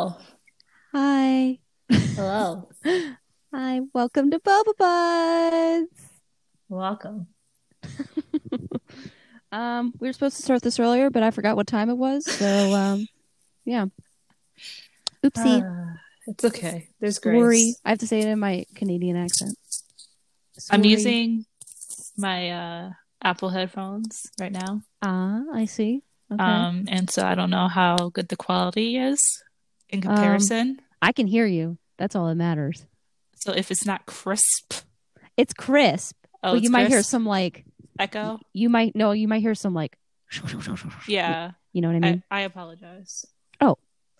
Hello. 0.00 0.16
Hi. 0.94 1.58
Hello. 1.90 2.68
Hi. 3.54 3.80
Welcome 3.92 4.30
to 4.30 4.38
Boba 4.38 4.72
Buds. 4.78 6.10
Welcome. 6.70 7.26
Um, 9.52 9.92
we 9.98 10.08
were 10.08 10.12
supposed 10.12 10.36
to 10.36 10.42
start 10.42 10.62
this 10.62 10.78
earlier, 10.78 11.10
but 11.10 11.24
I 11.24 11.32
forgot 11.32 11.56
what 11.56 11.66
time 11.66 11.90
it 11.90 11.96
was. 11.96 12.24
So, 12.24 12.72
um, 12.72 13.04
yeah. 13.64 13.86
Oopsie. 15.24 15.60
Uh, 15.60 15.96
it's 16.28 16.44
okay. 16.44 16.86
There's 17.00 17.18
grace. 17.18 17.42
Sorry. 17.42 17.74
I 17.84 17.88
have 17.88 17.98
to 17.98 18.06
say 18.06 18.20
it 18.20 18.28
in 18.28 18.38
my 18.38 18.64
Canadian 18.76 19.16
accent. 19.16 19.58
I'm 20.70 20.84
using 20.84 21.46
my 22.16 22.50
uh, 22.50 22.90
Apple 23.20 23.48
headphones 23.48 24.30
right 24.40 24.52
now. 24.52 24.82
Ah, 25.02 25.42
I 25.52 25.64
see. 25.64 26.04
Okay. 26.32 26.40
Um, 26.40 26.84
and 26.86 27.10
so 27.10 27.26
I 27.26 27.34
don't 27.34 27.50
know 27.50 27.66
how 27.66 28.10
good 28.10 28.28
the 28.28 28.36
quality 28.36 28.98
is 28.98 29.18
in 29.92 30.00
comparison. 30.00 30.80
I 31.02 31.12
can 31.12 31.26
hear 31.26 31.46
you. 31.46 31.78
That's 31.98 32.14
all 32.16 32.26
that 32.28 32.34
matters. 32.36 32.86
so 33.36 33.52
if 33.52 33.70
it's 33.70 33.84
not 33.86 34.06
crisp, 34.06 34.72
It's 35.36 35.52
crisp. 35.52 36.16
oh, 36.42 36.54
but 36.54 36.62
you 36.62 36.70
might 36.70 36.88
hear 36.88 37.02
some 37.02 37.24
like 37.26 37.64
echo. 37.98 38.38
you 38.52 38.68
might 38.68 38.94
no, 38.96 39.12
you 39.12 39.28
might 39.28 39.40
hear 39.42 39.54
some 39.54 39.74
like 39.74 39.96
Yeah, 41.06 41.52
You 41.72 41.82
know 41.82 41.88
what 41.88 41.96
I 41.96 42.00
mean? 42.00 42.22
I, 42.30 42.38
I 42.38 42.40
apologize. 42.42 43.24
Oh, 43.60 43.76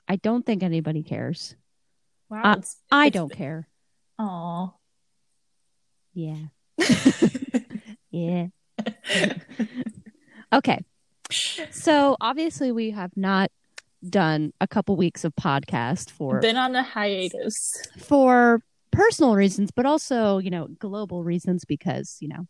I, 0.07 0.17
don't 0.17 0.45
think 0.47 0.63
anybody 0.63 1.03
cares. 1.03 1.55
Wow, 2.29 2.43
Uh, 2.45 2.55
it's, 2.59 2.77
I 2.91 3.07
it's- 3.07 3.19
don't 3.21 3.33
care. 3.33 3.69
Aw. 4.19 4.69
Yeah. 6.15 6.47
Yeah. 8.13 8.47
Okay. 10.53 10.81
So 11.71 12.17
obviously 12.21 12.73
we 12.73 12.91
have 12.91 13.17
not 13.17 13.53
done 14.09 14.53
a 14.61 14.67
couple 14.67 14.97
weeks 14.97 15.25
of 15.25 15.35
podcast 15.37 16.11
for 16.11 16.41
Been 16.41 16.57
on 16.57 16.75
a 16.75 16.83
hiatus. 16.83 17.83
for 17.99 18.63
personal 18.93 19.35
reasons, 19.35 19.71
but 19.71 19.87
also, 19.87 20.39
you 20.39 20.51
know, 20.51 20.67
global 20.79 21.23
reasons 21.23 21.65
because, 21.65 22.17
you 22.21 22.29
know, 22.29 22.47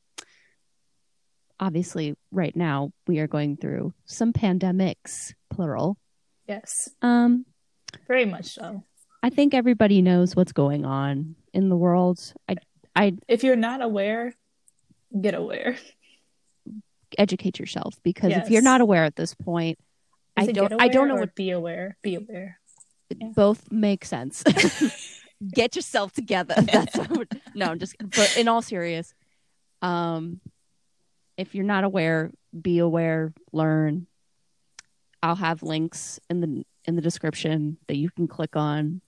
obviously 1.58 2.14
right 2.30 2.54
now 2.56 2.92
we 3.06 3.18
are 3.18 3.26
going 3.26 3.56
through 3.56 3.92
some 4.06 4.32
pandemics, 4.32 5.34
plural. 5.50 5.96
Yes, 6.46 6.88
Um 7.02 7.44
very 8.06 8.24
much 8.24 8.46
so. 8.46 8.82
I 9.22 9.30
think 9.30 9.52
everybody 9.52 10.00
knows 10.02 10.34
what's 10.34 10.52
going 10.52 10.84
on 10.84 11.34
in 11.52 11.68
the 11.68 11.76
world. 11.76 12.32
I 12.48 12.56
I 12.96 13.12
If 13.28 13.44
you're 13.44 13.56
not 13.56 13.82
aware, 13.82 14.34
get 15.20 15.34
aware. 15.34 15.76
educate 17.18 17.58
yourself 17.58 17.94
because 18.02 18.32
if 18.32 18.50
you're 18.50 18.62
not 18.62 18.80
aware 18.80 19.04
at 19.04 19.16
this 19.16 19.34
point, 19.34 19.78
I 20.40 20.52
don't 20.52 20.80
I 20.80 20.88
don't 20.88 21.08
know 21.08 21.16
what 21.16 21.34
be 21.34 21.50
aware. 21.50 21.96
Be 22.02 22.14
aware. 22.16 22.58
Yeah. 23.10 23.28
both 23.34 23.70
make 23.70 24.04
sense. 24.04 24.42
Get 25.54 25.74
yourself 25.74 26.12
together. 26.12 26.54
That's 26.62 26.96
what, 26.96 27.28
no, 27.54 27.66
I'm 27.66 27.78
just 27.78 27.96
but 27.98 28.36
in 28.36 28.48
all 28.48 28.62
serious, 28.62 29.14
um 29.82 30.40
if 31.36 31.54
you're 31.54 31.64
not 31.64 31.84
aware, 31.84 32.30
be 32.60 32.78
aware, 32.78 33.32
learn. 33.52 34.06
I'll 35.22 35.36
have 35.36 35.62
links 35.62 36.20
in 36.28 36.40
the 36.40 36.64
in 36.84 36.96
the 36.96 37.02
description 37.02 37.78
that 37.88 37.96
you 37.96 38.10
can 38.10 38.26
click 38.28 38.56
on 38.56 39.00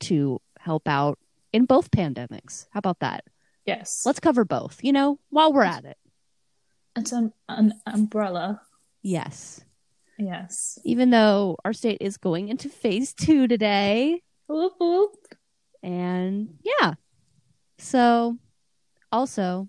to 0.00 0.40
help 0.58 0.88
out 0.88 1.18
in 1.52 1.64
both 1.64 1.90
pandemics. 1.90 2.66
How 2.70 2.78
about 2.78 3.00
that? 3.00 3.24
Yes. 3.66 4.02
Let's 4.04 4.20
cover 4.20 4.44
both, 4.44 4.82
you 4.82 4.92
know, 4.92 5.18
while 5.30 5.52
we're 5.52 5.62
at 5.62 5.84
it. 5.84 5.96
It's 6.96 7.12
an, 7.12 7.32
an 7.48 7.74
umbrella. 7.86 8.62
Yes. 9.02 9.64
Yes. 10.20 10.78
Even 10.84 11.10
though 11.10 11.56
our 11.64 11.72
state 11.72 11.98
is 12.00 12.16
going 12.16 12.48
into 12.48 12.68
phase 12.68 13.12
2 13.14 13.48
today, 13.48 14.22
Whoop, 14.50 14.72
whoop. 14.80 15.14
And 15.82 16.58
yeah. 16.64 16.94
So 17.78 18.36
also 19.12 19.68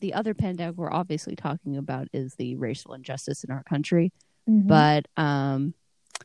the 0.00 0.12
other 0.12 0.34
pandemic 0.34 0.76
we're 0.76 0.92
obviously 0.92 1.34
talking 1.36 1.78
about 1.78 2.08
is 2.12 2.34
the 2.34 2.56
racial 2.56 2.92
injustice 2.92 3.44
in 3.44 3.50
our 3.50 3.62
country. 3.62 4.12
Mhm. 4.48 4.66
But 4.66 5.08
um 5.16 5.72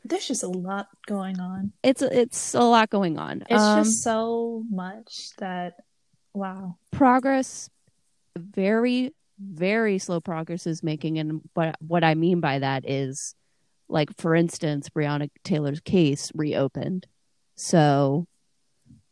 there's 0.04 0.28
just 0.28 0.42
a 0.42 0.48
lot 0.48 0.88
going 1.06 1.40
on. 1.40 1.72
it's 1.82 2.02
it's 2.02 2.54
a 2.54 2.60
lot 2.60 2.90
going 2.90 3.18
on. 3.18 3.44
It's 3.48 3.62
um, 3.62 3.84
just 3.84 4.02
so 4.02 4.62
much 4.70 5.30
that 5.38 5.74
wow. 6.34 6.76
progress 6.90 7.70
very 8.36 9.14
very 9.38 9.98
slow 9.98 10.20
progress 10.20 10.66
is 10.66 10.82
making 10.82 11.18
and 11.18 11.40
what 11.54 11.76
what 11.80 12.04
I 12.04 12.14
mean 12.14 12.40
by 12.40 12.58
that 12.58 12.88
is 12.88 13.34
like 13.90 14.16
for 14.16 14.34
instance 14.34 14.88
Breonna 14.88 15.28
Taylor's 15.44 15.80
case 15.80 16.30
reopened. 16.34 17.06
So 17.56 18.26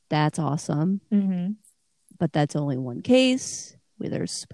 that's 0.08 0.38
awesome. 0.38 1.00
Mm-hmm. 1.12 1.52
but 2.18 2.32
that's 2.32 2.56
only 2.56 2.76
one 2.78 3.00
case. 3.02 3.76
There's 4.00 4.46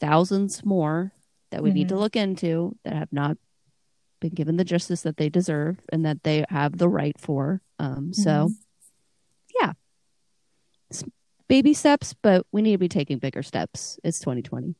thousands 0.00 0.64
more 0.64 1.12
that 1.50 1.62
we 1.62 1.70
need 1.72 1.88
to 1.90 1.94
Mhm. 1.94 1.98
look 2.00 2.16
into 2.16 2.76
that 2.84 2.94
have 2.94 3.12
not 3.12 3.36
been 4.20 4.30
given 4.34 4.56
the 4.56 4.64
justice 4.64 5.02
that 5.02 5.16
they 5.18 5.28
deserve 5.28 5.78
and 5.92 6.04
that 6.06 6.22
they 6.22 6.44
have 6.48 6.78
the 6.78 6.88
right 6.88 7.18
for. 7.20 7.60
Um, 7.78 8.12
so, 8.14 8.48
yeah, 9.60 9.72
S- 10.90 11.04
baby 11.48 11.74
steps, 11.74 12.14
but 12.22 12.46
we 12.52 12.62
need 12.62 12.72
to 12.72 12.78
be 12.78 12.88
taking 12.88 13.18
bigger 13.18 13.42
steps. 13.42 13.98
It's 14.02 14.18
2020. 14.20 14.74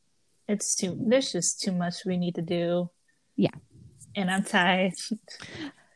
It's 0.47 0.75
too. 0.75 0.97
There's 1.07 1.31
just 1.31 1.61
too 1.61 1.71
much 1.73 2.05
we 2.05 2.17
need 2.17 2.35
to 2.35 2.41
do. 2.41 2.89
Yeah. 3.35 3.51
And 4.17 4.29
I'm 4.29 4.43
tired. 4.43 4.93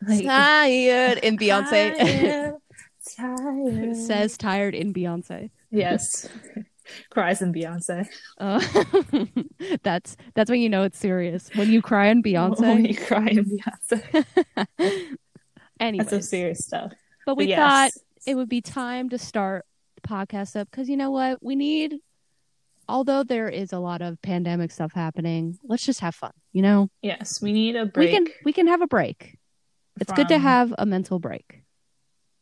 Like, 0.07 0.25
tired 0.25 1.19
in 1.19 1.37
Beyonce. 1.37 1.93
am 1.99 2.57
tired. 3.15 3.95
says 3.95 4.35
tired 4.35 4.73
in 4.73 4.95
Beyonce. 4.95 5.51
yes. 5.69 6.27
Cries 7.11 7.43
in 7.43 7.53
Beyonce. 7.53 8.07
Uh, 8.39 8.59
that's 9.83 10.17
that's 10.33 10.49
when 10.49 10.59
you 10.59 10.69
know 10.69 10.81
it's 10.81 10.97
serious 10.97 11.51
when 11.53 11.69
you 11.69 11.83
cry 11.83 12.07
in 12.07 12.23
Beyonce. 12.23 12.61
When 12.61 12.83
you 12.85 12.97
cry 12.97 13.27
in 13.27 13.45
Beyonce. 13.45 15.17
anyway, 15.79 15.97
That's 16.03 16.09
some 16.09 16.21
serious 16.23 16.65
stuff. 16.65 16.93
but 17.27 17.35
we 17.37 17.45
But 17.47 17.57
thought 17.57 17.91
it 18.25 18.33
would 18.33 18.49
be 18.49 18.61
time 18.61 19.09
to 19.09 19.19
start 19.19 19.65
the 19.95 20.07
podcast 20.07 20.59
up 20.59 20.67
because 20.71 20.89
you 20.89 20.97
know 20.97 21.11
what 21.11 21.43
we 21.43 21.55
need 21.55 21.99
although 22.91 23.23
there 23.23 23.49
is 23.49 23.73
a 23.73 23.79
lot 23.79 24.01
of 24.01 24.21
pandemic 24.21 24.71
stuff 24.71 24.91
happening 24.93 25.57
let's 25.63 25.85
just 25.85 26.01
have 26.01 26.15
fun 26.15 26.31
you 26.51 26.61
know? 26.61 26.89
Yes, 27.01 27.41
we 27.41 27.53
need 27.53 27.75
a 27.75 27.85
break. 27.85 28.09
we 28.09 28.13
can 28.13 28.27
we 28.45 28.53
can 28.53 28.67
have 28.67 28.81
a 28.81 28.87
break. 28.87 29.37
It's 29.99 30.11
good 30.11 30.29
to 30.29 30.37
have 30.37 30.73
a 30.77 30.85
mental 30.85 31.19
break. 31.19 31.63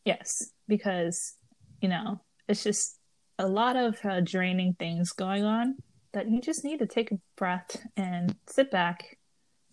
Yes, 0.06 0.52
because 0.68 1.36
you 1.82 1.90
know 1.90 2.22
it's 2.48 2.64
just 2.64 2.98
a 3.38 3.48
lot 3.48 3.76
of 3.76 3.98
uh, 4.04 4.22
draining 4.22 4.76
things 4.80 5.12
going 5.12 5.44
on 5.44 5.76
that 6.14 6.30
you 6.30 6.42
just 6.42 6.64
need 6.64 6.80
to 6.80 6.88
take 6.88 7.12
a 7.12 7.20
breath 7.38 7.78
and 7.96 8.36
sit 8.48 8.72
back, 8.72 9.18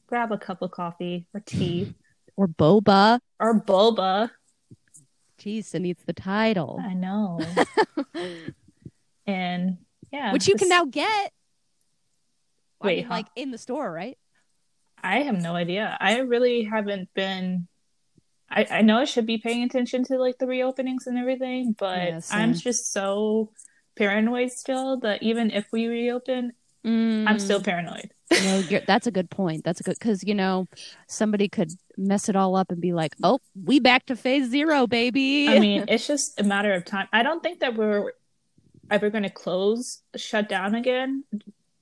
grab 0.07 0.31
a 0.33 0.39
cup 0.39 0.63
of 0.63 0.71
coffee 0.71 1.27
or 1.33 1.41
tea 1.41 1.95
or 2.37 2.47
boba. 2.47 3.21
Or 3.41 3.59
boba. 3.61 4.31
jeez 5.41 5.75
it 5.75 5.81
needs 5.81 6.03
the 6.05 6.13
title. 6.13 6.81
I 6.83 6.95
know, 6.95 7.41
and 9.27 9.79
yeah, 10.17 10.33
which 10.33 10.49
you 10.49 10.55
can 10.57 10.69
now 10.69 10.85
get 10.85 11.33
I 12.81 12.87
Wait, 12.87 12.97
mean, 12.97 13.05
huh? 13.07 13.15
like 13.15 13.27
in 13.37 13.51
the 13.51 13.59
store 13.59 13.91
right 13.93 14.19
I 15.03 15.21
have 15.23 15.41
no 15.41 15.55
idea. 15.55 15.97
I 16.01 16.19
really 16.19 16.65
haven't 16.65 17.09
been. 17.15 17.69
I, 18.51 18.67
I 18.71 18.83
know 18.83 18.99
I 18.99 19.05
should 19.05 19.27
be 19.27 19.39
paying 19.39 19.63
attention 19.63 20.05
to 20.05 20.19
like 20.19 20.39
the 20.39 20.47
reopenings 20.47 21.07
and 21.07 21.19
everything, 21.19 21.75
but 21.79 21.99
Yeah, 21.99 22.21
I'm 22.31 22.55
just 22.55 22.93
so 22.93 23.51
paranoid 23.97 24.53
still 24.53 24.99
that 25.01 25.23
even 25.23 25.51
if 25.51 25.67
we 25.73 25.87
reopen, 25.87 26.53
I'm 26.85 27.39
still 27.39 27.61
mm. 27.61 27.65
paranoid. 27.65 28.11
no, 28.31 28.59
you're, 28.69 28.81
that's 28.87 29.07
a 29.07 29.11
good 29.11 29.31
point. 29.31 29.65
That's 29.65 29.81
a 29.81 29.83
good 29.83 29.97
because 29.99 30.23
you 30.23 30.35
know 30.35 30.67
somebody 31.09 31.49
could 31.49 31.73
mess 31.97 32.29
it 32.29 32.37
all 32.37 32.57
up 32.57 32.71
and 32.71 32.81
be 32.81 32.93
like, 32.93 33.15
"Oh, 33.23 33.41
we 33.65 33.81
back 33.81 34.07
to 34.07 34.17
phase 34.17 34.49
zero, 34.51 34.87
baby." 34.87 35.49
I 35.49 35.59
mean, 35.59 35.85
it's 35.89 36.07
just 36.07 36.41
a 36.41 36.45
matter 36.45 36.73
of 36.73 36.85
time. 36.85 37.09
I 37.13 37.23
don't 37.23 37.43
think 37.43 37.61
that 37.61 37.75
we're 37.77 38.13
ever 38.91 39.11
going 39.11 39.25
to 39.25 39.31
close, 39.31 40.03
shut 40.17 40.49
down 40.49 40.75
again 40.75 41.25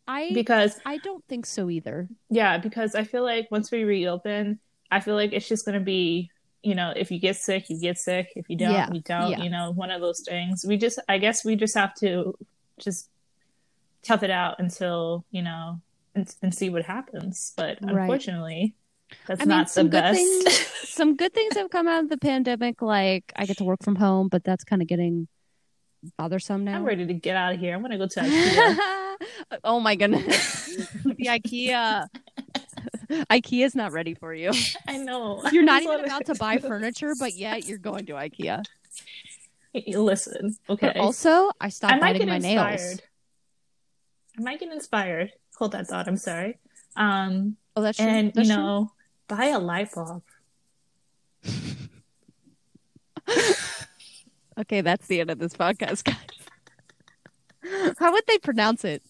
I 0.06 0.30
because, 0.34 0.78
I 0.84 0.98
don't 0.98 1.24
think 1.28 1.46
so 1.46 1.70
either. 1.70 2.08
yeah, 2.30 2.58
because 2.58 2.94
I 2.94 3.04
feel 3.04 3.22
like 3.22 3.48
once 3.50 3.70
we 3.70 3.84
reopen, 3.84 4.58
I 4.90 5.00
feel 5.00 5.14
like 5.14 5.32
it's 5.32 5.48
just 5.48 5.64
going 5.64 5.78
to 5.78 5.84
be, 5.84 6.30
you 6.62 6.74
know, 6.74 6.92
if 6.94 7.10
you 7.10 7.18
get 7.18 7.36
sick, 7.36 7.68
you 7.70 7.80
get 7.80 7.98
sick. 7.98 8.28
If 8.36 8.48
you 8.48 8.56
don't, 8.56 8.70
Yeah, 8.72 8.88
you 8.92 9.00
don't, 9.00 9.30
yeah. 9.30 9.42
you 9.42 9.50
know, 9.50 9.72
one 9.72 9.90
of 9.90 10.00
those 10.00 10.20
things. 10.20 10.64
We 10.66 10.76
just, 10.76 10.98
I 11.08 11.18
guess 11.18 11.44
we 11.44 11.56
just 11.56 11.74
have 11.74 11.94
to 11.96 12.34
just 12.78 13.08
tough 14.02 14.22
it 14.22 14.30
out 14.30 14.56
until, 14.58 15.24
you 15.30 15.42
know, 15.42 15.80
and, 16.14 16.32
and 16.42 16.54
see 16.54 16.70
what 16.70 16.84
happens. 16.84 17.52
But 17.56 17.78
Right. 17.82 18.02
unfortunately, 18.02 18.74
that's 19.26 19.40
I 19.40 19.44
mean, 19.44 19.48
not 19.58 19.66
the 19.66 19.72
some 19.72 19.88
good 19.88 20.02
best. 20.02 20.18
things. 20.18 20.58
Some 20.94 21.16
good 21.16 21.34
things 21.34 21.56
have 21.56 21.70
come 21.70 21.88
out 21.88 22.04
of 22.04 22.08
the 22.08 22.16
pandemic, 22.18 22.80
like 22.80 23.32
I 23.34 23.46
get 23.46 23.56
to 23.58 23.64
work 23.64 23.82
from 23.82 23.96
home, 23.96 24.28
but 24.28 24.44
that's 24.44 24.62
kind 24.62 24.80
of 24.80 24.86
getting 24.86 25.26
bothersome 26.16 26.64
now. 26.64 26.76
I'm 26.76 26.84
ready 26.84 27.06
to 27.06 27.14
get 27.14 27.36
out 27.36 27.54
of 27.54 27.60
here. 27.60 27.74
I'm 27.74 27.82
to 27.84 27.98
go 27.98 28.06
to 28.06 28.20
IKEA. 28.20 29.16
oh 29.64 29.80
my 29.80 29.94
goodness, 29.96 30.66
the 31.04 31.26
IKEA. 31.26 32.06
IKEA's 33.30 33.74
not 33.74 33.92
ready 33.92 34.14
for 34.14 34.32
you. 34.34 34.50
I 34.88 34.98
know. 34.98 35.42
You're 35.52 35.62
not 35.62 35.82
even 35.82 36.04
about 36.04 36.26
to 36.26 36.34
buy 36.34 36.58
furniture, 36.58 37.12
but 37.18 37.34
yet 37.34 37.66
you're 37.66 37.78
going 37.78 38.06
to 38.06 38.12
IKEA. 38.14 38.64
Listen, 39.88 40.56
okay. 40.68 40.92
But 40.94 40.96
also, 40.98 41.48
I 41.60 41.66
I 41.66 41.68
stopped 41.68 41.94
might 41.94 42.12
biting 42.12 42.20
get 42.22 42.28
my 42.28 42.36
inspired. 42.36 42.78
nails. 42.80 43.00
I 44.38 44.42
might 44.42 44.60
get 44.60 44.72
inspired. 44.72 45.32
Hold 45.56 45.72
that 45.72 45.86
thought. 45.88 46.08
I'm 46.08 46.16
sorry. 46.16 46.58
Um, 46.96 47.56
Oh, 47.76 47.82
that's 47.82 47.98
true. 47.98 48.06
and 48.06 48.32
That's 48.32 48.48
you 48.48 48.54
true. 48.54 48.62
know, 48.62 48.92
buy 49.26 49.46
a 49.46 49.58
light 49.58 49.90
bulb. 49.92 50.22
Okay, 54.58 54.80
that's 54.80 55.06
the 55.06 55.20
end 55.20 55.30
of 55.30 55.38
this 55.38 55.54
podcast, 55.54 56.04
guys. 56.04 57.94
How 57.98 58.12
would 58.12 58.24
they 58.26 58.38
pronounce 58.38 58.84
it? 58.84 59.02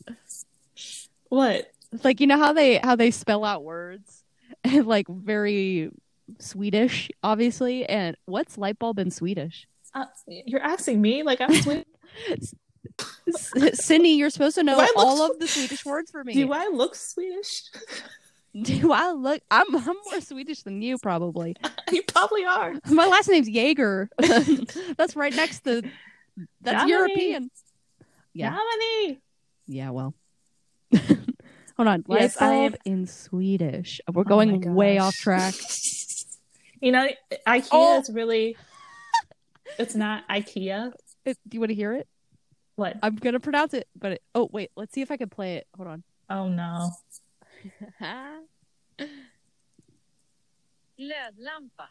What? 1.28 1.70
Like 2.02 2.20
you 2.20 2.26
know 2.26 2.38
how 2.38 2.52
they 2.52 2.78
how 2.78 2.96
they 2.96 3.10
spell 3.10 3.44
out 3.44 3.62
words 3.64 4.24
like 4.72 5.06
very 5.08 5.90
Swedish, 6.38 7.10
obviously. 7.22 7.84
And 7.86 8.16
what's 8.26 8.56
light 8.58 8.78
bulb 8.78 8.98
in 8.98 9.10
Swedish? 9.10 9.66
Uh, 9.94 10.06
you're 10.26 10.62
asking 10.62 11.00
me? 11.00 11.22
Like 11.22 11.40
I'm 11.40 11.54
sweet. 11.54 11.86
S- 13.26 13.84
Cindy, 13.84 14.10
you're 14.10 14.30
supposed 14.30 14.54
to 14.56 14.62
know 14.62 14.78
I 14.78 14.84
look 14.84 14.96
all 14.96 15.30
of 15.30 15.38
the 15.38 15.48
Swedish 15.48 15.84
words 15.84 16.10
for 16.10 16.22
me. 16.22 16.34
Do 16.34 16.52
I 16.52 16.68
look 16.72 16.94
Swedish? 16.94 17.62
Do 18.62 18.92
I 18.92 19.10
look? 19.10 19.42
I'm 19.50 19.74
I'm 19.74 19.96
more 20.10 20.20
Swedish 20.20 20.62
than 20.62 20.80
you, 20.80 20.96
probably. 20.98 21.56
you 21.90 22.02
probably 22.04 22.44
are. 22.44 22.74
My 22.88 23.06
last 23.06 23.28
name's 23.28 23.48
Jaeger. 23.48 24.08
that's 24.96 25.16
right 25.16 25.34
next 25.34 25.60
to. 25.64 25.82
That's. 26.60 26.88
European. 26.88 27.50
Yeah. 28.32 28.50
Germany. 28.50 29.20
Yeah. 29.66 29.90
Well. 29.90 30.14
Hold 31.76 31.88
on. 31.88 32.04
Yes, 32.08 32.40
I 32.40 32.54
am- 32.54 32.76
in 32.84 33.06
Swedish. 33.06 34.00
We're 34.12 34.20
Oh 34.20 34.24
going 34.24 34.74
way 34.74 34.98
off 34.98 35.16
track. 35.16 35.54
You 36.80 36.92
know, 36.92 37.08
IKEA 37.48 37.68
Oh. 37.72 38.00
is 38.00 38.10
really. 38.10 38.56
It's 39.78 39.96
not 39.96 40.28
IKEA. 40.28 40.92
It- 41.24 41.38
do 41.48 41.56
you 41.56 41.60
want 41.60 41.70
to 41.70 41.74
hear 41.74 41.92
it? 41.94 42.06
What? 42.76 42.96
I'm 43.02 43.16
gonna 43.16 43.40
pronounce 43.40 43.74
it, 43.74 43.88
but 43.98 44.12
it, 44.12 44.22
oh 44.34 44.48
wait, 44.52 44.70
let's 44.76 44.92
see 44.92 45.00
if 45.00 45.10
I 45.10 45.16
can 45.16 45.28
play 45.28 45.56
it. 45.56 45.66
Hold 45.76 45.88
on. 45.88 46.02
Oh 46.30 46.48
no. 46.48 46.90
Glödlampa. 50.98 51.88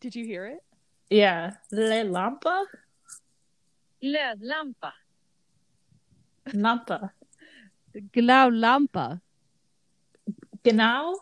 Did 0.00 0.14
you 0.14 0.24
hear 0.24 0.46
it? 0.46 0.62
Yeah. 1.10 1.52
Le 1.70 2.04
lampa? 2.04 2.64
Glödlampa. 4.02 4.92
Lampa. 6.52 7.12
Glaulampa. 8.12 9.20
Genau? 10.62 11.14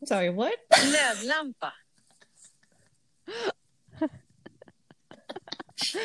I'm 0.00 0.06
sorry, 0.06 0.30
what? 0.30 0.56
Glödlampa. 0.70 1.72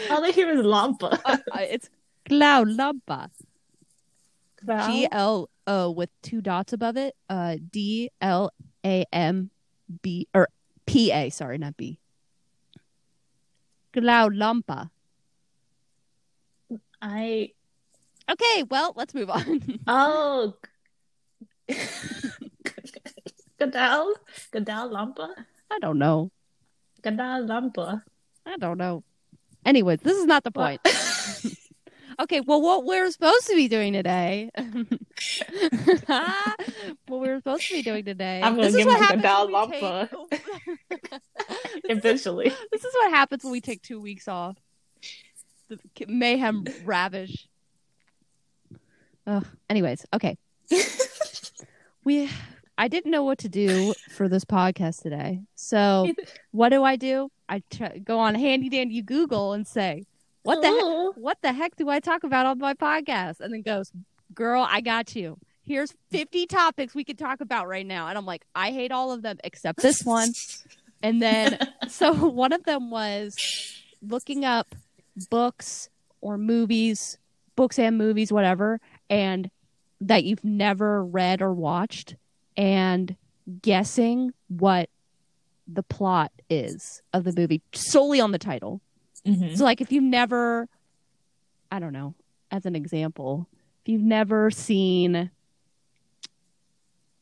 All 0.09 0.23
I 0.23 0.31
hear 0.31 0.51
is 0.51 0.65
lampa. 0.65 1.19
Uh, 1.25 1.37
it's 1.61 1.89
Glaulampa. 2.29 3.29
Val? 4.61 4.91
G 4.91 5.07
L 5.11 5.49
O 5.67 5.91
with 5.91 6.09
two 6.21 6.41
dots 6.41 6.73
above 6.73 6.97
it. 6.97 7.15
Uh, 7.29 7.57
D 7.71 8.09
L 8.21 8.51
A 8.85 9.05
M 9.11 9.49
B 10.01 10.27
or 10.33 10.49
P 10.85 11.11
A. 11.11 11.29
Sorry, 11.29 11.57
not 11.57 11.77
B. 11.77 11.99
Glaulampa. 13.93 14.89
I. 17.01 17.51
Okay, 18.29 18.63
well, 18.69 18.93
let's 18.95 19.13
move 19.13 19.29
on. 19.29 19.79
Oh. 19.87 20.55
Gadal? 23.59 24.13
Gadal 24.51 24.91
lampa? 24.91 25.29
I 25.71 25.79
don't 25.79 25.97
know. 25.97 26.31
Gadal 27.01 27.47
lampa. 27.47 28.03
I 28.45 28.57
don't 28.57 28.77
know. 28.77 29.03
Anyways, 29.65 29.99
this 30.01 30.17
is 30.17 30.25
not 30.25 30.43
the 30.43 30.51
point. 30.51 30.81
Okay, 32.19 32.41
well, 32.41 32.61
what 32.61 32.85
we're 32.85 33.09
supposed 33.11 33.47
to 33.47 33.55
be 33.55 33.67
doing 33.67 33.93
today. 33.93 34.49
what 36.07 37.19
we're 37.19 37.37
supposed 37.37 37.67
to 37.67 37.73
be 37.73 37.81
doing 37.81 38.05
today. 38.05 38.41
I'm 38.43 38.55
gonna 38.55 38.67
this 38.67 38.75
give 38.75 38.87
is 38.87 38.93
what 38.93 38.99
my 38.99 39.05
happens 39.05 39.23
Gadal 39.23 39.51
when 39.51 39.69
we 39.69 39.79
take- 40.99 41.21
Eventually. 41.89 42.51
this 42.71 42.83
is 42.83 42.93
what 42.93 43.11
happens 43.11 43.43
when 43.43 43.51
we 43.51 43.61
take 43.61 43.81
two 43.81 43.99
weeks 43.99 44.27
off. 44.27 44.57
The 45.69 45.79
mayhem 46.07 46.65
ravish. 46.85 47.47
Ugh. 49.25 49.45
Anyways, 49.69 50.05
okay. 50.13 50.37
we, 52.03 52.29
I 52.77 52.87
didn't 52.87 53.11
know 53.11 53.23
what 53.23 53.39
to 53.39 53.49
do 53.49 53.93
for 54.09 54.27
this 54.27 54.43
podcast 54.45 55.01
today. 55.01 55.41
So 55.55 56.11
what 56.51 56.69
do 56.69 56.83
I 56.83 56.95
do? 56.95 57.29
I 57.47 57.63
try, 57.71 57.97
go 57.97 58.19
on 58.19 58.35
handy 58.35 58.69
dandy 58.69 59.01
Google 59.01 59.53
and 59.53 59.65
say, 59.65 60.05
"What 60.43 60.61
the 60.61 60.67
heck? 60.67 61.17
What 61.23 61.41
the 61.41 61.53
heck 61.53 61.75
do 61.75 61.89
I 61.89 61.99
talk 61.99 62.23
about 62.23 62.45
on 62.45 62.59
my 62.59 62.73
podcast? 62.73 63.39
And 63.39 63.53
then 63.53 63.61
goes, 63.61 63.91
Girl, 64.33 64.65
I 64.69 64.81
got 64.81 65.15
you. 65.15 65.37
Here's 65.65 65.93
50 66.11 66.45
topics 66.47 66.93
we 66.93 67.03
could 67.03 67.17
talk 67.17 67.39
about 67.39 67.67
right 67.67 67.85
now. 67.85 68.07
And 68.07 68.17
I'm 68.17 68.25
like, 68.25 68.43
I 68.53 68.71
hate 68.71 68.91
all 68.91 69.11
of 69.11 69.21
them 69.21 69.37
except 69.43 69.81
this 69.81 70.03
one. 70.03 70.33
And 71.01 71.21
then, 71.21 71.57
so 71.87 72.13
one 72.13 72.51
of 72.51 72.63
them 72.63 72.89
was 72.91 73.35
looking 74.01 74.43
up 74.43 74.75
books 75.29 75.89
or 76.19 76.37
movies, 76.37 77.17
books 77.55 77.79
and 77.79 77.97
movies, 77.97 78.31
whatever, 78.31 78.81
and 79.09 79.49
that 80.01 80.23
you've 80.25 80.43
never 80.43 81.03
read 81.05 81.41
or 81.41 81.53
watched, 81.53 82.15
and 82.57 83.15
guessing 83.61 84.33
what 84.49 84.89
the 85.67 85.83
plot 85.83 86.31
is 86.49 87.01
of 87.13 87.23
the 87.23 87.33
movie 87.33 87.61
solely 87.73 88.19
on 88.19 88.31
the 88.31 88.39
title. 88.39 88.81
Mhm. 89.25 89.57
So, 89.57 89.63
like, 89.63 89.79
if 89.81 89.91
you've 89.91 90.03
never, 90.03 90.67
I 91.71 91.79
don't 91.79 91.93
know, 91.93 92.13
as 92.51 92.65
an 92.65 92.75
example, 92.75 93.47
if 93.83 93.89
you've 93.89 94.01
never 94.01 94.51
seen 94.51 95.31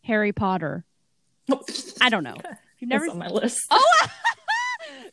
Harry 0.03 0.31
Potter, 0.33 0.83
I 2.01 2.09
don't 2.09 2.23
know. 2.23 2.37
If 2.73 2.81
you've 2.81 2.89
never, 2.89 3.05
That's 3.05 3.13
on 3.13 3.19
my 3.19 3.27
list. 3.27 3.67
oh, 3.69 3.85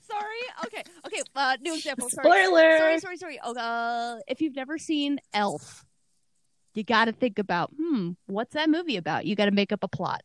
sorry. 0.01 0.25
Okay, 0.65 0.83
okay. 1.07 1.23
Uh, 1.37 1.59
new 1.61 1.75
example. 1.75 2.09
Sorry. 2.09 2.25
Spoiler. 2.25 2.79
Sorry, 2.79 2.99
sorry, 2.99 3.17
sorry. 3.19 3.41
Oh, 3.45 3.55
uh, 3.55 4.21
if 4.27 4.41
you've 4.41 4.57
never 4.57 4.79
seen 4.79 5.19
Elf, 5.35 5.85
you 6.73 6.83
got 6.83 7.05
to 7.07 7.13
think 7.13 7.39
about, 7.39 7.71
hmm, 7.79 8.13
what's 8.25 8.55
that 8.55 8.71
movie 8.71 8.97
about? 8.97 9.27
You 9.27 9.37
got 9.37 9.45
to 9.47 9.51
make 9.51 9.71
up 9.71 9.85
a 9.85 9.89
plot. 9.89 10.23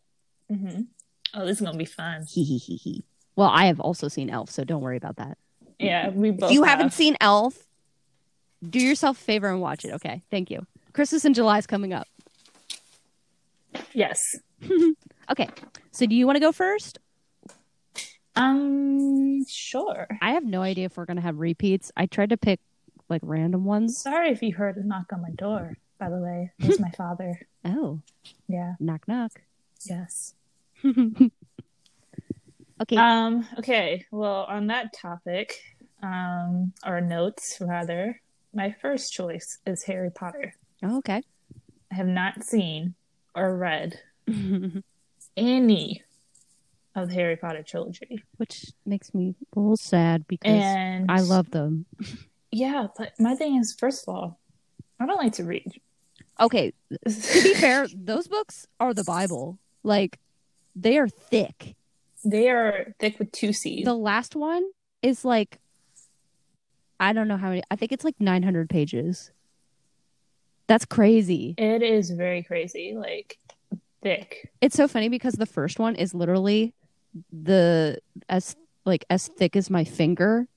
hmm 0.49 0.83
Oh, 1.33 1.45
this 1.45 1.57
is 1.59 1.65
gonna 1.65 1.77
be 1.77 1.83
fun. 1.83 2.25
Well, 3.35 3.49
I 3.49 3.65
have 3.65 3.81
also 3.81 4.07
seen 4.07 4.29
Elf, 4.29 4.49
so 4.49 4.63
don't 4.63 4.81
worry 4.81 4.95
about 4.97 5.17
that. 5.17 5.37
Yeah, 5.79 6.09
we 6.13 6.31
both. 6.31 6.49
if 6.49 6.53
you 6.55 6.63
have. 6.63 6.77
haven't 6.79 6.93
seen 6.93 7.15
Elf, 7.21 7.57
do 8.67 8.79
yourself 8.79 9.19
a 9.19 9.23
favor 9.23 9.47
and 9.49 9.61
watch 9.61 9.83
it. 9.85 9.91
Okay, 9.93 10.21
thank 10.31 10.49
you. 10.51 10.65
Christmas 10.93 11.25
in 11.25 11.33
July 11.33 11.57
is 11.57 11.67
coming 11.67 11.93
up. 11.93 12.07
Yes. 13.93 14.35
Okay, 15.31 15.47
so 15.91 16.05
do 16.05 16.13
you 16.15 16.25
want 16.27 16.35
to 16.35 16.41
go 16.41 16.51
first? 16.51 16.99
Um. 18.35 19.45
Sure. 19.47 20.05
I 20.21 20.31
have 20.33 20.43
no 20.43 20.61
idea 20.61 20.85
if 20.87 20.97
we're 20.97 21.05
gonna 21.05 21.21
have 21.21 21.39
repeats. 21.39 21.93
I 21.95 22.07
tried 22.07 22.29
to 22.31 22.37
pick 22.37 22.59
like 23.07 23.21
random 23.23 23.63
ones. 23.63 23.97
Sorry 23.97 24.29
if 24.31 24.41
you 24.43 24.53
heard 24.53 24.75
a 24.75 24.85
knock 24.85 25.13
on 25.13 25.21
my 25.21 25.29
door. 25.31 25.77
By 25.97 26.09
the 26.09 26.17
way, 26.17 26.51
it 26.59 26.67
was 26.67 26.79
my 26.79 26.89
father. 26.97 27.39
Oh, 27.63 28.01
Yeah. 28.49 28.73
knock 28.81 29.07
knock. 29.07 29.41
Yes. 29.89 30.33
Okay, 32.83 32.95
Um. 32.97 33.47
Okay. 33.59 34.05
Well, 34.11 34.45
on 34.47 34.67
that 34.67 34.93
topic, 34.93 35.59
um, 36.01 36.73
or 36.85 37.01
notes 37.01 37.57
rather, 37.59 38.21
my 38.53 38.75
first 38.81 39.11
choice 39.13 39.57
is 39.65 39.83
Harry 39.83 40.11
Potter. 40.11 40.53
oh, 40.83 40.97
okay. 40.99 41.21
I 41.91 41.95
have 41.95 42.07
not 42.07 42.43
seen 42.43 42.95
or 43.35 43.55
read 43.57 43.99
any 45.37 46.03
of 46.95 47.09
the 47.09 47.13
Harry 47.15 47.35
Potter 47.35 47.63
trilogy, 47.63 48.23
Which 48.37 48.71
makes 48.85 49.13
me 49.13 49.35
a 49.55 49.59
little 49.59 49.77
sad 49.77 50.27
because 50.27 50.51
and 50.63 51.09
I 51.09 51.21
love 51.21 51.49
them. 51.51 51.85
Yeah, 52.51 52.87
but 52.95 53.13
my 53.19 53.33
thing 53.35 53.55
is, 53.57 53.73
first 53.73 54.07
of 54.07 54.13
all, 54.13 54.39
I 54.99 55.05
don't 55.07 55.17
like 55.17 55.33
to 55.33 55.43
read. 55.43 55.73
Okay, 56.39 56.73
to 57.07 57.43
be 57.43 57.53
fair, 57.55 57.87
those 57.95 58.27
books 58.27 58.67
are 58.79 58.93
the 58.93 59.03
Bible. 59.03 59.57
Like 59.83 60.19
they 60.75 60.97
are 60.97 61.07
thick. 61.07 61.75
They 62.23 62.49
are 62.49 62.93
thick 62.99 63.19
with 63.19 63.31
two 63.31 63.53
C's. 63.53 63.85
The 63.85 63.93
last 63.93 64.35
one 64.35 64.63
is 65.01 65.23
like 65.25 65.59
I 66.99 67.11
don't 67.13 67.27
know 67.27 67.37
how 67.37 67.49
many. 67.49 67.63
I 67.69 67.75
think 67.75 67.91
it's 67.91 68.05
like 68.05 68.19
900 68.19 68.69
pages. 68.69 69.31
That's 70.67 70.85
crazy. 70.85 71.55
It 71.57 71.81
is 71.83 72.09
very 72.11 72.43
crazy, 72.43 72.93
like 72.95 73.37
thick. 74.01 74.49
It's 74.61 74.75
so 74.75 74.87
funny 74.87 75.09
because 75.09 75.33
the 75.33 75.45
first 75.45 75.79
one 75.79 75.95
is 75.95 76.13
literally 76.13 76.73
the 77.31 77.99
as 78.29 78.55
like 78.85 79.05
as 79.09 79.27
thick 79.27 79.55
as 79.55 79.69
my 79.69 79.83
finger 79.83 80.47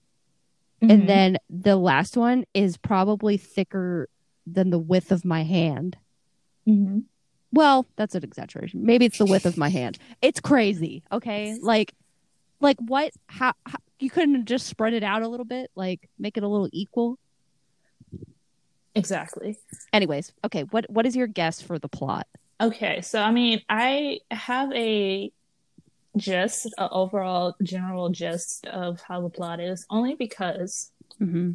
Mhm. 0.82 0.90
and 0.90 1.08
then 1.08 1.36
the 1.50 1.76
last 1.76 2.16
one 2.16 2.44
is 2.54 2.76
probably 2.76 3.36
thicker 3.36 4.08
than 4.46 4.70
the 4.70 4.78
width 4.78 5.10
of 5.10 5.24
my 5.24 5.42
hand. 5.42 5.96
Mhm. 6.68 7.04
Well, 7.52 7.86
that's 7.96 8.14
an 8.14 8.24
exaggeration. 8.24 8.84
Maybe 8.84 9.04
it's 9.06 9.18
the 9.18 9.26
width 9.26 9.46
of 9.46 9.56
my 9.56 9.68
hand. 9.68 9.98
It's 10.22 10.40
crazy. 10.40 11.02
Okay, 11.10 11.56
like, 11.60 11.94
like 12.60 12.76
what? 12.80 13.12
How, 13.28 13.52
how 13.64 13.78
you 13.98 14.10
couldn't 14.10 14.46
just 14.46 14.66
spread 14.66 14.92
it 14.92 15.02
out 15.02 15.22
a 15.22 15.28
little 15.28 15.46
bit, 15.46 15.70
like 15.74 16.08
make 16.18 16.36
it 16.36 16.42
a 16.42 16.48
little 16.48 16.68
equal. 16.72 17.18
Exactly. 18.94 19.58
Anyways, 19.92 20.32
okay. 20.44 20.62
What 20.64 20.86
what 20.88 21.06
is 21.06 21.14
your 21.14 21.26
guess 21.26 21.60
for 21.60 21.78
the 21.78 21.88
plot? 21.88 22.26
Okay, 22.60 23.02
so 23.02 23.20
I 23.20 23.30
mean, 23.30 23.60
I 23.68 24.20
have 24.30 24.72
a 24.72 25.30
gist, 26.16 26.72
a 26.78 26.88
overall 26.90 27.54
general 27.62 28.08
gist 28.08 28.66
of 28.66 29.02
how 29.02 29.20
the 29.20 29.28
plot 29.28 29.60
is, 29.60 29.86
only 29.90 30.14
because 30.14 30.90
Mm-hmm. 31.20 31.52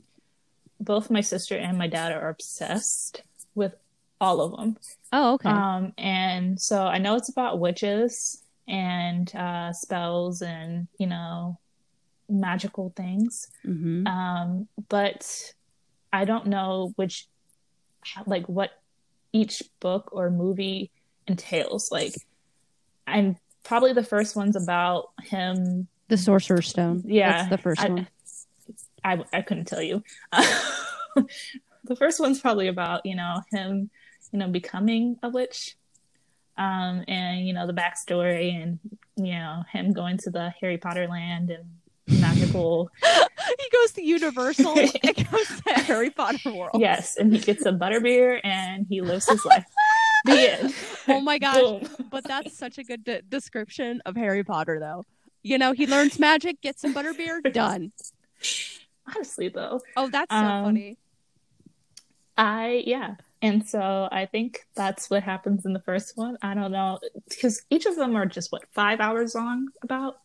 both 0.80 1.12
my 1.12 1.22
sister 1.22 1.56
and 1.56 1.78
my 1.78 1.86
dad 1.88 2.12
are 2.14 2.30
obsessed 2.30 3.22
with 3.54 3.76
all 4.22 4.40
of 4.40 4.56
them. 4.56 4.78
Oh, 5.12 5.34
okay. 5.34 5.50
Um, 5.50 5.92
and 5.98 6.62
so 6.62 6.84
I 6.84 7.00
know 7.00 7.16
it's 7.16 7.30
about 7.30 7.60
witches 7.60 8.42
and 8.68 9.34
uh, 9.36 9.74
spells 9.74 10.42
and 10.42 10.88
you 10.98 11.08
know 11.08 11.58
magical 12.30 12.94
things. 12.96 13.50
mm-hmm. 13.66 14.08
Um, 14.08 14.68
but 14.88 15.54
I 16.14 16.24
don't 16.26 16.48
know 16.48 16.94
which, 16.96 17.28
like, 18.26 18.48
what 18.48 18.72
each 19.34 19.64
book 19.80 20.10
or 20.14 20.30
movie 20.30 20.92
entails. 21.28 21.92
Like, 21.92 22.14
I'm 23.08 23.36
probably 23.64 23.94
the 23.94 24.04
first 24.04 24.36
one's 24.36 24.56
about 24.56 25.10
him. 25.24 25.88
the 26.08 26.18
Sorcerer's 26.18 26.68
Stone. 26.70 27.04
Yeah, 27.06 27.32
that's 27.32 27.50
the 27.50 27.58
first 27.58 27.82
I- 27.82 27.90
one. 27.90 28.08
I 29.04 29.24
I 29.34 29.42
couldn't 29.42 29.66
tell 29.66 29.82
you. 29.82 30.04
the 30.32 31.96
first 31.98 32.20
one's 32.20 32.40
probably 32.40 32.68
about 32.68 33.04
you 33.04 33.16
know 33.16 33.42
him, 33.52 33.90
you 34.32 34.40
know, 34.40 34.48
becoming 34.48 35.18
a 35.24 35.30
witch, 35.30 35.76
um, 36.58 37.04
and 37.08 37.48
you 37.48 37.54
know 37.54 37.68
the 37.68 37.74
backstory 37.74 38.54
and 38.62 38.80
you 39.18 39.34
know 39.34 39.64
him 39.72 39.94
going 39.94 40.18
to 40.20 40.30
the 40.30 40.54
Harry 40.62 40.78
Potter 40.78 41.08
land 41.08 41.50
and 41.50 41.66
magical. 42.22 42.90
he 43.04 43.70
goes 43.72 43.92
to 43.94 44.04
Universal. 44.04 44.74
it 44.76 45.30
goes 45.32 45.62
to 45.68 45.74
Harry 45.84 46.10
Potter 46.10 46.54
World. 46.54 46.80
yes, 46.80 47.18
and 47.18 47.32
he 47.34 47.40
gets 47.40 47.66
a 47.66 47.72
butterbeer 47.72 48.40
and 48.44 48.86
he 48.88 49.02
lives 49.02 49.30
his 49.30 49.44
life. 49.46 49.66
The 50.26 50.52
end. 50.60 50.76
Oh 51.08 51.20
my 51.20 51.40
gosh. 51.40 51.84
But 52.12 52.24
that's 52.26 52.56
such 52.56 52.78
a 52.78 52.84
good 52.84 53.04
de- 53.04 53.24
description 53.24 54.02
of 54.06 54.16
Harry 54.16 54.44
Potter, 54.44 54.80
though. 54.80 55.04
You 55.42 55.58
know, 55.58 55.72
he 55.72 55.88
learns 55.88 56.20
magic, 56.20 56.62
gets 56.62 56.82
some 56.84 56.94
butterbeer, 56.94 57.42
done. 57.54 57.92
Honestly, 59.08 59.48
though, 59.50 59.82
Oh, 59.98 60.10
that's 60.10 60.32
so 60.32 60.38
Um, 60.38 60.66
funny. 60.66 60.98
I 62.38 62.84
yeah. 62.86 63.16
And 63.42 63.68
so 63.68 64.08
I 64.12 64.28
think 64.28 64.60
that's 64.76 65.10
what 65.10 65.24
happens 65.24 65.66
in 65.66 65.74
the 65.74 65.80
first 65.82 66.16
one. 66.16 66.38
I 66.42 66.54
don't 66.54 66.72
know 66.72 67.00
because 67.28 67.64
each 67.70 67.86
of 67.86 67.96
them 67.96 68.16
are 68.16 68.26
just 68.26 68.52
what 68.52 68.64
five 68.72 69.00
hours 69.00 69.34
long. 69.34 69.68
About 69.82 70.18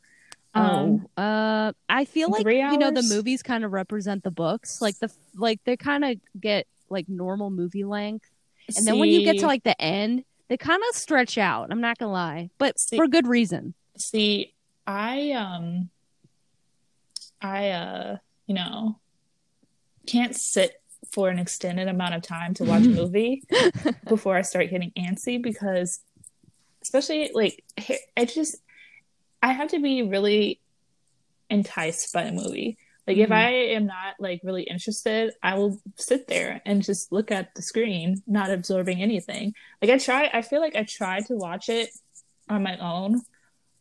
um, 0.55 1.07
oh, 1.17 1.23
uh, 1.23 1.73
I 1.89 2.05
feel 2.05 2.31
like 2.31 2.43
three 2.43 2.59
you 2.59 2.79
know 2.79 2.91
the 2.91 3.03
movies 3.03 3.43
kind 3.43 3.65
of 3.65 3.73
represent 3.73 4.23
the 4.23 4.31
books, 4.31 4.83
like 4.83 4.99
the 4.99 5.11
like 5.35 5.61
they 5.65 5.77
kind 5.77 6.05
of 6.05 6.17
get 6.39 6.67
like 6.91 7.09
normal 7.09 7.51
movie 7.51 7.85
length, 7.85 8.29
and 8.77 8.87
then 8.87 8.99
when 8.99 9.09
you 9.11 9.25
get 9.25 9.39
to 9.39 9.47
like 9.47 9.65
the 9.65 9.81
end, 9.81 10.25
they 10.49 10.57
kind 10.57 10.83
of 10.89 10.97
stretch 10.97 11.39
out. 11.39 11.69
I'm 11.71 11.81
not 11.81 11.99
gonna 11.99 12.13
lie, 12.13 12.51
but 12.59 12.79
See- 12.79 12.97
for 12.97 13.07
good 13.07 13.27
reason. 13.27 13.75
See, 13.97 14.53
I 14.87 15.33
um 15.33 15.89
I 17.41 17.71
uh 17.71 18.17
you 18.47 18.55
know 18.55 18.99
can't 20.07 20.37
sit 20.37 20.81
for 21.13 21.29
an 21.29 21.39
extended 21.39 21.89
amount 21.89 22.15
of 22.15 22.23
time 22.23 22.55
to 22.55 22.65
watch 22.65 22.85
a 22.85 22.91
movie 22.91 23.43
before 24.09 24.37
I 24.37 24.43
start 24.43 24.71
getting 24.71 24.93
antsy 24.99 25.43
because 25.43 26.01
especially 26.83 27.31
like 27.35 27.63
I 28.17 28.25
just 28.25 28.57
I 29.43 29.53
have 29.53 29.69
to 29.71 29.81
be 29.81 30.03
really 30.03 30.61
enticed 31.51 32.13
by 32.13 32.23
a 32.23 32.33
movie. 32.33 32.79
Like 33.07 33.19
if 33.19 33.31
Mhm. 33.31 33.35
I 33.35 33.51
am 33.51 33.87
not 33.87 34.15
like 34.19 34.41
really 34.43 34.65
interested, 34.65 35.33
I 35.43 35.55
will 35.57 35.81
sit 35.97 36.27
there 36.27 36.61
and 36.67 36.83
just 36.83 37.13
look 37.13 37.31
at 37.31 37.55
the 37.55 37.63
screen, 37.63 38.23
not 38.27 38.51
absorbing 38.51 39.01
anything. 39.01 39.55
Like 39.81 39.91
I 39.93 39.99
try 39.99 40.29
I 40.33 40.43
feel 40.43 40.61
like 40.61 40.75
I 40.75 40.83
tried 40.85 41.27
to 41.27 41.37
watch 41.37 41.69
it 41.69 41.91
on 42.49 42.63
my 42.65 42.77
own 42.79 43.23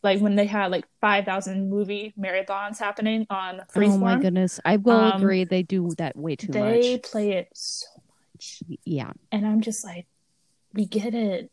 like 0.05 0.21
when 0.21 0.35
they 0.35 0.45
had 0.45 0.71
like 0.71 0.85
5000 1.01 1.69
movie 1.69 2.13
marathons 2.17 2.77
happening 2.77 3.25
on 3.29 3.61
Freeform. 3.73 3.93
Oh 3.95 3.97
my 3.97 4.15
goodness, 4.21 4.59
I 4.63 4.77
will 4.77 4.93
Um, 4.95 5.17
agree. 5.17 5.43
They 5.43 5.63
do 5.63 5.89
that 5.97 6.15
way 6.15 6.37
too 6.37 6.53
they 6.53 6.59
much. 6.59 6.81
They 6.81 6.97
play 6.99 7.31
it 7.31 7.49
so 7.53 7.87
much. 8.35 8.61
Yeah. 8.85 9.11
And 9.31 9.45
I'm 9.45 9.59
just 9.61 9.83
like, 9.83 10.05
we 10.73 10.85
get 10.85 11.13
it. 11.13 11.51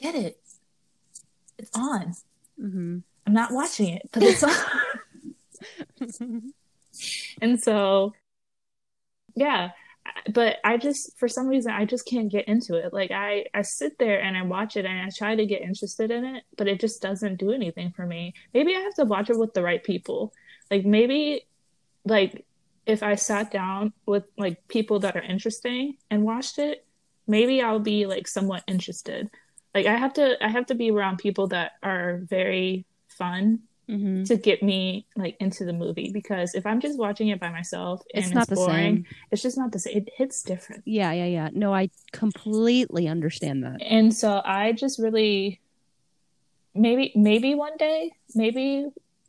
Get 0.00 0.14
it. 0.16 0.40
It's 1.58 1.70
on. 1.76 2.14
hmm 2.58 2.98
I'm 3.26 3.32
not 3.34 3.52
watching 3.52 3.88
it, 3.88 4.08
but 4.10 4.22
it's 4.24 4.42
on. 4.42 4.52
and 7.40 7.62
so, 7.62 8.14
yeah. 9.36 9.70
But 10.32 10.58
I 10.64 10.76
just, 10.76 11.18
for 11.18 11.28
some 11.28 11.48
reason, 11.48 11.72
I 11.72 11.84
just 11.84 12.06
can't 12.06 12.30
get 12.30 12.48
into 12.48 12.74
it. 12.76 12.92
Like, 12.92 13.10
I, 13.10 13.46
I 13.54 13.62
sit 13.62 13.98
there 13.98 14.20
and 14.20 14.36
I 14.36 14.42
watch 14.42 14.76
it 14.76 14.84
and 14.84 15.00
I 15.00 15.10
try 15.10 15.34
to 15.34 15.46
get 15.46 15.62
interested 15.62 16.10
in 16.10 16.24
it, 16.24 16.44
but 16.56 16.68
it 16.68 16.80
just 16.80 17.02
doesn't 17.02 17.38
do 17.38 17.52
anything 17.52 17.92
for 17.92 18.06
me. 18.06 18.34
Maybe 18.54 18.74
I 18.74 18.80
have 18.80 18.94
to 18.94 19.04
watch 19.04 19.30
it 19.30 19.38
with 19.38 19.54
the 19.54 19.62
right 19.62 19.82
people. 19.82 20.32
Like, 20.70 20.84
maybe, 20.84 21.46
like, 22.04 22.44
if 22.86 23.02
I 23.02 23.14
sat 23.14 23.50
down 23.50 23.92
with 24.06 24.24
like 24.36 24.66
people 24.68 25.00
that 25.00 25.16
are 25.16 25.22
interesting 25.22 25.96
and 26.10 26.24
watched 26.24 26.58
it, 26.58 26.84
maybe 27.26 27.62
I'll 27.62 27.78
be 27.78 28.06
like 28.06 28.26
somewhat 28.26 28.64
interested. 28.66 29.30
Like 29.74 29.86
I 29.86 29.96
have 29.96 30.14
to 30.14 30.44
I 30.44 30.48
have 30.48 30.66
to 30.66 30.74
be 30.74 30.90
around 30.90 31.18
people 31.18 31.48
that 31.48 31.72
are 31.82 32.20
very 32.24 32.84
fun 33.08 33.60
hmm 33.88 34.22
to 34.24 34.36
get 34.36 34.62
me 34.62 35.04
like 35.16 35.36
into 35.40 35.64
the 35.64 35.72
movie 35.72 36.10
because 36.12 36.54
if 36.54 36.64
I'm 36.64 36.80
just 36.80 36.96
watching 36.98 37.28
it 37.28 37.40
by 37.40 37.50
myself 37.50 38.02
and 38.14 38.24
It's 38.24 38.32
not 38.34 38.46
the 38.46 38.54
boring, 38.54 38.96
same. 38.96 39.06
it's 39.32 39.42
just 39.42 39.58
not 39.58 39.72
the 39.72 39.78
same. 39.80 39.96
It 39.96 40.10
hits 40.16 40.42
different. 40.42 40.82
Yeah, 40.86 41.10
yeah, 41.12 41.26
yeah. 41.26 41.48
No, 41.52 41.74
I 41.74 41.90
completely 42.12 43.08
understand 43.08 43.64
that. 43.64 43.82
And 43.82 44.14
so 44.14 44.40
I 44.44 44.72
just 44.72 45.00
really 45.00 45.60
maybe 46.74 47.12
maybe 47.16 47.54
one 47.54 47.76
day, 47.76 48.12
maybe 48.34 48.86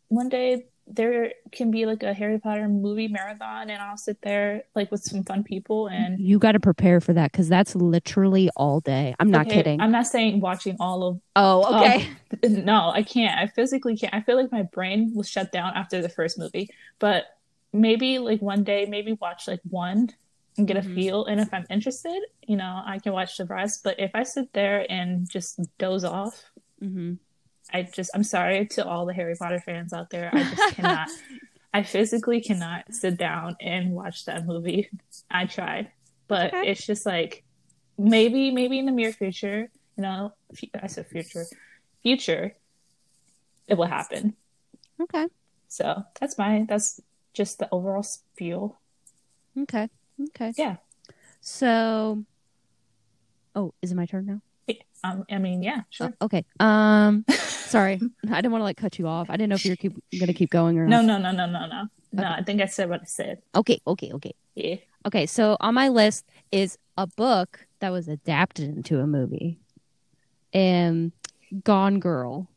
one 0.09 0.29
day 0.29 0.65
there 0.87 1.33
can 1.51 1.71
be 1.71 1.85
like 1.85 2.03
a 2.03 2.13
Harry 2.13 2.39
Potter 2.39 2.67
movie 2.67 3.07
marathon 3.07 3.69
and 3.69 3.81
I'll 3.81 3.97
sit 3.97 4.21
there 4.21 4.63
like 4.75 4.91
with 4.91 5.03
some 5.03 5.23
fun 5.23 5.43
people 5.43 5.87
and 5.87 6.19
You 6.19 6.39
got 6.39 6.53
to 6.53 6.59
prepare 6.59 6.99
for 6.99 7.13
that 7.13 7.31
because 7.31 7.49
that's 7.49 7.75
literally 7.75 8.49
all 8.55 8.79
day. 8.81 9.15
I'm 9.19 9.31
not 9.31 9.47
Okay, 9.47 9.57
kidding. 9.57 9.79
I'm 9.81 9.91
not 9.91 10.07
saying 10.07 10.41
watching 10.41 10.77
all 10.79 11.03
of 11.03 11.21
oh, 11.35 11.75
okay. 11.75 12.09
no, 12.43 12.89
I 12.89 13.03
can't. 13.03 13.39
I 13.39 13.47
physically 13.47 13.97
can't. 13.97 14.13
I 14.13 14.21
feel 14.21 14.35
like 14.35 14.51
my 14.51 14.63
brain 14.63 15.11
will 15.15 15.23
shut 15.23 15.51
down 15.51 15.73
after 15.75 16.01
the 16.01 16.09
first 16.09 16.37
movie. 16.37 16.69
But 16.99 17.25
maybe 17.71 18.19
like 18.19 18.41
one 18.41 18.63
day, 18.63 18.85
maybe 18.85 19.13
watch 19.19 19.47
like 19.47 19.61
one 19.69 20.09
and 20.57 20.67
get 20.67 20.77
a 20.77 20.81
Mhm. 20.81 20.93
feel. 20.93 21.25
And 21.25 21.39
if 21.39 21.53
I'm 21.53 21.65
interested, 21.69 22.21
you 22.47 22.55
know, 22.55 22.81
I 22.85 22.99
can 22.99 23.13
watch 23.13 23.37
the 23.37 23.45
rest. 23.45 23.81
But 23.83 23.99
if 23.99 24.11
I 24.13 24.23
sit 24.23 24.51
there 24.53 24.85
and 24.91 25.29
just 25.29 25.59
doze 25.79 26.03
off, 26.03 26.43
hmm 26.79 27.13
I 27.73 27.83
just 27.83 28.11
I'm 28.13 28.23
sorry 28.23 28.67
to 28.67 28.85
all 28.85 29.05
the 29.05 29.13
Harry 29.13 29.35
Potter 29.35 29.59
fans 29.59 29.93
out 29.93 30.09
there. 30.09 30.29
I 30.33 30.43
just 30.43 30.75
cannot. 30.75 31.09
I 31.73 31.81
physically 31.81 32.39
cannot 32.39 32.93
sit 32.93 33.17
down 33.17 33.55
and 33.59 33.93
watch 33.93 34.25
that 34.25 34.45
movie. 34.45 34.89
I 35.31 35.45
tried, 35.47 35.91
but 36.27 36.53
Okay. 36.53 36.69
it's 36.69 36.85
just 36.85 37.03
like 37.05 37.43
maybe 37.97 38.51
maybe 38.51 38.77
in 38.77 38.85
the 38.85 38.91
near 38.91 39.11
future, 39.11 39.71
you 39.97 40.01
know, 40.03 40.33
I 40.79 40.85
said 40.87 41.07
future, 41.07 41.45
future, 42.03 42.55
it 43.67 43.75
will 43.75 43.87
happen. 43.87 44.35
Okay. 45.01 45.25
So 45.67 46.03
that's 46.19 46.37
my 46.37 46.65
that's 46.69 46.99
just 47.33 47.57
the 47.57 47.67
overall 47.71 48.03
spiel. 48.03 48.79
Okay. 49.57 49.89
Okay. 50.29 50.53
Yeah. 50.55 50.75
So, 51.41 52.23
oh, 53.55 53.73
is 53.81 53.91
it 53.91 53.95
my 53.95 54.05
turn 54.05 54.27
now? 54.27 54.41
Um, 55.03 55.25
I 55.29 55.37
mean, 55.37 55.61
yeah, 55.63 55.81
sure. 55.89 56.13
Oh, 56.21 56.25
okay. 56.25 56.45
Um, 56.59 57.25
sorry, 57.29 57.99
I 58.29 58.35
didn't 58.35 58.51
want 58.51 58.61
to 58.61 58.65
like 58.65 58.77
cut 58.77 58.97
you 58.99 59.07
off. 59.07 59.29
I 59.29 59.33
didn't 59.33 59.49
know 59.49 59.55
if 59.55 59.65
you 59.65 59.71
were 59.71 59.75
keep, 59.75 59.93
gonna 60.19 60.33
keep 60.33 60.49
going 60.49 60.77
or 60.79 60.87
no, 60.87 61.01
not. 61.01 61.21
no, 61.21 61.31
no, 61.31 61.45
no, 61.45 61.59
no, 61.59 61.67
no. 61.67 61.87
No, 62.13 62.27
I 62.29 62.43
think 62.43 62.61
I 62.61 62.65
said 62.67 62.89
what 62.89 63.01
I 63.01 63.05
said. 63.05 63.41
Okay. 63.55 63.79
Okay. 63.87 64.11
Okay. 64.13 64.33
Yeah. 64.55 64.75
Okay. 65.07 65.25
So 65.25 65.57
on 65.59 65.73
my 65.73 65.89
list 65.89 66.25
is 66.51 66.77
a 66.95 67.07
book 67.07 67.65
that 67.79 67.89
was 67.91 68.07
adapted 68.07 68.69
into 68.77 68.99
a 68.99 69.07
movie. 69.07 69.59
Um, 70.53 71.11
Gone 71.63 71.99
Girl. 71.99 72.47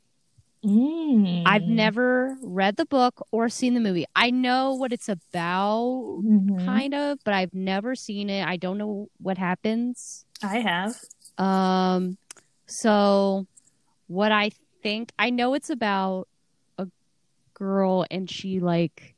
Mm. 0.64 1.42
I've 1.46 1.62
never 1.62 2.36
read 2.42 2.76
the 2.76 2.86
book 2.86 3.24
or 3.30 3.48
seen 3.48 3.74
the 3.74 3.80
movie. 3.80 4.04
I 4.14 4.30
know 4.30 4.74
what 4.74 4.92
it's 4.92 5.08
about, 5.08 6.20
Mhm. 6.22 6.64
kind 6.64 6.94
of, 6.94 7.18
but 7.24 7.34
I've 7.34 7.54
never 7.54 7.94
seen 7.94 8.28
it. 8.28 8.44
I 8.46 8.56
don't 8.56 8.76
know 8.76 9.08
what 9.18 9.38
happens. 9.38 10.24
I 10.42 10.58
have. 10.58 11.00
Um, 11.38 12.18
so 12.66 13.46
what 14.08 14.32
I 14.32 14.50
think 14.82 15.12
I 15.18 15.30
know 15.30 15.54
it's 15.54 15.70
about 15.70 16.28
a 16.78 16.86
girl 17.54 18.06
and 18.10 18.30
she 18.30 18.60
like 18.60 19.14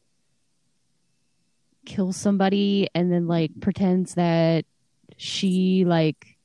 kills 1.85 2.17
somebody 2.17 2.89
and 2.95 3.11
then 3.11 3.27
like 3.27 3.51
pretends 3.61 4.15
that 4.15 4.65
she 5.17 5.85
like 5.87 6.37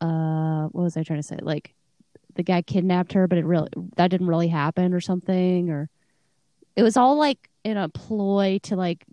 uh 0.00 0.64
what 0.68 0.82
was 0.82 0.96
I 0.96 1.02
trying 1.02 1.20
to 1.20 1.26
say? 1.26 1.38
Like 1.40 1.74
the 2.34 2.42
guy 2.42 2.62
kidnapped 2.62 3.12
her, 3.14 3.26
but 3.26 3.38
it 3.38 3.44
really 3.44 3.68
that 3.96 4.08
didn't 4.08 4.28
really 4.28 4.48
happen 4.48 4.94
or 4.94 5.00
something 5.00 5.70
or 5.70 5.88
it 6.76 6.82
was 6.82 6.96
all 6.96 7.16
like 7.16 7.48
in 7.64 7.76
a 7.76 7.88
ploy 7.88 8.60
to 8.64 8.76
like 8.76 9.04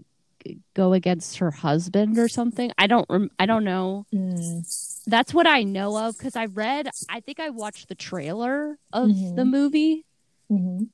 go 0.74 0.94
against 0.94 1.38
her 1.38 1.52
husband 1.52 2.18
or 2.18 2.28
something. 2.28 2.72
I 2.78 2.88
don't 2.88 3.06
rem- 3.10 3.32
I 3.40 3.46
don't 3.46 3.64
know. 3.64 4.06
Mm. 4.14 4.93
That's 5.06 5.34
what 5.34 5.48
I 5.48 5.64
know 5.64 5.98
of 5.98 6.18
cuz 6.18 6.36
I 6.36 6.46
read 6.46 6.90
I 7.10 7.20
think 7.20 7.40
I 7.40 7.50
watched 7.50 7.88
the 7.90 7.96
trailer 7.96 8.78
of 8.94 9.10
Mhm. 9.10 9.36
the 9.36 9.46
movie, 9.46 10.06
Mhm. 10.52 10.90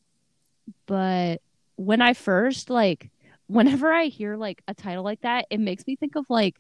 but 0.86 1.42
when 1.76 2.02
I 2.02 2.14
first 2.14 2.70
like 2.70 3.10
whenever 3.48 3.92
I 3.92 4.06
hear 4.06 4.36
like 4.36 4.62
a 4.68 4.74
title 4.74 5.04
like 5.04 5.22
that, 5.22 5.46
it 5.50 5.60
makes 5.60 5.86
me 5.88 5.96
think 5.96 6.16
of 6.16 6.26
like 6.30 6.58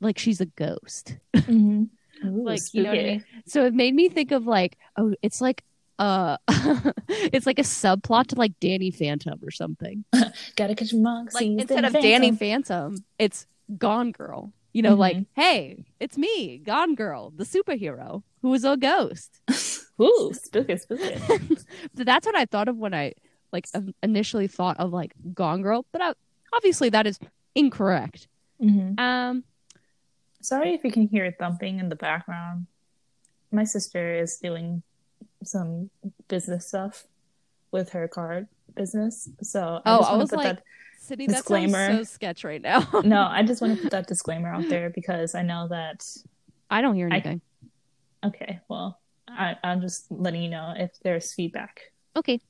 like 0.00 0.18
she's 0.18 0.40
a 0.40 0.46
ghost. 0.46 1.16
Mhm. 1.34 1.88
Ooh, 2.24 2.44
Like, 2.44 2.60
you 2.72 2.82
know 2.84 2.90
what 2.90 2.98
I 2.98 3.02
mean? 3.02 3.24
So 3.46 3.64
it 3.66 3.74
made 3.74 3.94
me 3.94 4.08
think 4.08 4.30
of 4.32 4.46
like, 4.46 4.78
oh, 4.96 5.14
it's 5.22 5.40
like 5.40 5.64
uh 5.98 6.36
it's 7.08 7.46
like 7.46 7.58
a 7.58 7.62
subplot 7.62 8.26
to 8.28 8.36
like 8.36 8.58
Danny 8.60 8.90
Phantom 8.90 9.38
or 9.42 9.50
something. 9.50 10.04
Gotta 10.56 10.74
catch 10.74 10.92
monks. 10.94 11.34
Like 11.34 11.46
instead 11.46 11.84
of 11.84 11.92
Danny 11.92 12.32
Phantom, 12.32 13.04
it's 13.18 13.46
Gone 13.78 14.10
Girl. 14.12 14.52
You 14.74 14.82
know, 14.82 14.94
like, 14.94 15.16
Mhm. 15.16 15.26
hey, 15.34 15.84
it's 16.00 16.18
me, 16.18 16.58
Gone 16.58 16.94
Girl, 16.96 17.30
the 17.34 17.44
superhero 17.44 18.22
who 18.42 18.52
is 18.54 18.64
a 18.64 18.76
ghost. 18.76 19.40
Ooh, 20.02 20.32
spooky, 20.34 20.76
spooky. 20.76 21.16
So 21.96 22.02
that's 22.04 22.26
what 22.26 22.34
I 22.36 22.44
thought 22.44 22.66
of 22.68 22.76
when 22.76 22.92
I 22.92 23.14
like 23.52 23.66
initially 24.02 24.48
thought 24.48 24.76
of 24.80 24.92
like 24.92 25.14
Gone 25.32 25.62
Girl, 25.62 25.86
but 25.92 26.00
uh, 26.02 26.14
obviously 26.52 26.88
that 26.90 27.06
is 27.06 27.18
incorrect. 27.54 28.26
Mhm. 28.60 28.98
Um, 28.98 29.44
Sorry 30.42 30.74
if 30.74 30.84
you 30.84 30.90
can 30.92 31.06
hear 31.08 31.32
thumping 31.38 31.78
in 31.78 31.88
the 31.88 31.96
background. 31.96 32.66
My 33.52 33.64
sister 33.64 34.12
is 34.14 34.36
doing 34.38 34.82
some 35.44 35.88
business 36.28 36.66
stuff 36.66 37.06
with 37.70 37.90
her 37.90 38.08
card 38.08 38.48
business. 38.74 39.28
So 39.40 39.80
I 39.86 39.94
Oh, 39.94 39.98
just 40.00 40.10
I 40.10 40.16
was 40.16 40.30
put 40.30 40.36
like- 40.38 40.58
City, 41.04 41.26
Disclaimer. 41.26 41.98
so 41.98 42.02
sketch 42.04 42.44
right 42.44 42.62
now. 42.62 42.86
no, 43.04 43.22
I 43.22 43.42
just 43.42 43.60
want 43.60 43.76
to 43.76 43.82
put 43.82 43.90
that 43.92 44.06
disclaimer 44.06 44.48
out 44.52 44.68
there 44.68 44.90
because 44.90 45.34
I 45.34 45.42
know 45.42 45.68
that 45.68 46.04
I 46.70 46.80
don't 46.80 46.94
hear 46.94 47.08
I- 47.10 47.16
anything. 47.16 47.40
okay, 48.24 48.60
well, 48.68 49.00
I, 49.28 49.56
I'm 49.62 49.80
just 49.80 50.10
letting 50.10 50.42
you 50.42 50.48
know 50.50 50.72
if 50.76 50.90
there's 51.02 51.32
feedback. 51.34 51.80
Okay. 52.16 52.40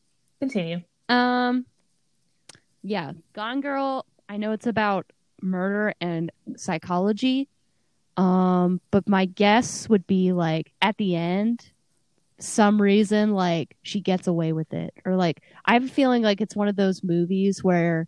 Continue. 0.41 0.83
Um, 1.09 1.67
yeah, 2.83 3.13
Gone 3.33 3.61
Girl. 3.61 4.07
I 4.29 4.37
know 4.37 4.53
it's 4.53 4.67
about 4.67 5.07
murder 5.43 5.95
and 6.01 6.31
psychology. 6.57 7.49
Um, 8.17 8.81
but 8.91 9.09
my 9.09 9.25
guess 9.27 9.89
would 9.89 10.07
be 10.07 10.33
like 10.33 10.73
at 10.81 10.97
the 10.99 11.17
end, 11.17 11.71
some 12.39 12.81
reason 12.81 13.33
like 13.33 13.77
she 13.83 14.01
gets 14.01 14.27
away 14.27 14.53
with 14.53 14.73
it, 14.73 14.95
or 15.05 15.17
like 15.17 15.43
I 15.65 15.75
have 15.75 15.85
a 15.85 15.89
feeling 15.89 16.23
like 16.23 16.41
it's 16.41 16.55
one 16.55 16.69
of 16.69 16.77
those 16.77 17.03
movies 17.03 17.65
where 17.65 18.07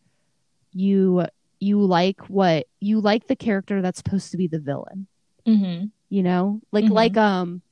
you 0.77 1.25
you 1.59 1.81
like 1.81 2.21
what 2.29 2.67
you 2.81 3.01
like 3.01 3.27
the 3.29 3.37
character 3.37 3.81
that's 3.81 3.99
supposed 3.99 4.31
to 4.33 4.37
be 4.37 4.47
the 4.47 4.59
villain. 4.61 5.07
Mm-hmm. 5.47 5.87
You 6.11 6.23
know, 6.23 6.61
like 6.71 6.85
Mhm. 6.85 6.91
like 6.91 7.17
um, 7.17 7.63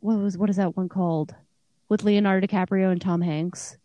what 0.00 0.18
was 0.18 0.36
what 0.38 0.50
is 0.50 0.56
that 0.56 0.76
one 0.76 0.88
called 0.88 1.34
with 1.88 2.02
Leonardo 2.02 2.46
DiCaprio 2.46 2.90
and 2.90 3.00
Tom 3.00 3.20
Hanks? 3.20 3.76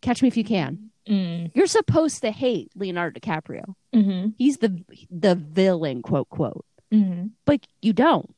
Catch 0.00 0.22
Me 0.22 0.28
If 0.28 0.36
You 0.36 0.44
Can. 0.44 0.90
Mm. 1.08 1.52
You're 1.54 1.66
supposed 1.68 2.22
to 2.22 2.30
hate 2.32 2.70
Leonardo 2.74 3.20
DiCaprio. 3.20 3.74
Mm-hmm. 3.94 4.30
He's 4.38 4.56
the 4.58 4.82
the 5.10 5.34
villain, 5.36 6.02
quote 6.02 6.28
quote. 6.30 6.64
Mm-hmm. 6.92 7.26
But 7.44 7.66
you 7.82 7.92
don't. 7.92 8.34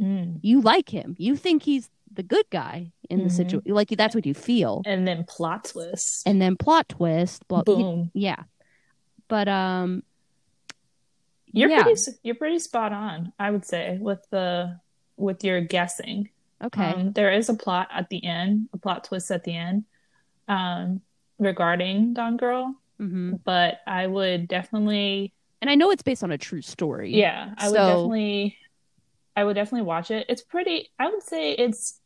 Mm. 0.00 0.38
You 0.42 0.60
like 0.60 0.88
him. 0.88 1.16
You 1.18 1.36
think 1.36 1.62
he's 1.64 1.90
the 2.12 2.22
good 2.22 2.46
guy 2.50 2.92
in 3.10 3.18
the 3.20 3.24
Mhm. 3.26 3.32
situation. 3.32 3.74
Like 3.74 3.88
that's 3.90 4.14
what 4.14 4.24
you 4.26 4.34
feel. 4.34 4.82
And 4.86 5.06
then 5.06 5.24
plot 5.28 5.64
twist. 5.64 6.22
And 6.26 6.40
then 6.40 6.56
plot 6.56 6.88
twist. 6.88 7.46
Blah, 7.48 7.62
Boom. 7.64 8.10
Yeah. 8.14 8.44
But 9.28 9.48
um, 9.48 10.02
You're 11.46 11.70
yeah. 11.70 11.70
pretty 11.70 11.94
you're 12.22 12.34
pretty 12.34 12.58
spot 12.58 12.92
on, 12.92 13.32
I 13.38 13.50
would 13.50 13.64
say, 13.64 13.98
with 14.00 14.20
the 14.30 14.80
with 15.16 15.42
your 15.44 15.60
guessing. 15.60 16.30
okay. 16.62 16.94
Um, 16.94 17.12
there 17.12 17.32
is 17.32 17.48
a 17.48 17.54
plot 17.54 17.88
at 17.90 18.08
the 18.10 18.24
end, 18.24 18.68
a 18.72 18.78
plot 18.78 19.04
twist 19.04 19.30
at 19.30 19.44
the 19.44 19.56
end, 19.56 19.84
um, 20.48 21.02
regarding 21.38 22.14
Gone 22.14 22.36
Girl, 22.38 22.74
hmm 22.98 23.40
but 23.44 23.80
I 23.86 24.06
would 24.06 24.48
definitely 24.48 25.34
And 25.60 25.70
I 25.70 25.74
know 25.74 25.90
it's 25.90 26.02
based 26.02 26.22
on 26.24 26.30
a 26.32 26.38
true 26.38 26.62
story. 26.62 27.28
yeah, 27.28 27.54
I 27.56 27.68
would 27.68 27.84
definitely 27.84 28.56
I 29.36 29.44
would 29.44 29.54
definitely 29.54 29.86
watch 29.86 30.10
it. 30.10 30.26
It's 30.28 30.42
pretty 30.42 30.90
I 30.98 31.10
would 31.10 31.22
say 31.22 31.52
it's 31.52 32.00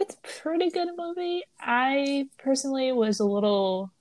it's 0.00 0.16
a 0.16 0.42
pretty 0.42 0.70
good 0.70 0.90
movie. 0.96 1.44
I 1.60 2.28
personally 2.38 2.92
was 2.92 3.20
a 3.20 3.26
little 3.26 3.92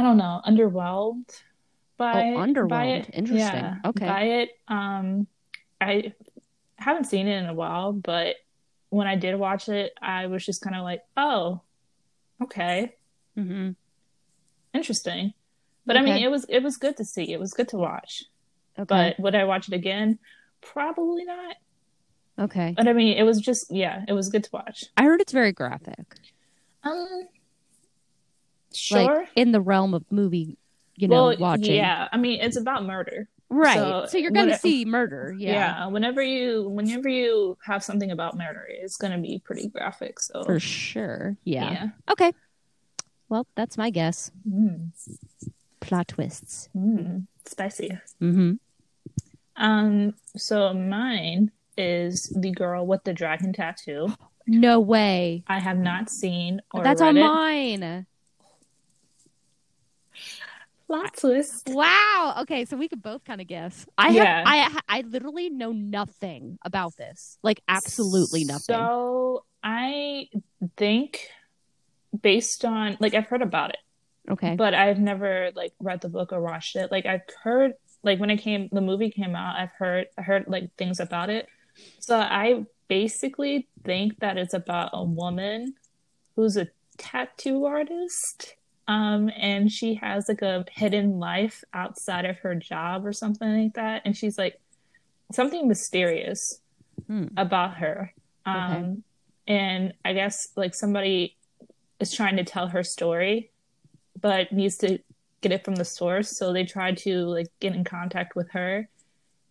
I 0.00 0.02
don't 0.02 0.16
know, 0.16 0.40
underwhelmed 0.46 1.28
by 1.98 2.30
Oh, 2.30 2.34
by 2.36 2.46
underwhelmed. 2.46 3.08
it. 3.08 3.10
Interesting. 3.12 3.38
Yeah, 3.38 3.76
Okay. 3.84 4.06
By 4.06 4.22
it. 4.22 4.48
Um 4.66 5.26
I 5.78 6.14
haven't 6.76 7.04
seen 7.04 7.26
it 7.28 7.36
in 7.42 7.46
a 7.46 7.54
while, 7.54 7.92
but 7.92 8.36
when 8.88 9.06
I 9.06 9.16
did 9.16 9.34
watch 9.38 9.68
it, 9.68 9.92
I 10.00 10.26
was 10.26 10.44
just 10.46 10.62
kind 10.62 10.74
of 10.74 10.82
like, 10.82 11.02
"Oh, 11.16 11.60
okay, 12.42 12.96
mm-hmm. 13.36 13.72
interesting." 14.72 15.34
But 15.86 15.96
I 15.96 16.02
mean, 16.02 16.22
it 16.22 16.30
was 16.30 16.44
it 16.48 16.62
was 16.62 16.76
good 16.78 16.96
to 16.98 17.04
see. 17.04 17.32
It 17.32 17.38
was 17.40 17.52
good 17.52 17.68
to 17.68 17.76
watch. 17.76 18.24
Okay. 18.78 18.86
But 19.16 19.20
would 19.20 19.34
I 19.34 19.44
watch 19.44 19.68
it 19.68 19.74
again? 19.74 20.18
Probably 20.62 21.24
not. 21.24 21.56
okay. 22.38 22.72
But 22.76 22.88
I 22.88 22.92
mean, 22.94 23.16
it 23.18 23.24
was 23.24 23.40
just 23.40 23.70
yeah, 23.70 24.04
it 24.08 24.12
was 24.14 24.28
good 24.30 24.44
to 24.44 24.50
watch. 24.52 24.84
I 24.96 25.04
heard 25.04 25.20
it's 25.20 25.32
very 25.32 25.52
graphic. 25.52 26.16
Um, 26.84 27.28
sure. 28.74 29.20
Like 29.20 29.28
in 29.36 29.52
the 29.52 29.60
realm 29.60 29.94
of 29.94 30.04
movie, 30.10 30.56
you 30.96 31.08
know, 31.08 31.28
well, 31.28 31.36
watching. 31.38 31.74
yeah. 31.74 32.08
I 32.12 32.16
mean, 32.16 32.40
it's 32.40 32.56
about 32.56 32.84
murder. 32.84 33.28
Right. 33.52 33.74
So, 33.76 34.06
So, 34.08 34.18
you're 34.18 34.30
gonna 34.30 34.52
what- 34.52 34.60
see 34.60 34.84
murder. 34.84 35.34
Yeah. 35.36 35.52
Yeah. 35.52 35.86
Whenever 35.86 36.22
you 36.22 36.68
whenever 36.68 37.08
you 37.08 37.58
have 37.64 37.82
something 37.82 38.10
about 38.12 38.36
murder, 38.36 38.64
it's 38.68 38.96
gonna 38.96 39.18
be 39.18 39.40
pretty 39.44 39.68
graphic. 39.68 40.20
So 40.20 40.44
For 40.44 40.60
sure. 40.60 41.36
Yeah. 41.44 41.70
yeah. 41.72 41.88
Okay. 42.10 42.32
Well, 43.28 43.46
that's 43.56 43.76
my 43.78 43.90
guess. 43.90 44.30
Mm, 44.48 44.90
Plot 45.80 46.08
twists. 46.08 46.68
mm, 46.76 47.26
spicy. 47.46 47.90
Mm-hmm. 48.22 48.52
Um. 49.56 50.14
So 50.36 50.72
mine 50.72 51.50
is 51.76 52.28
the 52.38 52.50
girl 52.52 52.86
with 52.86 53.04
the 53.04 53.12
dragon 53.12 53.52
tattoo. 53.52 54.08
No 54.46 54.80
way. 54.80 55.44
I 55.46 55.60
have 55.60 55.78
not 55.78 56.10
seen 56.10 56.60
or 56.74 56.82
That's 56.82 57.00
on 57.00 57.16
it. 57.16 57.20
mine. 57.20 58.06
Plot 60.90 61.16
twist. 61.16 61.68
Wow. 61.68 62.38
Okay, 62.40 62.64
so 62.64 62.76
we 62.76 62.88
could 62.88 63.00
both 63.00 63.22
kind 63.22 63.40
of 63.40 63.46
guess. 63.46 63.86
I 63.96 64.10
have. 64.10 64.44
I 64.44 64.80
I 64.88 65.00
literally 65.02 65.48
know 65.48 65.70
nothing 65.70 66.58
about 66.64 66.96
this. 66.96 67.38
Like 67.44 67.60
absolutely 67.68 68.42
nothing. 68.42 68.74
So 68.74 69.44
I 69.62 70.28
think 70.76 71.28
based 72.20 72.64
on 72.64 72.96
like 72.98 73.14
I've 73.14 73.28
heard 73.28 73.40
about 73.40 73.70
it, 73.70 74.32
okay. 74.32 74.56
but 74.56 74.74
I've 74.74 74.98
never 74.98 75.52
like 75.54 75.74
read 75.78 76.00
the 76.00 76.08
book 76.08 76.32
or 76.32 76.40
watched 76.40 76.74
it. 76.74 76.90
Like 76.90 77.06
I've 77.06 77.22
heard 77.40 77.74
like 78.02 78.18
when 78.18 78.30
it 78.30 78.38
came 78.38 78.68
the 78.72 78.80
movie 78.80 79.12
came 79.12 79.36
out, 79.36 79.60
I've 79.60 79.70
heard 79.78 80.08
I 80.18 80.22
heard 80.22 80.46
like 80.48 80.74
things 80.76 80.98
about 80.98 81.30
it. 81.30 81.46
So 82.00 82.18
I 82.18 82.66
basically 82.88 83.68
think 83.84 84.18
that 84.18 84.36
it's 84.36 84.54
about 84.54 84.90
a 84.92 85.04
woman 85.04 85.74
who's 86.34 86.56
a 86.56 86.66
tattoo 86.98 87.64
artist. 87.66 88.56
Um, 88.90 89.30
and 89.36 89.70
she 89.70 89.94
has 89.94 90.28
like 90.28 90.42
a 90.42 90.64
hidden 90.72 91.20
life 91.20 91.62
outside 91.72 92.24
of 92.24 92.38
her 92.38 92.56
job 92.56 93.06
or 93.06 93.12
something 93.12 93.62
like 93.62 93.74
that. 93.74 94.02
And 94.04 94.16
she's 94.16 94.36
like 94.36 94.60
something 95.32 95.68
mysterious 95.68 96.60
Hmm. 97.06 97.28
about 97.36 97.76
her. 97.76 98.12
Um, 98.44 98.72
Okay. 98.72 98.96
and 99.46 99.94
I 100.04 100.12
guess 100.12 100.48
like 100.56 100.74
somebody 100.74 101.36
is 102.00 102.12
trying 102.12 102.36
to 102.38 102.44
tell 102.44 102.66
her 102.68 102.82
story, 102.82 103.52
but 104.20 104.50
needs 104.52 104.76
to 104.78 104.98
get 105.40 105.52
it 105.52 105.64
from 105.64 105.76
the 105.76 105.84
source. 105.84 106.36
So 106.36 106.52
they 106.52 106.64
try 106.64 106.92
to 106.92 107.26
like 107.26 107.46
get 107.60 107.74
in 107.76 107.84
contact 107.84 108.34
with 108.34 108.50
her 108.50 108.88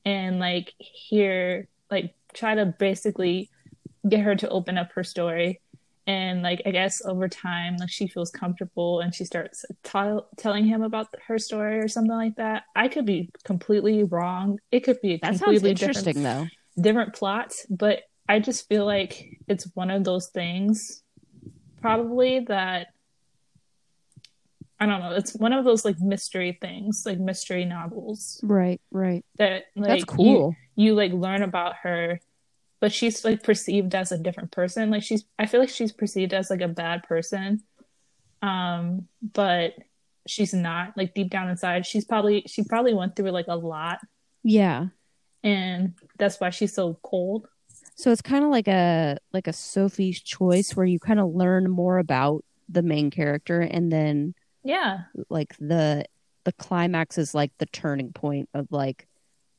and 0.04 0.40
like 0.40 0.74
hear, 0.80 1.70
like 1.90 2.14
try 2.34 2.56
to 2.56 2.66
basically 2.66 3.50
get 4.08 4.20
her 4.20 4.36
to 4.36 4.50
open 4.50 4.78
up 4.78 4.92
her 4.96 5.04
story. 5.06 5.62
And 6.10 6.42
like 6.42 6.60
I 6.66 6.72
guess 6.72 7.06
over 7.06 7.28
time, 7.30 7.78
like 7.78 7.90
she 7.92 8.08
feels 8.08 8.32
comfortable 8.32 9.00
and 9.02 9.14
she 9.14 9.26
starts 9.26 9.64
tell 9.84 10.28
telling 10.38 10.66
him 10.66 10.82
about 10.82 11.08
her 11.28 11.38
story 11.38 11.78
or 11.80 11.88
something 11.88 12.16
like 12.26 12.36
that. 12.38 12.64
I 12.76 12.88
could 12.88 13.06
be 13.06 13.30
completely 13.44 14.04
wrong. 14.06 14.58
It 14.72 14.80
could 14.86 15.00
be 15.02 15.18
That 15.18 15.28
sounds 15.38 15.40
completely 15.42 15.74
different 15.76 15.98
interesting, 15.98 16.24
though. 16.24 16.48
different 16.82 17.14
plots, 17.14 17.56
but 17.70 17.98
I 18.28 18.40
just 18.40 18.68
feel 18.70 18.86
like 18.86 19.12
it's 19.48 19.66
one 19.76 19.92
of 19.92 20.04
those 20.04 20.28
things, 20.30 21.04
probably 21.82 22.40
that 22.48 22.88
I 24.80 24.86
don't 24.88 25.02
know. 25.02 25.12
It's 25.14 25.36
one 25.36 25.54
of 25.54 25.66
those 25.66 25.84
like 25.86 26.00
mystery 26.00 26.58
things, 26.62 27.04
like 27.06 27.20
mystery 27.20 27.66
novels 27.66 28.40
Right. 28.42 28.82
Right. 28.92 29.24
that 29.38 29.66
like 29.76 29.88
That's 29.90 30.00
you- 30.02 30.06
cool. 30.06 30.56
you 30.76 30.96
like 30.96 31.12
learn 31.12 31.44
about 31.44 31.76
her, 31.84 32.20
but 32.80 32.92
she's 32.94 33.24
like 33.26 33.44
perceived 33.44 33.94
as 33.96 34.12
a 34.12 34.18
different 34.18 34.52
person. 34.52 34.90
Like 34.90 35.04
she's, 35.04 35.26
I 35.38 35.46
feel 35.46 35.60
like 35.60 35.70
she's 35.70 35.92
perceived 35.92 36.34
as 36.34 36.50
like 36.50 36.62
a 36.62 36.68
bad 36.68 37.04
person, 37.04 37.62
um, 38.42 39.08
but 39.22 39.74
she's 40.28 40.54
not. 40.54 40.94
Like 40.98 41.14
deep 41.14 41.30
down 41.30 41.50
inside, 41.50 41.86
she's 41.86 42.06
probably 42.06 42.44
she 42.48 42.64
probably 42.64 42.94
went 42.94 43.16
through 43.16 43.32
like 43.32 43.48
a 43.48 43.56
lot, 43.56 44.00
Yeah. 44.44 44.88
and 45.44 45.94
that's 46.18 46.40
why 46.40 46.50
she's 46.52 46.74
so 46.74 47.00
cold. 47.04 47.48
So 47.96 48.12
it's 48.12 48.22
kind 48.22 48.46
of 48.46 48.50
like 48.50 48.68
a 48.68 49.18
like 49.34 49.48
a 49.48 49.54
Sophie's 49.54 50.22
choice 50.22 50.76
where 50.76 50.86
you 50.86 51.00
kind 51.00 51.20
of 51.20 51.34
learn 51.36 51.70
more 51.70 51.98
about 51.98 52.46
the 52.70 52.82
main 52.82 53.10
character 53.12 53.60
and 53.62 53.92
then 53.92 54.36
Yeah, 54.64 55.00
like 55.30 55.56
the 55.60 56.06
the 56.46 56.54
climax 56.54 57.18
is 57.18 57.36
like 57.36 57.52
the 57.58 57.66
turning 57.66 58.14
point 58.14 58.48
of 58.54 58.72
like 58.72 59.06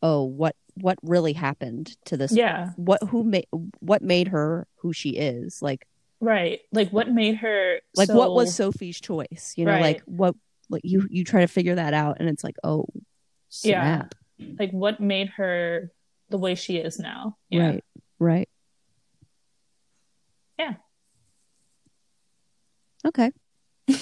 oh 0.02 0.22
what 0.24 0.56
what 0.74 0.98
really 1.02 1.32
happened 1.32 1.96
to 2.06 2.16
this 2.16 2.32
yeah, 2.32 2.70
what 2.76 3.02
who 3.04 3.22
made 3.24 3.46
what 3.80 4.02
made 4.02 4.28
her 4.28 4.66
who 4.76 4.92
she 4.92 5.10
is 5.10 5.60
like 5.62 5.86
right. 6.20 6.60
Like 6.72 6.90
what 6.90 7.08
made 7.10 7.36
her 7.36 7.80
like 7.96 8.08
so- 8.08 8.16
what 8.16 8.34
was 8.34 8.54
Sophie's 8.54 9.00
choice 9.00 9.54
you 9.56 9.64
know 9.64 9.72
Right. 9.72 9.82
like 9.82 10.02
what 10.06 10.34
like 10.68 10.82
you 10.84 11.06
you 11.10 11.24
try 11.24 11.40
to 11.40 11.46
figure 11.48 11.74
that 11.74 11.94
out 11.94 12.18
and 12.20 12.28
it's 12.28 12.44
like 12.44 12.56
oh 12.64 12.86
Yeah. 13.62 14.04
like 14.58 14.70
what 14.72 15.00
made 15.00 15.28
her 15.30 15.90
the 16.28 16.38
way 16.38 16.54
she 16.54 16.76
is 16.76 16.98
now? 16.98 17.36
Yeah. 17.48 17.66
right 17.66 17.84
right 18.18 18.48
Yeah. 20.58 20.74
okay 23.06 23.32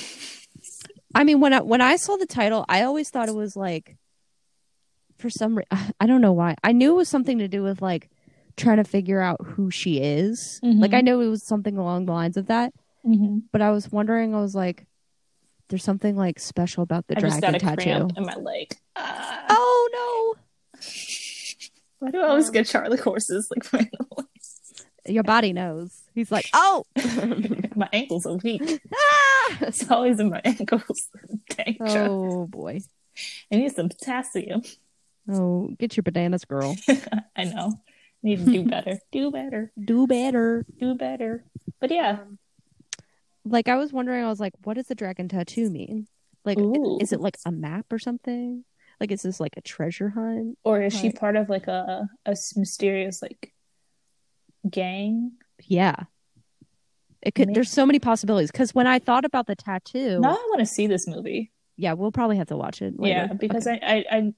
I 1.15 1.25
mean 1.25 1.41
when 1.41 1.53
I 1.53 1.61
when 1.63 1.81
I 1.81 1.97
saw 1.97 2.17
the 2.17 2.27
title 2.27 2.65
I 2.69 2.83
always 2.83 3.11
thought 3.11 3.29
it 3.29 3.35
was 3.35 3.57
like 3.57 3.97
for 5.19 5.31
some 5.31 5.59
re- 5.59 5.65
I 6.01 6.07
don't 6.07 6.21
know 6.21 6.33
why 6.33 6.55
I 6.63 6.73
knew 6.73 6.93
it 6.93 6.97
was 6.97 7.09
something 7.09 7.39
to 7.39 7.49
do 7.49 7.63
with 7.63 7.83
like 7.83 8.09
trying 8.57 8.77
to 8.79 8.85
figure 8.85 9.21
out 9.21 9.41
who 9.45 9.71
she 9.71 10.01
is 10.01 10.61
Mhm. 10.65 10.81
like 10.81 10.95
I 10.95 11.01
know 11.01 11.21
it 11.21 11.29
was 11.29 11.43
something 11.43 11.77
along 11.77 12.07
the 12.07 12.13
lines 12.13 12.37
of 12.37 12.47
that 12.47 12.73
Mm-hmm. 13.07 13.39
but 13.53 13.63
I 13.63 13.71
was 13.71 13.91
wondering 13.93 14.35
I 14.35 14.41
was 14.41 14.55
like 14.55 14.87
there's 15.69 15.85
something 15.85 16.17
like 16.17 16.39
special 16.41 16.83
about 16.83 17.07
the 17.07 17.17
I 17.17 17.21
dragon 17.21 17.41
got 17.41 17.55
a 17.55 17.59
tattoo 17.59 17.83
cramp 17.85 18.13
in 18.17 18.25
my 18.25 18.35
leg. 18.37 18.75
Ah. 18.97 19.45
oh 19.51 20.35
no! 20.35 20.81
Why 22.01 22.11
do 22.11 22.21
I 22.21 22.29
always 22.29 22.47
Um, 22.49 22.53
get 22.53 22.67
Charlie 22.67 22.97
horses 22.99 23.49
like 23.55 23.73
my 23.73 23.89
your 25.07 25.23
body 25.23 25.53
knows 25.53 26.03
he's 26.15 26.31
like 26.31 26.47
oh 26.53 26.85
my 27.77 27.89
ankles 27.93 28.27
are 28.27 28.37
weak. 28.37 28.81
Ah! 28.95 29.59
It's 29.63 29.91
always 29.91 30.21
in 30.21 30.29
my 30.31 30.41
ankles. 30.45 31.09
Dang, 31.51 31.77
oh 31.81 32.47
boy 32.47 32.81
I 33.53 33.57
need 33.57 33.75
some 33.75 33.89
potassium. 33.89 34.63
Oh 35.29 35.69
get 35.79 35.97
your 35.97 36.03
bananas 36.03 36.45
girl 36.45 36.75
I 37.37 37.45
know. 37.45 37.73
Need 38.23 38.45
to 38.45 38.51
do 38.53 38.65
better. 38.65 38.99
do 39.13 39.31
better. 39.31 39.73
do 39.83 40.07
better 40.07 40.67
Do 40.81 40.95
better. 40.97 41.45
But 41.81 41.91
yeah. 41.93 42.19
Um, 42.23 42.39
like 43.45 43.69
I 43.69 43.77
was 43.77 43.93
wondering, 43.93 44.25
I 44.25 44.29
was 44.29 44.41
like, 44.41 44.55
what 44.65 44.75
does 44.75 44.87
the 44.87 44.95
dragon 44.97 45.29
tattoo 45.29 45.71
mean? 45.71 46.09
Like, 46.45 46.59
Ooh. 46.59 46.99
is 47.01 47.13
it 47.13 47.21
like 47.21 47.37
a 47.47 47.53
map 47.53 47.87
or 47.93 47.99
something? 47.99 48.65
Like, 49.01 49.13
is 49.13 49.23
this 49.23 49.39
like 49.39 49.55
a 49.57 49.61
treasure 49.61 50.09
hunt? 50.09 50.59
Or 50.65 50.83
is 50.83 50.93
she 50.99 51.11
part 51.13 51.37
of 51.37 51.49
like 51.49 51.69
a 51.69 52.09
a 52.27 52.37
mysterious 52.57 53.23
like 53.23 53.53
gang? 54.69 55.33
Yeah, 55.65 55.95
it 57.23 57.35
could. 57.35 57.49
May- 57.49 57.55
There's 57.55 57.71
so 57.71 57.87
many 57.87 57.99
possibilities. 57.99 58.51
Because 58.51 58.75
when 58.75 58.87
I 58.87 58.99
thought 58.99 59.25
about 59.25 59.47
the 59.47 59.57
tattoo, 59.57 60.21
Now 60.21 60.31
I 60.31 60.47
want 60.51 60.59
to 60.61 60.67
see 60.67 60.87
this 60.87 61.07
movie. 61.07 61.53
yeah, 61.77 61.93
we'll 61.93 62.13
probably 62.13 62.37
have 62.39 62.49
to 62.49 62.57
watch 62.57 62.83
it. 62.83 62.99
Later. 62.99 63.15
Yeah, 63.29 63.33
because 63.35 63.67
Okay. 63.67 63.79
I, 63.83 64.05
I 64.11 64.17
I 64.19 64.35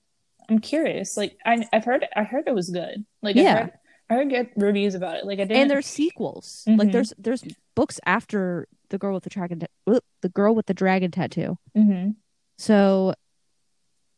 I'm 0.50 0.58
curious. 0.58 1.16
Like 1.16 1.36
I 1.46 1.66
I've 1.72 1.84
heard 1.84 2.06
I 2.14 2.24
heard 2.24 2.44
it 2.48 2.54
was 2.54 2.68
good. 2.70 3.04
Like 3.22 3.36
I 3.36 3.40
Yeah. 3.40 3.58
heard 3.62 3.72
I 4.10 4.14
heard 4.14 4.28
good 4.30 4.48
reviews 4.56 4.94
about 4.96 5.16
it. 5.16 5.24
Like 5.24 5.38
I 5.38 5.44
didn't. 5.44 5.56
and 5.62 5.70
there's 5.70 5.86
sequels. 5.86 6.64
Like 6.66 6.88
Mhm. 6.88 6.92
there's 6.92 7.12
there's 7.18 7.44
books 7.76 8.00
after 8.04 8.66
the 8.88 8.98
girl 8.98 9.14
with 9.14 9.22
the 9.22 9.30
dragon, 9.30 9.60
ta- 9.60 9.98
the 10.20 10.28
girl 10.28 10.54
with 10.54 10.66
the 10.66 10.74
dragon 10.74 11.10
tattoo. 11.12 11.56
hmm 11.76 12.10
So, 12.58 13.14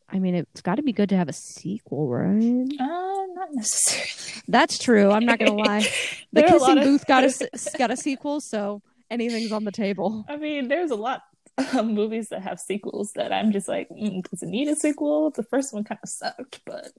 I 0.09 0.17
mean, 0.19 0.33
it's 0.35 0.61
got 0.61 0.75
to 0.75 0.83
be 0.83 0.91
good 0.93 1.09
to 1.09 1.17
have 1.17 1.29
a 1.29 1.33
sequel, 1.33 2.07
right? 2.09 2.67
Uh, 2.79 3.25
not 3.35 3.49
necessarily. 3.53 4.41
That's 4.47 4.77
true. 4.79 5.11
I'm 5.11 5.25
not 5.25 5.37
gonna 5.39 5.53
lie. 5.53 5.85
The 6.33 6.41
There 6.41 6.45
are 6.49 6.55
a 6.55 6.59
lot 6.59 6.65
kissing 6.69 6.77
of- 6.79 6.83
booth 6.85 7.05
got 7.05 7.23
a 7.23 7.77
got 7.77 7.91
a 7.91 7.95
sequel, 7.97 8.41
so 8.41 8.81
anything's 9.11 9.51
on 9.51 9.63
the 9.63 9.71
table. 9.71 10.25
I 10.27 10.37
mean, 10.37 10.67
there's 10.67 10.89
a 10.89 10.95
lot 10.95 11.21
of 11.57 11.85
movies 11.85 12.29
that 12.29 12.41
have 12.41 12.59
sequels 12.59 13.13
that 13.13 13.31
I'm 13.31 13.51
just 13.51 13.67
like, 13.67 13.89
mm, 13.89 14.27
does 14.29 14.43
it 14.43 14.49
need 14.49 14.67
a 14.67 14.75
sequel? 14.75 15.29
The 15.31 15.43
first 15.43 15.73
one 15.73 15.83
kind 15.83 15.99
of 16.03 16.09
sucked, 16.09 16.61
but 16.65 16.89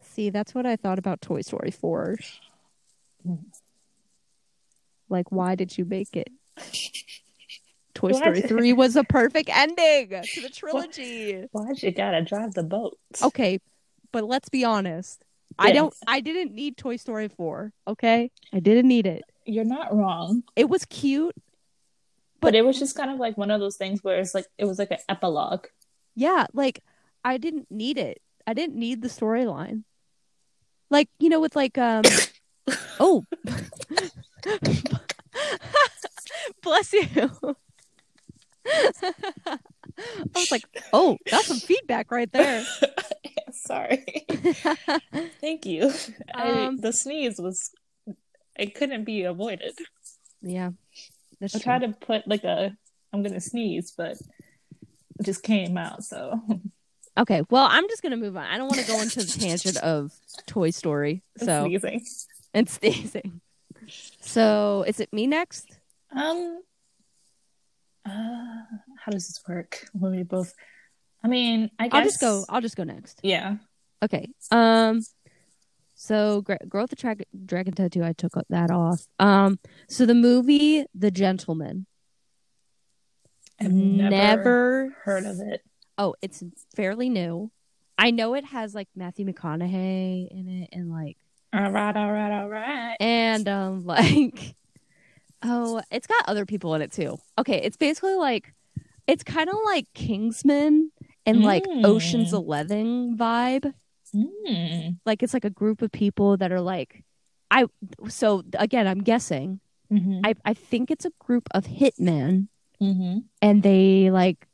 See, 0.00 0.30
that's 0.30 0.54
what 0.54 0.66
I 0.66 0.76
thought 0.76 0.98
about 0.98 1.20
Toy 1.22 1.40
Story 1.40 1.70
4. 1.70 2.18
Mm. 3.26 3.38
Like, 5.08 5.30
why 5.30 5.54
did 5.54 5.76
you 5.78 5.84
make 5.84 6.16
it? 6.16 6.28
Toy 7.94 8.12
Story 8.12 8.40
did- 8.40 8.48
3 8.48 8.72
was 8.72 8.96
a 8.96 9.04
perfect 9.04 9.50
ending 9.52 10.08
to 10.10 10.40
the 10.40 10.48
trilogy. 10.52 11.44
why'd 11.52 11.82
you 11.82 11.90
gotta 11.92 12.22
drive 12.22 12.54
the 12.54 12.62
boat? 12.62 12.98
Okay, 13.22 13.60
but 14.12 14.24
let's 14.24 14.48
be 14.48 14.64
honest. 14.64 15.22
I 15.58 15.72
don't 15.72 15.94
I 16.06 16.20
didn't 16.20 16.54
need 16.54 16.78
Toy 16.78 16.96
Story 16.96 17.28
4, 17.28 17.72
okay? 17.88 18.30
I 18.54 18.60
didn't 18.60 18.88
need 18.88 19.06
it. 19.06 19.22
You're 19.44 19.64
not 19.64 19.94
wrong, 19.94 20.42
It 20.56 20.68
was 20.70 20.84
cute. 20.86 21.34
But 22.42 22.54
it 22.54 22.64
was 22.64 22.78
just 22.78 22.96
kind 22.96 23.10
of 23.10 23.18
like 23.18 23.38
one 23.38 23.50
of 23.50 23.60
those 23.60 23.76
things 23.76 24.04
where 24.04 24.18
it's 24.18 24.34
like 24.34 24.46
it 24.58 24.66
was 24.66 24.78
like 24.78 24.90
an 24.90 24.98
epilogue. 25.08 25.66
Yeah, 26.14 26.46
like 26.52 26.82
I 27.24 27.38
didn't 27.38 27.70
need 27.70 27.96
it. 27.96 28.20
I 28.46 28.52
didn't 28.52 28.76
need 28.76 29.00
the 29.00 29.08
storyline. 29.08 29.84
Like, 30.90 31.08
you 31.18 31.30
know, 31.30 31.40
with 31.40 31.56
like 31.56 31.78
um 31.78 32.02
oh 33.00 33.24
bless 36.62 36.92
you. 36.92 37.06
I 38.66 39.58
was 40.34 40.50
like, 40.52 40.64
oh, 40.92 41.18
that's 41.30 41.46
some 41.46 41.58
feedback 41.58 42.10
right 42.10 42.30
there. 42.32 42.64
Sorry. 43.52 44.04
Thank 45.40 45.66
you. 45.66 45.92
I, 46.34 46.66
Um, 46.66 46.76
the 46.78 46.92
sneeze 46.92 47.38
was 47.38 47.70
it 48.58 48.74
couldn't 48.74 49.04
be 49.04 49.22
avoided. 49.22 49.72
yeah. 50.42 50.70
That's 51.42 51.56
I 51.56 51.58
true. 51.58 51.64
tried 51.64 51.80
to 51.80 51.88
put 51.88 52.26
like 52.28 52.44
a 52.44 52.74
I'm 53.12 53.22
gonna 53.22 53.40
sneeze, 53.40 53.92
but 53.96 54.12
it 54.12 55.22
just 55.24 55.42
came 55.42 55.76
out. 55.76 56.04
So 56.04 56.40
Okay, 57.18 57.42
well, 57.50 57.66
I'm 57.70 57.86
just 57.88 58.02
gonna 58.02 58.16
move 58.16 58.36
on. 58.36 58.44
I 58.44 58.56
don't 58.56 58.68
want 58.68 58.80
to 58.80 58.86
go 58.86 59.00
into 59.00 59.18
the 59.18 59.26
tangent 59.40 59.76
of 59.78 60.12
Toy 60.46 60.70
Story, 60.70 61.22
so 61.36 61.64
sneezing. 61.66 62.04
and 62.54 62.68
sneezing. 62.70 63.40
So, 64.20 64.84
is 64.86 65.00
it 65.00 65.12
me 65.12 65.26
next? 65.26 65.76
Um, 66.14 66.60
uh, 68.06 68.08
how 68.08 69.10
does 69.10 69.26
this 69.26 69.40
work? 69.48 69.88
When 69.92 70.12
we 70.12 70.22
both, 70.22 70.54
I 71.22 71.28
mean, 71.28 71.70
I 71.78 71.88
guess 71.88 71.94
I'll 71.98 72.04
just 72.04 72.20
go. 72.20 72.44
I'll 72.48 72.60
just 72.60 72.76
go 72.76 72.84
next. 72.84 73.20
Yeah. 73.24 73.56
Okay. 74.02 74.28
Um. 74.50 75.02
So, 76.04 76.40
Girl 76.42 76.58
with 76.82 76.90
the 76.90 76.96
Tra- 76.96 77.14
Dragon 77.46 77.74
Tattoo. 77.74 78.02
I 78.02 78.12
took 78.12 78.32
that 78.50 78.72
off. 78.72 79.06
Um. 79.20 79.60
So 79.88 80.04
the 80.04 80.14
movie 80.14 80.84
The 80.94 81.12
Gentleman. 81.12 81.86
I've 83.60 83.70
never, 83.72 84.10
never 84.10 84.96
heard 85.04 85.24
of 85.24 85.38
it. 85.38 85.62
Oh, 85.98 86.16
it's 86.20 86.42
fairly 86.74 87.08
new. 87.08 87.52
I 87.96 88.10
know 88.10 88.34
it 88.34 88.44
has 88.46 88.74
like 88.74 88.88
Matthew 88.96 89.24
McConaughey 89.26 90.28
in 90.28 90.48
it, 90.48 90.70
and 90.72 90.90
like 90.90 91.18
All 91.52 91.70
right, 91.70 91.96
all 91.96 92.10
right, 92.10 92.32
all 92.42 92.48
right. 92.48 92.96
and 92.98 93.48
um 93.48 93.84
like 93.86 94.56
oh 95.44 95.80
it's 95.92 96.06
got 96.08 96.24
other 96.26 96.46
people 96.46 96.74
in 96.74 96.82
it 96.82 96.90
too 96.92 97.18
okay 97.38 97.58
it's 97.62 97.76
basically 97.76 98.14
like 98.14 98.54
it's 99.06 99.22
kind 99.24 99.48
of 99.48 99.56
like 99.64 99.86
kingsman 99.94 100.90
and 101.26 101.42
like 101.42 101.64
Mm. 101.64 101.84
oceans 101.84 102.32
11 102.32 103.16
vibe 103.16 103.72
Mm. 104.14 104.98
like 105.06 105.22
it's 105.22 105.32
like 105.32 105.44
a 105.46 105.50
group 105.50 105.80
of 105.80 105.90
people 105.90 106.36
that 106.36 106.52
are 106.52 106.60
like 106.60 107.02
i 107.50 107.64
so 108.08 108.42
again 108.58 108.86
i'm 108.86 109.02
guessing. 109.02 109.60
Mm-hmm. 109.90 110.20
i 110.24 110.34
i 110.44 110.54
think 110.54 110.90
it's 110.90 111.04
a 111.04 111.12
group 111.18 111.48
of 111.52 111.64
hitmen. 111.64 112.48
Mm-hmm. 112.80 113.18
and 113.40 113.62
they 113.62 114.10
like 114.10 114.46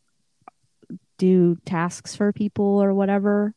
do 1.17 1.57
tasks 1.65 2.15
for 2.15 2.33
people 2.33 2.83
or 2.83 2.95
whatever. 2.95 3.55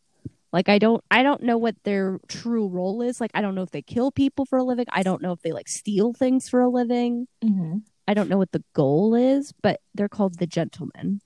Like 0.52 0.70
i 0.70 0.80
don't 0.80 1.04
i 1.12 1.22
don't 1.24 1.44
know 1.44 1.58
what 1.58 1.76
their 1.84 2.20
true 2.28 2.68
role 2.68 3.02
is. 3.02 3.22
Like 3.22 3.32
i 3.34 3.42
don't 3.42 3.54
know 3.56 3.62
if 3.64 3.72
they 3.72 3.82
kill 3.84 4.12
people 4.12 4.46
for 4.46 4.58
a 4.58 4.64
living. 4.64 4.86
I 4.92 5.04
don't 5.04 5.22
know 5.22 5.32
if 5.34 5.42
they 5.42 5.52
like 5.52 5.68
steal 5.68 6.14
things 6.14 6.50
for 6.50 6.62
a 6.62 6.70
living. 6.70 7.28
Mm-hmm. 7.44 7.78
i 8.08 8.14
don't 8.14 8.30
know 8.30 8.38
what 8.38 8.52
the 8.52 8.64
goal 8.74 9.14
is 9.16 9.54
but 9.62 9.80
they're 9.94 10.10
called 10.10 10.40
the 10.40 10.48
gentlemen. 10.48 11.22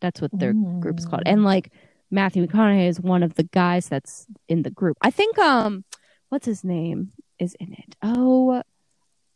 That's 0.00 0.20
what 0.20 0.36
their 0.36 0.52
group's 0.80 1.06
called. 1.06 1.22
And 1.26 1.44
like 1.44 1.70
matthew 2.12 2.46
mcconaughey 2.46 2.86
is 2.88 3.00
one 3.00 3.22
of 3.24 3.34
the 3.34 3.42
guys 3.42 3.88
that's 3.88 4.26
in 4.48 4.62
the 4.62 4.70
group 4.70 4.96
i 5.02 5.10
think 5.10 5.36
um 5.38 5.84
what's 6.28 6.46
his 6.46 6.62
name 6.62 7.10
is 7.40 7.56
in 7.58 7.72
it 7.72 7.96
oh 8.02 8.62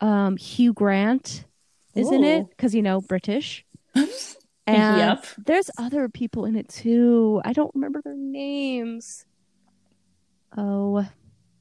um 0.00 0.36
hugh 0.36 0.72
grant 0.72 1.44
is 1.94 2.12
in 2.12 2.22
it 2.22 2.44
because 2.50 2.74
you 2.74 2.82
know 2.82 3.00
british 3.00 3.64
and 4.66 4.98
Yep. 4.98 5.26
there's 5.46 5.70
other 5.78 6.08
people 6.08 6.44
in 6.44 6.56
it 6.56 6.68
too. 6.68 7.40
I 7.44 7.52
don't 7.52 7.70
remember 7.74 8.02
their 8.02 8.16
names. 8.16 9.24
Oh, 10.56 11.06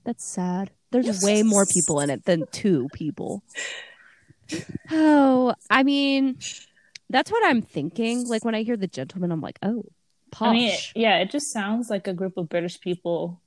That's 0.03 0.25
sad. 0.25 0.71
There's 0.91 1.21
way 1.21 1.43
more 1.43 1.65
people 1.65 1.99
in 2.01 2.09
it 2.09 2.25
than 2.25 2.45
two 2.51 2.89
people. 2.93 3.43
Oh, 4.91 5.53
I 5.69 5.83
mean, 5.83 6.37
that's 7.09 7.31
what 7.31 7.43
I'm 7.45 7.61
thinking. 7.61 8.27
Like 8.27 8.45
when 8.45 8.53
I 8.55 8.61
hear 8.63 8.77
the 8.77 8.87
gentleman, 8.87 9.31
I'm 9.31 9.41
like, 9.41 9.57
oh, 9.63 9.83
posh. 10.31 10.47
I 10.47 10.53
mean, 10.53 10.69
it- 10.69 10.91
yeah, 10.95 11.17
it 11.17 11.31
just 11.31 11.51
sounds 11.51 11.89
like 11.89 12.07
a 12.07 12.13
group 12.13 12.37
of 12.37 12.49
British 12.49 12.79
people 12.79 13.41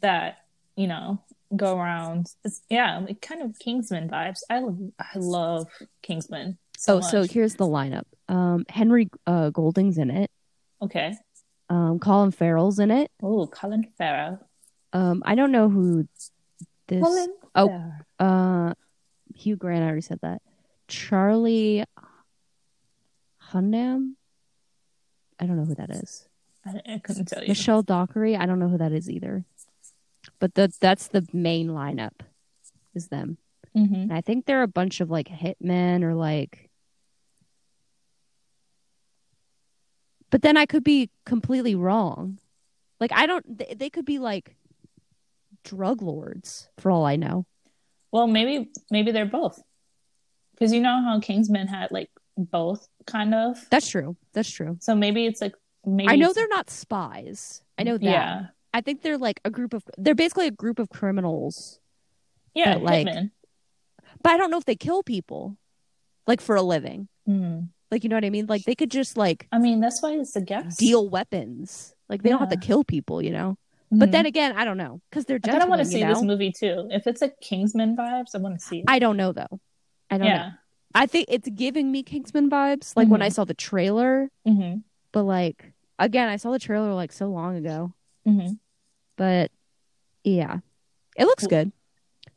that 0.00 0.38
you 0.76 0.86
know 0.86 1.20
go 1.56 1.78
around. 1.78 2.26
It's, 2.44 2.62
yeah, 2.68 2.98
like 2.98 3.20
kind 3.20 3.42
of 3.42 3.58
Kingsman 3.58 4.08
vibes. 4.08 4.40
I 4.50 4.60
love, 4.60 4.78
I 4.98 5.18
love 5.18 5.68
Kingsman. 6.02 6.58
So 6.76 6.98
oh, 6.98 7.00
so 7.00 7.22
here's 7.22 7.54
the 7.54 7.66
lineup. 7.66 8.04
Um, 8.28 8.64
Henry 8.68 9.08
uh, 9.26 9.50
Golding's 9.50 9.98
in 9.98 10.10
it. 10.10 10.30
okay. 10.82 11.14
Um, 11.70 11.98
Colin 11.98 12.30
Farrell's 12.30 12.78
in 12.78 12.90
it. 12.90 13.10
Oh, 13.22 13.46
Colin 13.46 13.88
Farrell. 13.96 14.38
Um, 14.92 15.22
I 15.24 15.34
don't 15.34 15.50
know 15.50 15.70
who 15.70 16.06
this. 16.88 17.02
Colin 17.02 17.34
oh. 17.54 17.68
Farrell. 17.68 17.92
Uh, 18.18 18.74
Hugh 19.34 19.56
Grant. 19.56 19.82
I 19.82 19.86
already 19.86 20.02
said 20.02 20.18
that. 20.22 20.42
Charlie 20.88 21.84
Hunnam. 23.50 24.14
I 25.40 25.46
don't 25.46 25.56
know 25.56 25.64
who 25.64 25.74
that 25.74 25.90
is. 25.90 26.28
I, 26.64 26.94
I 26.94 26.98
couldn't 26.98 27.26
tell 27.26 27.42
you. 27.42 27.48
Michelle 27.48 27.82
Dockery. 27.82 28.36
I 28.36 28.46
don't 28.46 28.58
know 28.58 28.68
who 28.68 28.78
that 28.78 28.92
is 28.92 29.10
either. 29.10 29.44
But 30.38 30.54
the 30.54 30.72
that's 30.80 31.08
the 31.08 31.26
main 31.32 31.68
lineup. 31.68 32.20
Is 32.94 33.08
them. 33.08 33.38
hmm 33.74 33.92
And 33.94 34.12
I 34.12 34.20
think 34.20 34.46
they're 34.46 34.62
a 34.62 34.68
bunch 34.68 35.00
of 35.00 35.10
like 35.10 35.28
hitmen 35.28 36.02
or 36.02 36.14
like. 36.14 36.70
But 40.30 40.42
then 40.42 40.56
I 40.56 40.66
could 40.66 40.84
be 40.84 41.10
completely 41.26 41.74
wrong. 41.74 42.38
Like 43.00 43.12
I 43.12 43.26
don't. 43.26 43.58
They, 43.58 43.74
they 43.76 43.90
could 43.90 44.04
be 44.04 44.18
like 44.18 44.56
drug 45.64 46.02
lords 46.02 46.68
for 46.78 46.90
all 46.90 47.04
I 47.04 47.16
know. 47.16 47.46
Well, 48.12 48.26
maybe 48.26 48.70
maybe 48.90 49.10
they're 49.12 49.26
both. 49.26 49.60
Because 50.52 50.72
you 50.72 50.80
know 50.80 51.02
how 51.02 51.18
Kingsman 51.20 51.66
had 51.66 51.90
like 51.90 52.10
both 52.36 52.86
kind 53.06 53.34
of. 53.34 53.58
That's 53.70 53.88
true. 53.88 54.16
That's 54.32 54.50
true. 54.50 54.76
So 54.80 54.94
maybe 54.94 55.26
it's 55.26 55.40
like 55.40 55.54
maybe 55.84 56.08
I 56.10 56.16
know 56.16 56.32
they're 56.32 56.48
not 56.48 56.70
spies. 56.70 57.62
I 57.78 57.82
know 57.84 57.98
that. 57.98 58.04
Yeah. 58.04 58.46
I 58.72 58.80
think 58.80 59.02
they're 59.02 59.18
like 59.18 59.40
a 59.44 59.50
group 59.50 59.72
of. 59.74 59.84
They're 59.98 60.14
basically 60.14 60.46
a 60.48 60.50
group 60.50 60.78
of 60.78 60.88
criminals, 60.88 61.78
Yeah, 62.54 62.74
But, 62.74 62.82
like- 62.82 63.06
hitman. 63.06 63.30
but 64.22 64.32
I 64.32 64.36
don't 64.36 64.50
know 64.50 64.58
if 64.58 64.64
they 64.64 64.76
kill 64.76 65.02
people, 65.02 65.56
like 66.26 66.40
for 66.40 66.56
a 66.56 66.62
living. 66.62 67.08
Mhm. 67.28 67.68
Like 67.90 68.02
you 68.02 68.08
know 68.10 68.16
what 68.16 68.24
I 68.24 68.30
mean? 68.30 68.46
Like 68.46 68.64
they 68.64 68.74
could 68.74 68.90
just 68.90 69.16
like 69.16 69.46
I 69.52 69.58
mean, 69.58 69.80
that's 69.80 70.02
why 70.02 70.12
it's 70.12 70.34
a 70.36 70.40
guess. 70.40 70.76
deal 70.76 71.08
weapons. 71.08 71.94
Like 72.08 72.22
they 72.22 72.30
don't 72.30 72.40
have 72.40 72.48
to 72.50 72.56
kill 72.56 72.82
people, 72.84 73.22
you 73.22 73.30
know. 73.30 73.56
But 73.92 74.08
Mhm. 74.08 74.12
then 74.12 74.26
again, 74.26 74.56
I 74.56 74.64
don't 74.64 74.76
know 74.78 75.00
because 75.10 75.24
they're 75.26 75.38
I 75.44 75.48
kind 75.48 75.62
of 75.62 75.68
want 75.68 75.78
to 75.80 75.84
see 75.84 76.00
know? 76.02 76.08
this 76.14 76.22
movie 76.22 76.50
too. 76.50 76.88
If 76.90 77.06
it's 77.06 77.22
a 77.22 77.28
Kingsman 77.40 77.96
vibes, 77.96 78.34
I 78.34 78.38
want 78.38 78.58
to 78.58 78.64
see 78.64 78.78
it. 78.80 78.84
I 78.88 78.98
don't 78.98 79.16
know 79.16 79.30
though. 79.32 79.60
I 80.10 80.18
don't 80.18 80.26
know. 80.28 80.50
I 80.94 81.06
think 81.06 81.26
it's 81.28 81.48
giving 81.48 81.90
me 81.90 82.02
Kingsman 82.02 82.48
vibes, 82.50 82.96
like 82.96 83.08
when 83.08 83.22
I 83.22 83.28
saw 83.28 83.44
the 83.44 83.54
trailer. 83.54 84.30
hmm 84.46 84.76
But 85.12 85.24
like 85.24 85.72
again, 85.98 86.28
I 86.28 86.36
saw 86.36 86.50
the 86.52 86.58
trailer 86.58 86.92
like 86.94 87.12
so 87.12 87.26
long 87.28 87.56
ago. 87.56 87.92
hmm 88.24 88.52
But 89.16 89.50
yeah, 90.22 90.58
it 91.16 91.24
looks 91.26 91.46
good. 91.46 91.72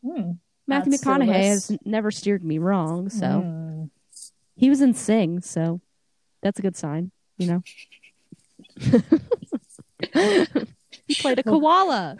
Hmm. 0.04 0.32
Matthew 0.68 0.94
McConaughey 0.94 1.28
has 1.34 1.78
never 1.86 2.12
steered 2.12 2.44
me 2.44 2.58
wrong, 2.58 3.10
so 3.10 3.26
Mm. 3.26 3.90
he 4.56 4.70
was 4.70 4.82
in 4.82 4.94
Sing, 4.94 5.40
so 5.42 5.80
that's 6.42 6.60
a 6.60 6.62
good 6.62 6.76
sign, 6.76 7.12
you 7.38 7.48
know. 7.48 7.64
he 11.08 11.16
played 11.16 11.40
a 11.40 11.44
koala. 11.44 12.18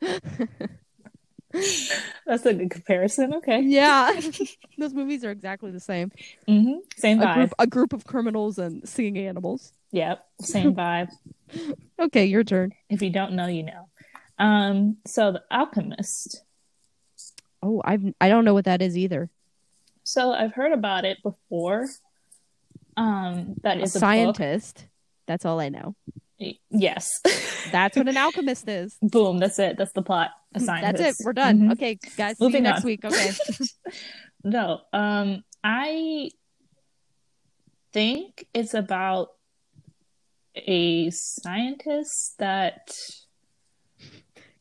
That's 2.26 2.46
a 2.46 2.54
good 2.54 2.70
comparison. 2.70 3.34
Okay. 3.34 3.60
Yeah, 3.60 4.18
those 4.78 4.94
movies 4.94 5.24
are 5.24 5.30
exactly 5.30 5.70
the 5.70 5.80
same. 5.80 6.10
hmm 6.46 6.74
Same 6.96 7.20
A 7.20 7.26
vibe. 7.26 7.34
group, 7.34 7.54
a 7.58 7.66
group 7.66 7.92
of 7.92 8.04
criminals 8.04 8.58
and 8.58 8.88
singing 8.88 9.18
animals. 9.18 9.72
Yep. 9.92 10.24
Same 10.40 10.74
vibe. 10.74 11.10
Okay, 12.00 12.24
your 12.24 12.44
turn. 12.44 12.72
If 12.88 13.02
you 13.02 13.10
don't 13.10 13.32
know, 13.32 13.46
you 13.46 13.64
know. 13.64 13.88
Um. 14.38 14.96
So 15.06 15.32
the 15.32 15.42
Alchemist. 15.50 16.42
Oh, 17.62 17.82
I've 17.84 18.02
I 18.20 18.28
don't 18.28 18.44
know 18.44 18.54
what 18.54 18.64
that 18.64 18.82
is 18.82 18.96
either. 18.96 19.28
So 20.04 20.32
I've 20.32 20.54
heard 20.54 20.72
about 20.72 21.04
it 21.04 21.18
before. 21.22 21.86
Um. 22.96 23.56
That 23.62 23.78
A 23.78 23.82
is 23.82 23.94
a, 23.94 23.98
scientist. 23.98 24.86
That's 25.26 25.44
all 25.44 25.60
I 25.60 25.68
know. 25.68 25.94
Yes. 26.70 27.20
That's 27.70 27.96
what 27.96 28.08
an 28.08 28.16
alchemist 28.16 28.68
is. 28.68 28.96
Boom. 29.00 29.38
That's 29.38 29.58
it. 29.58 29.76
That's 29.76 29.92
the 29.92 30.02
plot. 30.02 30.30
A 30.54 30.60
scientist. 30.60 30.98
That's 31.02 31.20
it. 31.20 31.24
We're 31.24 31.32
done. 31.32 31.58
Mhm. 31.60 31.72
Okay, 31.72 31.98
guys. 32.16 32.36
See 32.38 32.44
you 32.44 32.48
Moving 32.48 32.62
next 32.64 32.80
on. 32.82 32.86
week. 32.86 33.04
Okay. 33.04 33.30
No, 34.44 34.80
um, 34.92 35.44
I 35.62 36.28
think 37.92 38.44
it's 38.52 38.74
about 38.74 39.28
a 40.56 41.10
scientist 41.10 42.34
that 42.38 42.90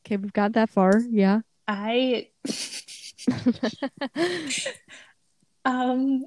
okay, 0.06 0.18
we've 0.18 0.32
got 0.34 0.54
that 0.54 0.70
far. 0.70 1.02
Yeah. 1.10 1.40
I 1.68 2.28
um 5.66 6.26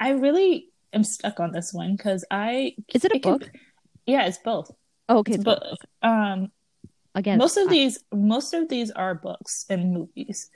I 0.00 0.10
really 0.10 0.70
am 0.92 1.04
stuck 1.04 1.38
on 1.40 1.52
this 1.52 1.72
one 1.72 1.96
because 1.96 2.24
I 2.30 2.74
Is 2.94 3.04
it 3.04 3.12
a 3.12 3.16
it 3.16 3.22
could- 3.22 3.40
book? 3.40 3.50
yeah, 4.06 4.24
it's 4.26 4.38
both. 4.38 4.70
Oh, 5.08 5.18
okay. 5.18 5.34
It's 5.34 5.44
But 5.44 5.60
book. 5.60 5.78
um 6.02 6.50
Again, 7.14 7.38
most 7.38 7.56
of 7.56 7.68
I- 7.68 7.70
these 7.70 7.98
most 8.12 8.54
of 8.54 8.68
these 8.68 8.90
are 8.90 9.14
books 9.14 9.64
and 9.68 9.92
movies. 9.92 10.50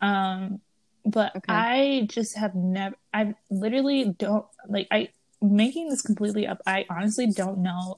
Um 0.00 0.60
but 1.04 1.34
Okay. 1.34 1.54
i 1.54 2.06
just 2.10 2.36
have 2.36 2.54
never 2.54 2.94
i 3.14 3.34
literally 3.50 4.04
don't 4.18 4.44
like 4.68 4.86
i 4.90 5.08
making 5.40 5.88
this 5.88 6.02
completely 6.02 6.46
up 6.46 6.60
i 6.66 6.84
honestly 6.90 7.26
don't 7.26 7.56
know 7.56 7.96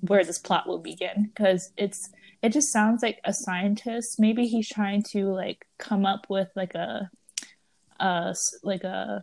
where 0.00 0.24
this 0.24 0.38
plot 0.38 0.66
will 0.66 0.78
begin 0.78 1.30
because 1.34 1.70
it's 1.76 2.08
it 2.42 2.50
just 2.52 2.72
sounds 2.72 3.02
like 3.02 3.20
a 3.24 3.32
scientist. 3.32 4.20
Maybe 4.20 4.46
he's 4.46 4.68
trying 4.68 5.02
to 5.12 5.28
like 5.32 5.66
come 5.78 6.04
up 6.04 6.26
with 6.28 6.48
like 6.54 6.74
a 6.74 7.10
uh 8.00 8.34
like 8.62 8.84
a 8.84 9.22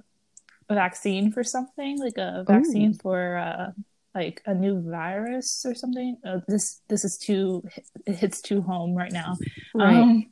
vaccine 0.69 1.31
for 1.31 1.43
something 1.43 1.99
like 1.99 2.17
a 2.17 2.43
vaccine 2.47 2.93
for 2.93 3.37
uh 3.37 3.71
like 4.13 4.41
a 4.45 4.53
new 4.53 4.81
virus 4.81 5.65
or 5.65 5.75
something? 5.75 6.17
Uh, 6.25 6.39
this 6.47 6.81
this 6.89 7.05
is 7.05 7.17
too 7.17 7.63
it 8.05 8.15
hits 8.15 8.41
too 8.41 8.61
home 8.61 8.95
right 8.95 9.11
now. 9.11 9.37
Right. 9.73 9.95
um, 9.95 10.25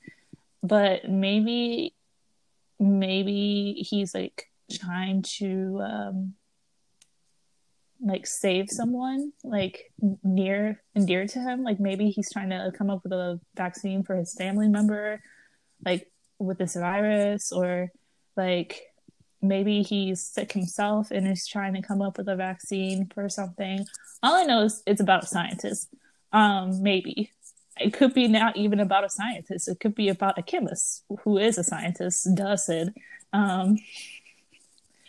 but 0.63 1.10
maybe 1.10 1.96
maybe 2.80 3.86
he's 3.89 4.13
like 4.13 4.46
trying 4.72 5.24
to 5.24 5.82
um 5.84 6.34
like 8.02 8.26
save 8.26 8.70
someone 8.70 9.34
like 9.44 9.92
near 10.24 10.82
and 10.96 11.06
dear 11.08 11.28
to 11.28 11.39
him. 11.39 11.63
Like 11.63 11.80
maybe 11.80 12.10
he's 12.10 12.32
trying 12.32 12.50
to 12.52 12.72
come 12.78 12.89
up 12.89 13.02
with 13.04 13.12
a 13.12 13.39
vaccine 13.56 14.04
for 14.04 14.15
his 14.15 14.34
family 14.34 14.70
member 14.70 15.22
like 15.86 16.12
with 16.38 16.58
this 16.58 16.76
virus 16.76 17.52
or 17.52 17.89
like 18.36 18.82
maybe 19.41 19.82
he's 19.82 20.21
sick 20.21 20.52
himself 20.52 21.12
and 21.12 21.28
is 21.28 21.47
trying 21.47 21.73
to 21.73 21.82
come 21.82 22.02
up 22.02 22.17
with 22.17 22.28
a 22.28 22.36
vaccine 22.36 23.10
for 23.13 23.30
something 23.30 23.86
all 24.23 24.36
i 24.36 24.43
know 24.43 24.63
is 24.63 24.84
it's 24.86 25.02
about 25.02 25.23
a 25.23 25.28
scientist 25.28 25.89
um 26.34 26.82
maybe 26.84 27.32
it 27.80 27.93
could 27.93 28.13
be 28.13 28.28
not 28.28 28.58
even 28.58 28.80
about 28.80 29.06
a 29.06 29.10
scientist 29.10 29.67
it 29.67 29.80
could 29.80 29.95
be 29.95 30.10
about 30.10 30.38
a 30.38 30.43
chemist 30.43 31.04
who 31.23 31.38
is 31.38 31.58
a 31.58 31.63
scientist 31.63 32.28
does 32.36 32.67
it 32.69 32.93
um 33.34 33.78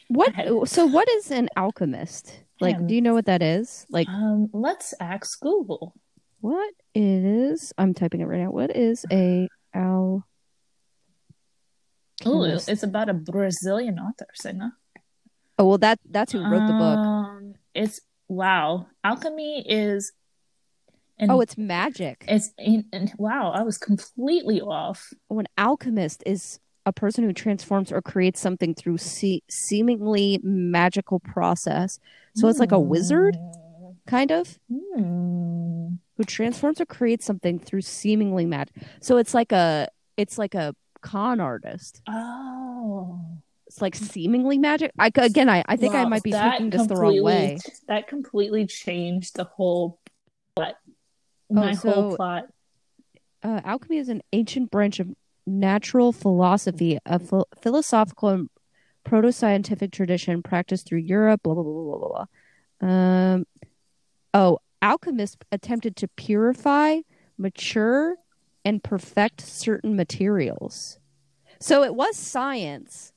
what? 0.09 0.35
So, 0.69 0.87
what 0.87 1.09
is 1.09 1.31
an 1.31 1.49
alchemist? 1.57 2.41
Like, 2.61 2.77
Um, 2.77 2.89
do 2.89 2.95
you 2.97 3.01
know 3.01 3.15
what 3.15 3.27
that 3.27 3.43
is? 3.43 3.87
Like, 3.91 4.09
um 4.09 4.51
let's 4.53 4.93
ask 5.01 5.41
google 5.41 5.95
what 6.41 6.73
is? 6.95 7.73
I'm 7.79 7.93
typing 7.95 8.21
it 8.21 8.25
right 8.25 8.41
now. 8.41 8.51
What 8.51 8.75
is 8.75 9.05
a 9.13 9.49
al? 9.75 10.27
Oh 12.27 12.45
Chemist. 12.45 12.69
it's 12.69 12.83
about 12.83 13.09
a 13.09 13.15
brazilian 13.15 13.99
author 13.99 14.27
Sina. 14.35 14.75
Oh 15.59 15.67
well, 15.69 15.79
that 15.79 15.99
that's 16.11 16.33
who 16.33 16.41
wrote 16.43 16.67
the 16.67 16.73
book. 16.73 16.99
um 16.99 17.55
it's 17.75 18.01
wow 18.29 18.87
alchemy 19.05 19.65
is 19.69 20.13
and 21.19 21.31
Oh, 21.31 21.41
it's 21.43 21.59
magic. 21.59 22.25
it's 22.29 22.51
in, 22.59 22.87
and 22.93 23.13
wow 23.19 23.53
i 23.55 23.63
was 23.63 23.77
completely 23.77 24.61
off 24.61 25.13
Oh, 25.31 25.39
an 25.39 25.47
alchemist 25.59 26.23
is 26.27 26.61
a 26.87 26.93
person 26.95 27.25
who 27.25 27.33
transforms 27.35 27.93
or 27.93 28.01
creates 28.01 28.41
something 28.41 28.75
through 28.75 28.97
se- 28.97 29.43
seemingly 29.51 30.41
magical 30.43 31.21
process. 31.21 31.99
So 32.35 32.49
it's 32.49 32.59
like 32.59 32.73
a 32.73 32.81
wizard, 32.81 33.37
kind 34.07 34.33
of, 34.33 34.59
Hmm. 34.71 35.97
who 36.17 36.25
transforms 36.25 36.81
or 36.81 36.87
creates 36.87 37.27
something 37.27 37.59
through 37.59 37.83
seemingly 37.83 38.47
magic. 38.47 38.75
So 39.03 39.19
it's 39.19 39.35
like 39.35 39.53
a 39.53 39.89
it's 40.17 40.39
like 40.39 40.55
a 40.55 40.75
con 41.01 41.41
artist. 41.41 42.01
oh 42.09 43.21
It's 43.67 43.81
like 43.81 43.95
seemingly 43.95 44.59
magic. 44.59 44.93
I 44.99 45.11
again, 45.15 45.49
I, 45.49 45.63
I 45.67 45.77
think 45.77 45.95
I 45.95 46.05
might 46.05 46.23
be 46.23 46.33
taking 46.33 46.71
this 46.71 46.87
the 46.87 46.97
wrong 46.97 47.23
way. 47.23 47.59
That 47.89 48.09
completely 48.09 48.67
changed 48.67 49.37
the 49.37 49.45
whole 49.45 50.01
plot. 50.57 50.75
My 51.51 51.71
Oh, 51.71 51.75
so- 51.75 51.93
whole 51.93 52.17
plot. 52.17 52.45
uh, 53.43 53.61
alchemy 53.65 53.99
is 53.99 54.09
an 54.09 54.23
ancient 54.33 54.71
branch 54.71 55.01
of 55.01 55.09
natural 55.47 56.13
philosophy, 56.13 56.99
a 57.07 57.19
ph- 57.19 57.43
philosophical 57.61 58.29
and 58.29 58.49
proto-scientific 59.05 59.91
tradition 59.93 60.43
practiced 60.43 60.87
through 60.87 60.99
Europe. 60.99 61.43
Blah 61.43 61.55
blah 61.55 61.63
blah 61.63 61.83
blah 61.83 61.99
blah. 61.99 62.25
blah. 62.81 62.89
Um, 62.89 63.47
oh, 64.35 64.59
alchemists 64.83 65.37
attempted 65.53 65.97
to 65.97 66.09
purify, 66.09 66.99
mature, 67.39 68.17
and 68.65 68.83
perfect 68.83 69.41
certain 69.41 69.97
materials. 69.97 70.99
So 71.61 71.83
it 71.83 71.95
was 71.95 72.17
science, 72.17 73.13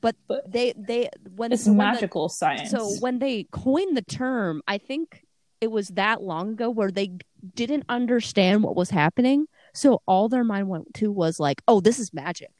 but, 0.00 0.16
But 0.28 0.50
they 0.50 0.72
they 0.76 1.10
when 1.36 1.52
it's 1.52 1.64
so 1.64 1.70
when 1.72 1.78
the- 1.78 1.84
magical 1.92 2.28
science. 2.28 2.70
so 2.70 2.88
when 3.00 3.18
they 3.18 3.44
coined 3.50 3.96
the 3.96 4.02
term, 4.02 4.62
I 4.66 4.78
think 4.78 5.24
it 5.60 5.70
was 5.70 5.88
that 5.88 6.22
long 6.22 6.50
ago 6.52 6.70
where 6.70 6.90
they 6.90 7.12
didn't 7.54 7.84
understand 7.88 8.62
what 8.62 8.76
was 8.76 8.90
happening. 8.90 9.46
So 9.74 10.02
all 10.06 10.28
their 10.28 10.44
mind 10.44 10.68
went 10.68 10.94
to 10.94 11.12
was 11.12 11.38
like, 11.38 11.62
"Oh, 11.68 11.80
this 11.80 11.98
is 11.98 12.14
magic. 12.14 12.52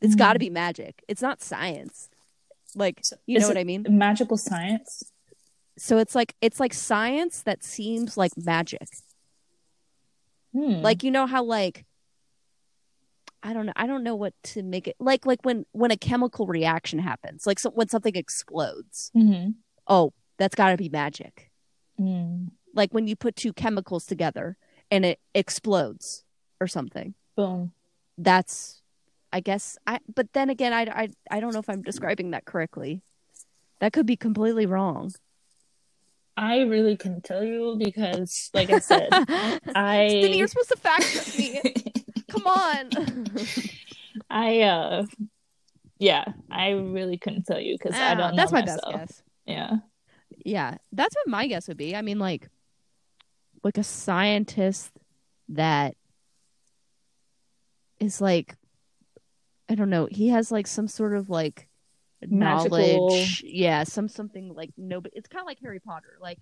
It's 0.00 0.14
got 0.14 0.32
to 0.32 0.38
mm-hmm. 0.38 0.46
be 0.46 0.50
magic. 0.50 1.04
It's 1.08 1.22
not 1.22 1.42
science." 1.42 2.08
Like, 2.74 3.00
So 3.02 3.16
you 3.26 3.40
know 3.40 3.48
what 3.48 3.58
I 3.58 3.64
mean? 3.64 3.84
magical 3.90 4.36
science. 4.36 5.02
So 5.76 5.98
it's 5.98 6.14
like 6.14 6.34
it's 6.40 6.60
like 6.60 6.72
science 6.74 7.42
that 7.42 7.64
seems 7.64 8.16
like 8.16 8.32
magic. 8.36 8.88
Hmm. 10.52 10.82
Like 10.82 11.02
you 11.04 11.10
know 11.10 11.26
how 11.26 11.44
like 11.44 11.84
I 13.42 13.52
don't 13.52 13.66
know. 13.66 13.72
I 13.76 13.86
don't 13.86 14.04
know 14.04 14.16
what 14.16 14.34
to 14.44 14.62
make 14.62 14.86
it 14.86 14.96
like. 14.98 15.24
Like 15.26 15.44
when 15.44 15.64
when 15.72 15.90
a 15.90 15.96
chemical 15.96 16.46
reaction 16.46 16.98
happens, 16.98 17.46
like 17.46 17.58
so, 17.58 17.70
when 17.70 17.88
something 17.88 18.14
explodes. 18.14 19.10
Mm-hmm. 19.16 19.50
Oh, 19.86 20.12
that's 20.38 20.54
got 20.54 20.70
to 20.70 20.76
be 20.76 20.88
magic. 20.88 21.50
Mm. 22.00 22.52
like 22.74 22.94
when 22.94 23.06
you 23.06 23.14
put 23.14 23.36
two 23.36 23.52
chemicals 23.52 24.06
together 24.06 24.56
and 24.90 25.04
it 25.04 25.20
explodes 25.34 26.24
or 26.62 26.66
something 26.66 27.12
boom. 27.36 27.72
that's 28.16 28.80
i 29.34 29.40
guess 29.40 29.76
i 29.86 29.98
but 30.14 30.32
then 30.32 30.48
again 30.48 30.72
I, 30.72 30.84
I 30.84 31.08
i 31.30 31.40
don't 31.40 31.52
know 31.52 31.58
if 31.58 31.68
i'm 31.68 31.82
describing 31.82 32.30
that 32.30 32.46
correctly 32.46 33.02
that 33.80 33.92
could 33.92 34.06
be 34.06 34.16
completely 34.16 34.64
wrong 34.64 35.12
I 36.40 36.60
really 36.62 36.96
couldn't 36.96 37.24
tell 37.24 37.44
you 37.44 37.76
because, 37.78 38.50
like 38.54 38.70
I 38.70 38.78
said, 38.78 39.12
I 39.74 40.08
Sydney, 40.22 40.38
you're 40.38 40.48
supposed 40.48 40.70
to 40.70 40.76
fact 40.76 41.12
check 41.12 41.34
me 41.34 41.60
come 42.30 42.46
on 42.46 43.48
I 44.30 44.60
uh 44.62 45.04
yeah, 45.98 46.24
I 46.50 46.70
really 46.70 47.18
couldn't 47.18 47.44
tell 47.44 47.60
you 47.60 47.74
because 47.76 47.94
I 47.94 48.12
Ah, 48.12 48.14
don't 48.14 48.30
know 48.30 48.36
that's 48.36 48.52
my 48.52 48.62
myself. 48.62 48.82
best 48.82 48.90
guess 48.90 49.22
Yeah. 49.44 49.76
yeah 50.46 50.78
that's 50.92 51.14
what 51.14 51.28
my 51.28 51.46
guess 51.46 51.68
would 51.68 51.76
be 51.76 51.94
i 51.94 52.00
mean 52.00 52.18
like 52.18 52.48
like 53.62 53.76
a 53.76 53.84
scientist 53.84 54.92
that 55.48 55.94
is 57.98 58.20
like 58.20 58.56
i 59.68 59.74
don't 59.74 59.90
know 59.90 60.08
he 60.10 60.28
has 60.28 60.50
like 60.50 60.66
some 60.66 60.88
sort 60.88 61.14
of 61.14 61.28
like 61.28 61.68
Magical- 62.28 62.78
knowledge 62.78 63.42
yeah 63.46 63.82
some 63.84 64.08
something 64.08 64.52
like 64.54 64.70
nobody 64.76 65.16
it's 65.16 65.28
kind 65.28 65.40
of 65.40 65.46
like 65.46 65.58
harry 65.62 65.80
potter 65.80 66.18
like 66.20 66.38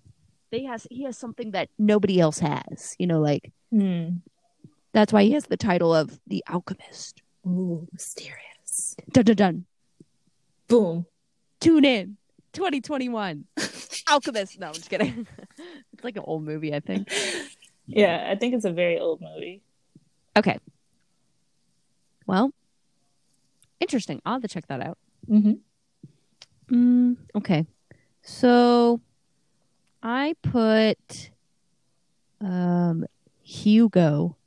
they 0.51 0.63
has 0.63 0.85
he 0.91 1.03
has 1.03 1.17
something 1.17 1.51
that 1.51 1.69
nobody 1.77 2.19
else 2.19 2.39
has 2.39 2.95
you 2.99 3.07
know 3.07 3.19
like 3.21 3.51
Hmm. 3.71 4.17
that's 4.93 5.13
why 5.13 5.23
he 5.23 5.31
has 5.31 5.45
the 5.45 5.55
title 5.57 5.93
of 5.95 6.19
the 6.27 6.43
alchemist 6.49 7.21
Ooh, 7.47 7.87
mysterious. 7.93 8.95
dun 9.13 9.23
dun 9.25 9.35
dun 9.35 9.65
Boom. 10.67 11.05
tune 11.61 11.85
in 11.85 12.17
2021 12.53 13.45
alchemist 14.09 14.59
no 14.59 14.67
i'm 14.67 14.73
just 14.73 14.89
kidding 14.89 15.25
it's 15.93 16.03
like 16.03 16.17
an 16.17 16.23
old 16.25 16.43
movie 16.43 16.73
i 16.75 16.79
think 16.79 17.07
Yeah, 17.91 18.27
I 18.29 18.35
think 18.35 18.53
it's 18.53 18.65
a 18.65 18.71
very 18.71 18.99
old 18.99 19.19
movie. 19.19 19.63
Okay. 20.37 20.59
Well, 22.27 22.51
interesting. 23.79 24.21
I'll 24.23 24.33
have 24.33 24.43
to 24.43 24.47
check 24.47 24.67
that 24.67 24.79
out. 24.79 24.99
Mm-hmm. 25.27 25.53
Mm, 26.71 27.17
okay. 27.35 27.65
So 28.21 29.01
I 30.03 30.35
put 30.41 31.31
um 32.41 33.05
Hugo. 33.41 34.37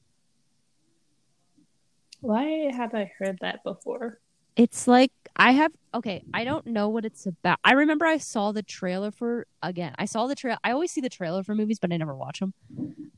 Why 2.21 2.71
have 2.73 2.95
I 2.95 3.11
heard 3.19 3.39
that 3.41 3.65
before? 3.65 4.21
It's 4.55 4.87
like 4.87 5.11
I 5.35 5.53
have 5.53 5.73
okay, 5.95 6.23
I 6.33 6.45
don't 6.45 6.67
know 6.67 6.89
what 6.89 7.05
it's 7.05 7.27
about. 7.27 7.59
I 7.65 7.73
remember 7.73 8.07
I 8.07 8.19
saw 8.19 8.53
the 8.53 8.63
trailer 8.63 9.11
for 9.11 9.47
again. 9.63 9.95
I 9.99 10.05
saw 10.05 10.27
the 10.27 10.35
trail. 10.35 10.57
I 10.63 10.73
always 10.73 10.93
see 10.93 11.01
the 11.01 11.09
trailer 11.09 11.43
for 11.43 11.55
movies, 11.55 11.79
but 11.81 11.93
I 11.93 11.97
never 11.97 12.15
watch 12.15 12.41
them. 12.41 12.55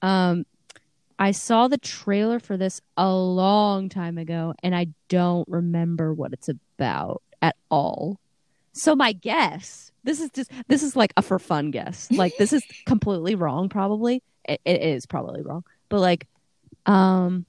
Um 0.00 0.46
I 1.18 1.30
saw 1.30 1.68
the 1.68 1.78
trailer 1.78 2.40
for 2.40 2.56
this 2.56 2.80
a 2.96 3.12
long 3.12 3.88
time 3.88 4.18
ago 4.18 4.54
and 4.62 4.74
I 4.74 4.88
don't 5.08 5.46
remember 5.48 6.12
what 6.12 6.32
it's 6.32 6.48
about 6.48 7.22
at 7.40 7.56
all. 7.70 8.18
So 8.74 8.96
my 8.96 9.12
guess, 9.12 9.92
this 10.02 10.20
is 10.20 10.30
just 10.30 10.50
this 10.68 10.82
is 10.82 10.96
like 10.96 11.12
a 11.16 11.22
for 11.22 11.38
fun 11.38 11.70
guess. 11.70 12.10
Like 12.10 12.36
this 12.38 12.52
is 12.52 12.64
completely 12.86 13.34
wrong 13.34 13.68
probably. 13.68 14.22
It, 14.44 14.60
it 14.64 14.82
is 14.82 15.06
probably 15.06 15.42
wrong. 15.42 15.64
But 15.88 16.00
like 16.00 16.26
um 16.84 17.46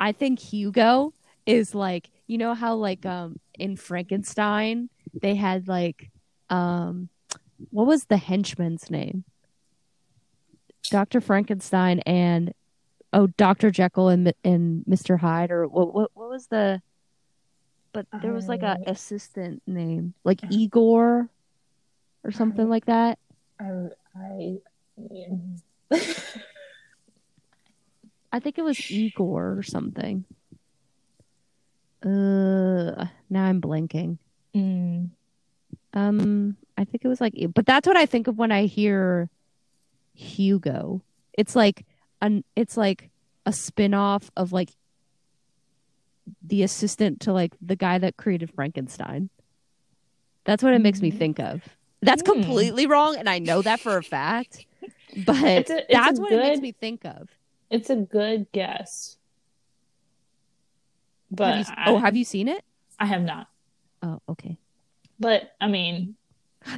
I 0.00 0.12
think 0.12 0.38
Hugo 0.38 1.12
is 1.46 1.74
like 1.74 2.10
you 2.26 2.38
know 2.38 2.54
how 2.54 2.76
like 2.76 3.04
um 3.04 3.40
in 3.58 3.76
Frankenstein 3.76 4.88
they 5.20 5.34
had 5.34 5.66
like 5.66 6.10
um 6.48 7.08
what 7.70 7.86
was 7.86 8.04
the 8.04 8.16
henchman's 8.16 8.90
name? 8.90 9.24
Dr. 10.90 11.20
Frankenstein 11.20 11.98
and 12.00 12.54
oh 13.12 13.26
Dr. 13.26 13.72
Jekyll 13.72 14.08
and 14.08 14.32
and 14.44 14.84
Mr. 14.88 15.18
Hyde 15.18 15.50
or 15.50 15.66
what 15.66 15.92
what 15.92 16.10
what 16.14 16.30
was 16.30 16.46
the 16.46 16.80
but 17.92 18.06
there 18.22 18.32
was 18.32 18.48
like 18.48 18.62
a 18.62 18.78
I- 18.78 18.90
assistant 18.90 19.62
name 19.66 20.14
like 20.24 20.40
Igor 20.50 21.28
or 22.24 22.30
something 22.30 22.68
like 22.68 22.86
that. 22.86 23.18
I, 23.60 23.88
I 24.16 24.58
I 28.32 28.40
think 28.40 28.58
it 28.58 28.62
was 28.62 28.90
Igor 28.90 29.58
or 29.58 29.62
something. 29.62 30.24
Uh 32.04 33.06
now 33.30 33.44
I'm 33.44 33.60
blanking. 33.60 34.18
Mm. 34.54 35.10
Um, 35.94 36.56
I 36.76 36.84
think 36.84 37.04
it 37.04 37.08
was 37.08 37.20
like, 37.20 37.34
but 37.54 37.66
that's 37.66 37.86
what 37.86 37.96
I 37.96 38.06
think 38.06 38.28
of 38.28 38.38
when 38.38 38.52
I 38.52 38.66
hear 38.66 39.30
Hugo. 40.14 41.02
It's 41.32 41.56
like 41.56 41.84
an, 42.20 42.44
it's 42.56 42.76
like 42.76 43.10
a 43.46 43.52
spin-off 43.52 44.30
of 44.36 44.52
like 44.52 44.70
the 46.42 46.62
assistant 46.62 47.20
to 47.22 47.32
like 47.32 47.54
the 47.60 47.76
guy 47.76 47.98
that 47.98 48.16
created 48.16 48.50
Frankenstein. 48.54 49.30
That's 50.44 50.62
what 50.62 50.72
it 50.74 50.80
makes 50.80 51.00
me 51.02 51.10
Mhm. 51.12 51.18
think 51.18 51.40
of. 51.40 51.62
That's 52.00 52.22
Hmm. 52.22 52.32
completely 52.32 52.86
wrong, 52.86 53.16
and 53.16 53.28
I 53.28 53.38
know 53.38 53.60
that 53.62 53.80
for 53.80 53.96
a 53.96 54.02
fact. 54.02 54.64
But 55.16 55.36
It's 55.42 55.70
a- 55.70 55.78
it's 55.78 55.86
that's 55.92 56.20
what 56.20 56.32
it 56.32 56.36
makes 56.38 56.60
me 56.60 56.72
think 56.72 57.04
of. 57.04 57.28
It's 57.70 57.88
a 57.90 57.96
good 57.96 58.46
guess. 58.52 59.16
But 61.30 61.54
have 61.54 61.58
you, 61.68 61.74
I, 61.76 61.90
oh, 61.90 61.96
have 61.98 62.16
you 62.16 62.24
seen 62.24 62.46
it? 62.48 62.62
I 62.98 63.06
have 63.06 63.22
not. 63.22 63.48
Oh, 64.02 64.20
okay. 64.28 64.58
But 65.18 65.52
I 65.60 65.68
mean, 65.68 66.14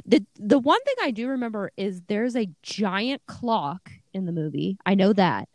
The 0.05 0.25
the 0.37 0.59
one 0.59 0.79
thing 0.85 0.95
I 1.03 1.11
do 1.11 1.27
remember 1.27 1.71
is 1.77 2.01
there's 2.07 2.35
a 2.35 2.47
giant 2.63 3.21
clock 3.27 3.91
in 4.13 4.25
the 4.25 4.31
movie. 4.31 4.77
I 4.85 4.95
know 4.95 5.11
that. 5.13 5.49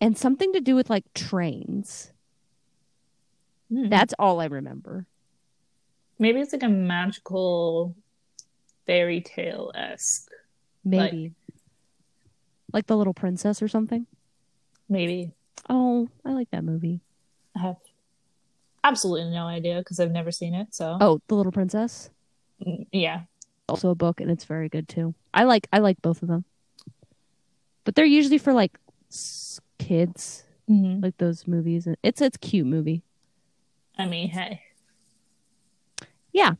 And 0.00 0.16
something 0.16 0.52
to 0.54 0.60
do 0.60 0.74
with 0.74 0.90
like 0.90 1.04
trains. 1.14 2.12
Hmm, 3.70 3.88
That's 3.88 4.14
all 4.18 4.40
I 4.40 4.46
remember. 4.46 5.06
maybe 6.18 6.40
it's 6.40 6.52
like 6.52 6.62
a 6.62 6.68
magical 6.68 7.94
fairy 8.86 9.20
tale 9.20 9.72
esque. 9.74 10.30
Maybe. 10.84 11.32
Like, 12.72 12.86
the 12.86 12.96
little 12.96 13.14
princess 13.14 13.60
or 13.62 13.68
something. 13.68 14.06
Maybe 14.88 15.32
Oh, 15.68 16.08
I 16.24 16.30
like 16.32 16.50
that 16.50 16.62
movie. 16.64 17.00
I 17.56 17.60
have 17.60 17.76
absolutely 18.84 19.30
no 19.32 19.46
idea 19.46 19.78
because 19.78 19.98
I've 19.98 20.12
never 20.12 20.30
seen 20.30 20.54
it. 20.54 20.74
So 20.74 20.96
Oh, 21.00 21.20
The 21.26 21.34
Little 21.34 21.50
Princess. 21.52 22.10
Mm, 22.64 22.86
yeah, 22.92 23.22
Also 23.68 23.90
a 23.90 23.94
book 23.96 24.20
and 24.20 24.30
it's 24.30 24.44
very 24.44 24.68
good 24.68 24.88
too. 24.88 25.14
I 25.34 25.42
like 25.44 25.66
I 25.72 25.78
like 25.78 26.00
both 26.02 26.22
of 26.22 26.28
them. 26.28 26.44
But 27.84 27.94
they're 27.96 28.04
usually 28.04 28.38
for 28.38 28.52
like 28.52 28.78
kids, 29.78 30.44
hmm 30.68 31.00
like 31.00 31.16
those 31.18 31.46
movies. 31.48 31.88
It's 32.02 32.20
it's 32.20 32.36
cute 32.36 32.66
movie. 32.66 33.02
I 33.98 34.06
mean, 34.06 34.28
hey, 34.28 34.60
Yeah. 36.32 36.54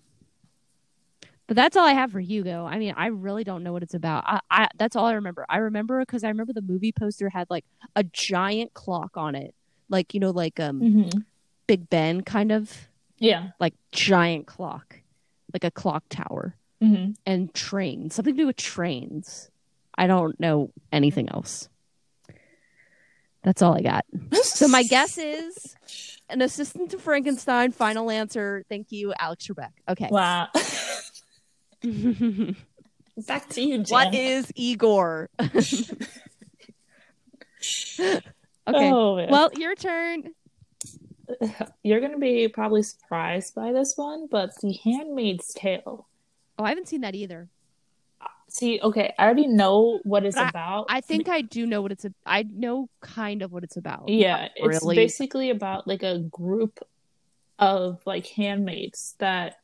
But 1.46 1.54
that's 1.54 1.76
all 1.76 1.86
I 1.86 1.92
have 1.92 2.10
for 2.10 2.18
Hugo. 2.18 2.64
I 2.64 2.78
mean, 2.78 2.94
I 2.96 3.06
really 3.06 3.44
don't 3.44 3.62
know 3.62 3.72
what 3.72 3.82
it's 3.84 3.94
about. 3.94 4.24
I, 4.26 4.40
I 4.50 4.68
that's 4.78 4.96
all 4.96 5.06
I 5.06 5.12
remember. 5.12 5.46
I 5.48 5.58
remember 5.58 6.00
because 6.00 6.24
I 6.24 6.28
remember 6.28 6.52
the 6.52 6.62
movie 6.62 6.90
poster 6.92 7.28
had 7.28 7.48
like 7.50 7.64
a 7.94 8.02
giant 8.02 8.74
clock 8.74 9.16
on 9.16 9.34
it, 9.36 9.54
like 9.88 10.12
you 10.12 10.18
know, 10.20 10.30
like 10.30 10.58
um 10.58 10.80
hmm 10.80 11.20
Big 11.68 11.88
Ben 11.88 12.22
kind 12.22 12.50
of 12.52 12.88
yeah, 13.18 13.48
like 13.60 13.74
giant 13.92 14.46
clock, 14.46 15.00
like 15.52 15.62
a 15.64 15.70
clock 15.70 16.04
tower, 16.08 16.56
hmm 16.80 17.10
and 17.24 17.52
trains, 17.54 18.14
something 18.14 18.34
to 18.34 18.42
do 18.42 18.46
with 18.46 18.56
trains. 18.56 19.50
I 19.96 20.06
don't 20.08 20.38
know 20.40 20.70
anything 20.92 21.28
else. 21.28 21.68
That's 23.46 23.62
all 23.62 23.74
I 23.76 23.80
got. 23.80 24.04
So 24.42 24.66
my 24.66 24.82
guess 24.90 25.16
is 25.18 25.76
an 26.28 26.42
assistant 26.42 26.90
to 26.90 26.98
Frankenstein. 26.98 27.70
Final 27.70 28.10
answer. 28.10 28.64
Thank 28.68 28.90
you, 28.90 29.14
Alex 29.20 29.46
Trebek. 29.46 29.70
Okay. 29.88 30.08
Wow. 30.10 30.48
Back 33.28 33.48
to 33.50 33.62
you, 33.62 33.84
Jen. 33.84 33.94
what 33.94 34.12
is 34.12 34.50
Igor? 34.56 35.30
okay. 35.38 35.52
Oh. 38.66 39.26
Well, 39.30 39.50
your 39.56 39.76
turn. 39.76 40.30
You're 41.84 42.00
gonna 42.00 42.18
be 42.18 42.48
probably 42.48 42.82
surprised 42.82 43.54
by 43.54 43.70
this 43.70 43.96
one, 43.96 44.26
but 44.28 44.50
The 44.60 44.76
Handmaid's 44.82 45.54
Tale. 45.54 46.08
Oh, 46.58 46.64
I 46.64 46.70
haven't 46.70 46.88
seen 46.88 47.02
that 47.02 47.14
either. 47.14 47.48
See, 48.58 48.80
okay, 48.82 49.12
I 49.18 49.24
already 49.26 49.48
know 49.48 50.00
what 50.04 50.24
it's 50.24 50.34
But 50.34 50.48
about. 50.48 50.86
I 50.88 51.02
think 51.02 51.28
I 51.28 51.42
do 51.42 51.66
know 51.66 51.82
what 51.82 51.92
it's. 51.92 52.06
A- 52.06 52.14
I 52.24 52.44
know 52.44 52.88
kind 53.02 53.42
of 53.42 53.52
what 53.52 53.64
it's 53.64 53.76
about. 53.76 54.08
yeah, 54.08 54.42
Not 54.42 54.50
it's 54.56 54.82
really. 54.82 54.96
basically 54.96 55.50
about 55.50 55.86
like 55.86 56.02
a 56.02 56.20
group 56.20 56.78
of 57.58 58.00
like 58.06 58.26
handmaids 58.26 59.14
that 59.18 59.56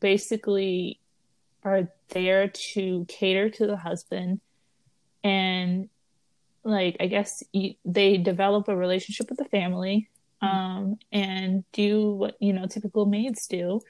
basically 0.00 0.98
are 1.62 1.88
there 2.08 2.48
to 2.48 3.04
cater 3.06 3.48
to 3.50 3.66
the 3.68 3.76
husband 3.76 4.40
and 5.22 5.88
like 6.64 6.96
I 7.00 7.06
guess 7.06 7.42
you, 7.52 7.74
they 7.84 8.16
develop 8.16 8.68
a 8.68 8.76
relationship 8.76 9.28
with 9.28 9.38
the 9.38 9.44
family 9.46 10.08
um 10.42 10.98
and 11.12 11.64
do 11.72 12.12
what 12.12 12.36
you 12.40 12.52
know 12.52 12.66
typical 12.66 13.04
maids 13.06 13.46
do 13.46 13.80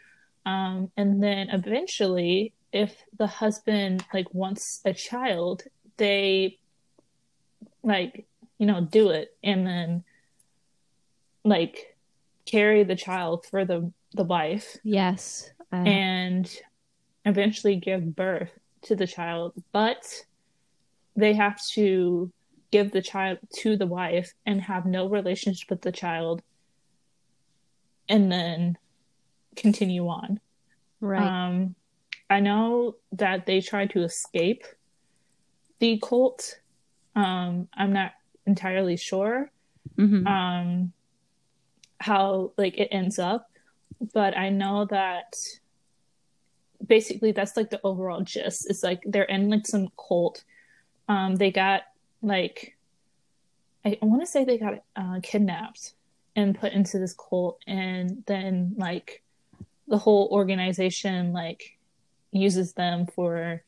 um 0.47 0.91
and 0.97 1.23
then 1.23 1.49
eventually 1.51 2.53
if 2.73 2.97
the 3.19 3.27
husband 3.27 4.05
like 4.15 4.33
wants 4.33 4.81
a 4.85 4.93
child 4.93 5.65
they 5.97 6.59
like 7.83 8.27
you 8.59 8.67
know 8.67 8.81
do 8.81 9.11
it 9.11 9.37
and 9.43 9.67
then 9.67 10.05
like 11.45 11.97
carry 12.47 12.85
the 12.85 12.97
child 12.97 13.45
for 13.51 13.65
the 13.65 13.93
the 14.15 14.25
wife 14.25 14.77
Yes. 14.83 15.51
Uh, 15.73 15.77
and 15.77 16.61
eventually 17.25 17.77
give 17.77 18.17
birth 18.17 18.51
to 18.83 18.97
the 18.97 19.07
child, 19.07 19.53
but 19.73 20.05
they 21.17 21.35
have 21.35 21.61
to 21.73 22.33
give 22.71 22.93
the 22.93 23.03
child 23.03 23.39
to 23.57 23.77
the 23.77 23.87
wife 23.87 24.33
and 24.47 24.61
have 24.61 24.87
no 24.87 25.09
relationship 25.09 25.69
with 25.71 25.83
the 25.83 25.93
child 25.93 26.43
and 28.09 28.31
then 28.31 28.79
continue 29.57 30.09
on. 30.09 30.41
right. 31.01 31.27
Um, 31.27 31.75
I 32.31 32.41
know 32.41 32.97
that 33.13 33.45
they 33.47 33.61
tried 33.61 33.91
to 33.91 34.03
escape 34.03 34.65
the 35.81 35.99
cult. 36.03 36.61
Um, 37.17 37.69
I'm 37.75 37.93
not 37.93 38.13
entirely 38.47 38.97
sure 38.97 39.51
Mhm. 39.99 40.27
um 40.27 40.93
how 42.01 42.53
like 42.57 42.79
it 42.79 42.89
ends 42.91 43.19
up 43.19 43.51
but 44.15 44.37
i 44.37 44.49
know 44.49 44.87
that 44.87 45.37
basically 46.87 47.33
that's 47.33 47.57
like 47.57 47.71
the 47.71 47.81
overall 47.85 48.23
gist 48.23 48.69
it's 48.71 48.83
like 48.83 49.03
they're 49.07 49.25
in 49.25 49.51
like 49.51 49.67
some 49.67 49.89
cult 49.97 50.43
um 51.09 51.37
they 51.37 51.51
got 51.51 51.83
like 52.23 52.77
i, 53.85 53.99
I 54.01 54.07
want 54.07 54.23
to 54.23 54.27
say 54.27 54.45
they 54.45 54.59
got 54.59 54.83
uh, 54.97 55.21
kidnapped 55.23 55.93
and 56.35 56.59
put 56.59 56.73
into 56.73 56.99
this 56.99 57.15
cult 57.15 57.59
and 57.67 58.25
then 58.27 58.75
like 58.77 59.23
the 59.89 59.99
whole 59.99 60.29
organization 60.33 61.33
like 61.33 61.77
uses 62.33 62.73
them 62.75 63.07
for 63.07 63.63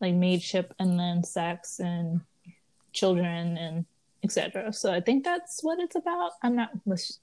like 0.00 0.14
maidship 0.14 0.70
and 0.78 0.98
then 0.98 1.22
sex 1.24 1.78
and 1.80 2.20
children 2.92 3.56
and 3.56 3.84
etc. 4.24 4.72
So 4.72 4.92
I 4.92 5.00
think 5.00 5.24
that's 5.24 5.62
what 5.62 5.78
it's 5.78 5.94
about. 5.94 6.32
I'm 6.42 6.56
not 6.56 6.70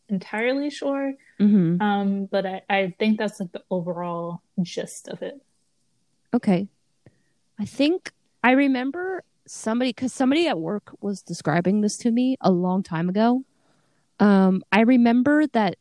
entirely 0.08 0.70
sure, 0.70 1.14
Mhm. 1.40 1.82
um, 1.82 2.26
but 2.26 2.46
I, 2.46 2.62
I 2.70 2.96
think 2.98 3.18
that's 3.18 3.40
like 3.40 3.52
the 3.52 3.64
overall 3.70 4.42
gist 4.62 5.08
of 5.10 5.22
it. 5.22 5.42
Okay. 6.34 6.68
I 7.60 7.66
think 7.66 8.12
I 8.44 8.52
remember 8.52 9.24
somebody 9.46 9.90
because 9.90 10.14
somebody 10.14 10.48
at 10.48 10.60
work 10.60 10.96
was 11.02 11.22
describing 11.22 11.82
this 11.82 11.98
to 11.98 12.12
me 12.12 12.38
a 12.42 12.52
long 12.52 12.84
time 12.84 13.10
ago. 13.10 13.44
Um, 14.20 14.64
I 14.72 14.82
remember 14.82 15.46
that, 15.48 15.76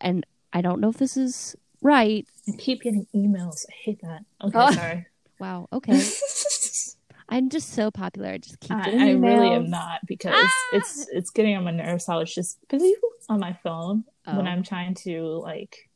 and 0.00 0.26
I 0.52 0.60
don't 0.60 0.80
know 0.80 0.88
if 0.88 0.96
this 0.96 1.16
is 1.16 1.54
right. 1.82 2.26
I 2.54 2.56
keep 2.56 2.82
getting 2.82 3.06
emails. 3.14 3.64
I 3.68 3.72
hate 3.84 4.00
that. 4.02 4.24
Okay, 4.42 4.58
Oh. 4.58 4.70
sorry. 4.72 5.06
Wow. 5.40 5.68
Okay. 5.72 5.98
I'm 7.30 7.48
just 7.48 7.70
so 7.72 7.90
popular. 7.90 8.28
I 8.28 8.38
just 8.38 8.60
keep 8.60 8.76
I, 8.76 8.90
I 9.08 9.10
really 9.12 9.48
am 9.52 9.70
not 9.70 10.00
because 10.06 10.34
Ah! 10.36 10.76
it's 10.76 11.08
it's 11.12 11.30
getting 11.30 11.56
on 11.56 11.64
my 11.64 11.70
nerves 11.70 12.06
how 12.06 12.18
it's 12.18 12.34
just 12.34 12.58
on 13.30 13.40
my 13.40 13.54
phone 13.62 14.04
when 14.26 14.46
Oh. 14.46 14.50
I'm 14.50 14.62
trying 14.62 14.94
to 15.06 15.22
like 15.42 15.88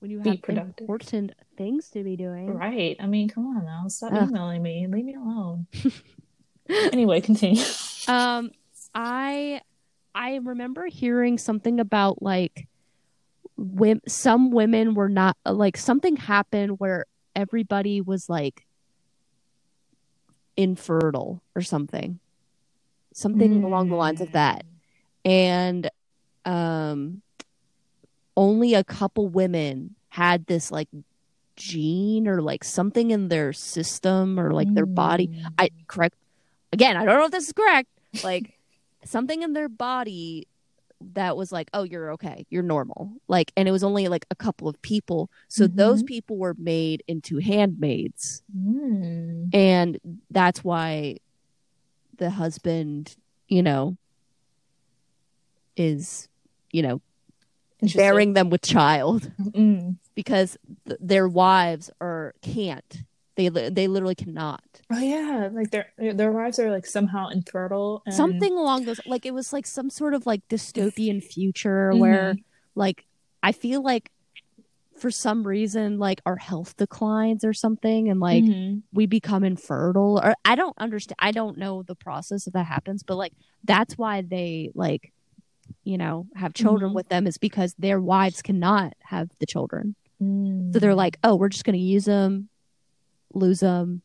when 0.00 0.10
you 0.10 0.18
be 0.20 0.30
have 0.30 0.42
productive. 0.42 0.80
important 0.80 1.32
things 1.56 1.90
to 1.90 2.02
be 2.02 2.16
doing. 2.16 2.52
right. 2.52 2.96
I 2.98 3.06
mean, 3.06 3.28
come 3.28 3.46
on 3.46 3.64
now, 3.64 3.84
stop 3.88 4.12
Ugh. 4.12 4.28
emailing 4.28 4.62
me. 4.62 4.86
Leave 4.88 5.04
me 5.04 5.14
alone. 5.14 5.66
anyway, 6.68 7.20
continue. 7.20 7.62
Um, 8.08 8.50
I 8.94 9.60
I 10.14 10.36
remember 10.36 10.86
hearing 10.86 11.38
something 11.38 11.78
about 11.78 12.22
like 12.22 12.66
some 14.06 14.50
women 14.50 14.94
were 14.94 15.08
not 15.08 15.36
like 15.44 15.76
something 15.76 16.16
happened 16.16 16.78
where 16.78 17.06
everybody 17.34 18.00
was 18.00 18.28
like 18.28 18.66
infertile 20.56 21.42
or 21.54 21.62
something. 21.62 22.18
Something 23.12 23.64
along 23.64 23.88
the 23.88 23.96
lines 23.96 24.20
of 24.20 24.32
that. 24.32 24.64
And 25.24 25.90
um 26.44 27.22
only 28.36 28.74
a 28.74 28.84
couple 28.84 29.28
women 29.28 29.94
had 30.08 30.46
this 30.46 30.70
like 30.70 30.88
gene 31.56 32.26
or 32.26 32.40
like 32.40 32.64
something 32.64 33.10
in 33.10 33.28
their 33.28 33.52
system 33.52 34.40
or 34.40 34.52
like 34.52 34.72
their 34.72 34.86
body 34.86 35.28
Mm. 35.28 35.52
I 35.58 35.70
correct 35.86 36.16
again, 36.72 36.96
I 36.96 37.04
don't 37.04 37.18
know 37.18 37.26
if 37.26 37.32
this 37.32 37.48
is 37.48 37.52
correct. 37.52 37.88
Like 38.24 38.54
something 39.04 39.42
in 39.42 39.52
their 39.52 39.68
body 39.68 40.46
that 41.00 41.36
was 41.36 41.50
like, 41.50 41.70
oh, 41.72 41.82
you're 41.82 42.12
okay, 42.12 42.46
you're 42.50 42.62
normal. 42.62 43.12
Like, 43.26 43.52
and 43.56 43.66
it 43.68 43.72
was 43.72 43.82
only 43.82 44.08
like 44.08 44.26
a 44.30 44.34
couple 44.34 44.68
of 44.68 44.80
people. 44.82 45.30
So 45.48 45.66
those 45.66 46.02
Mhm. 46.02 46.06
people 46.06 46.36
were 46.36 46.54
made 46.58 47.02
into 47.08 47.38
handmaids, 47.38 48.42
Mm. 48.56 49.54
and 49.54 49.98
that's 50.30 50.62
why 50.62 51.16
the 52.18 52.30
husband, 52.30 53.16
you 53.48 53.62
know, 53.62 53.96
is, 55.76 56.28
you 56.72 56.82
know, 56.82 57.00
bearing 57.94 58.34
them 58.34 58.50
with 58.50 58.60
child 58.62 59.32
Mm. 59.40 59.96
because 60.14 60.58
th- 60.86 60.98
their 61.00 61.26
wives 61.28 61.90
are 62.00 62.34
can't. 62.42 63.02
They 63.48 63.70
they 63.70 63.88
literally 63.88 64.14
cannot. 64.14 64.62
Oh 64.92 64.98
yeah, 64.98 65.48
like 65.52 65.70
their 65.70 65.92
their 65.98 66.32
wives 66.32 66.58
are 66.58 66.70
like 66.70 66.86
somehow 66.86 67.28
infertile. 67.28 68.02
And... 68.06 68.14
something 68.14 68.52
along 68.52 68.84
those 68.84 69.00
like 69.06 69.24
it 69.26 69.32
was 69.34 69.52
like 69.52 69.66
some 69.66 69.90
sort 69.90 70.14
of 70.14 70.26
like 70.26 70.46
dystopian 70.48 71.22
future 71.22 71.92
where 71.94 72.36
like 72.74 73.06
i 73.42 73.50
feel 73.52 73.82
like 73.82 74.10
for 74.98 75.10
some 75.10 75.46
reason 75.46 75.98
like 75.98 76.20
our 76.26 76.36
health 76.36 76.76
declines 76.76 77.42
or 77.44 77.52
something 77.54 78.08
and 78.10 78.20
like 78.20 78.44
Mhm. 78.44 78.82
we 78.92 79.06
become 79.06 79.42
infertile 79.44 80.20
or 80.22 80.34
i 80.44 80.54
don't 80.54 80.76
understand 80.78 81.16
i 81.20 81.32
don't 81.32 81.56
know 81.56 81.82
the 81.82 81.94
process 81.94 82.46
if 82.46 82.52
that 82.52 82.66
happens 82.66 83.02
but 83.02 83.16
like 83.16 83.32
that's 83.64 83.96
why 83.96 84.20
they 84.20 84.70
like 84.74 85.12
you 85.84 85.96
know 85.96 86.26
have 86.36 86.52
children 86.52 86.90
Mhm. 86.92 86.94
with 86.96 87.08
them 87.08 87.26
is 87.26 87.38
because 87.38 87.74
their 87.78 87.98
wives 88.00 88.42
cannot 88.42 88.92
have 89.04 89.30
the 89.40 89.46
children 89.46 89.94
Mm. 90.22 90.70
so 90.74 90.78
they're 90.78 90.94
like 90.94 91.16
oh 91.24 91.34
we're 91.34 91.48
just 91.48 91.64
going 91.64 91.78
to 91.78 91.82
use 91.82 92.04
them 92.04 92.49
lose 93.34 93.60
them 93.60 94.02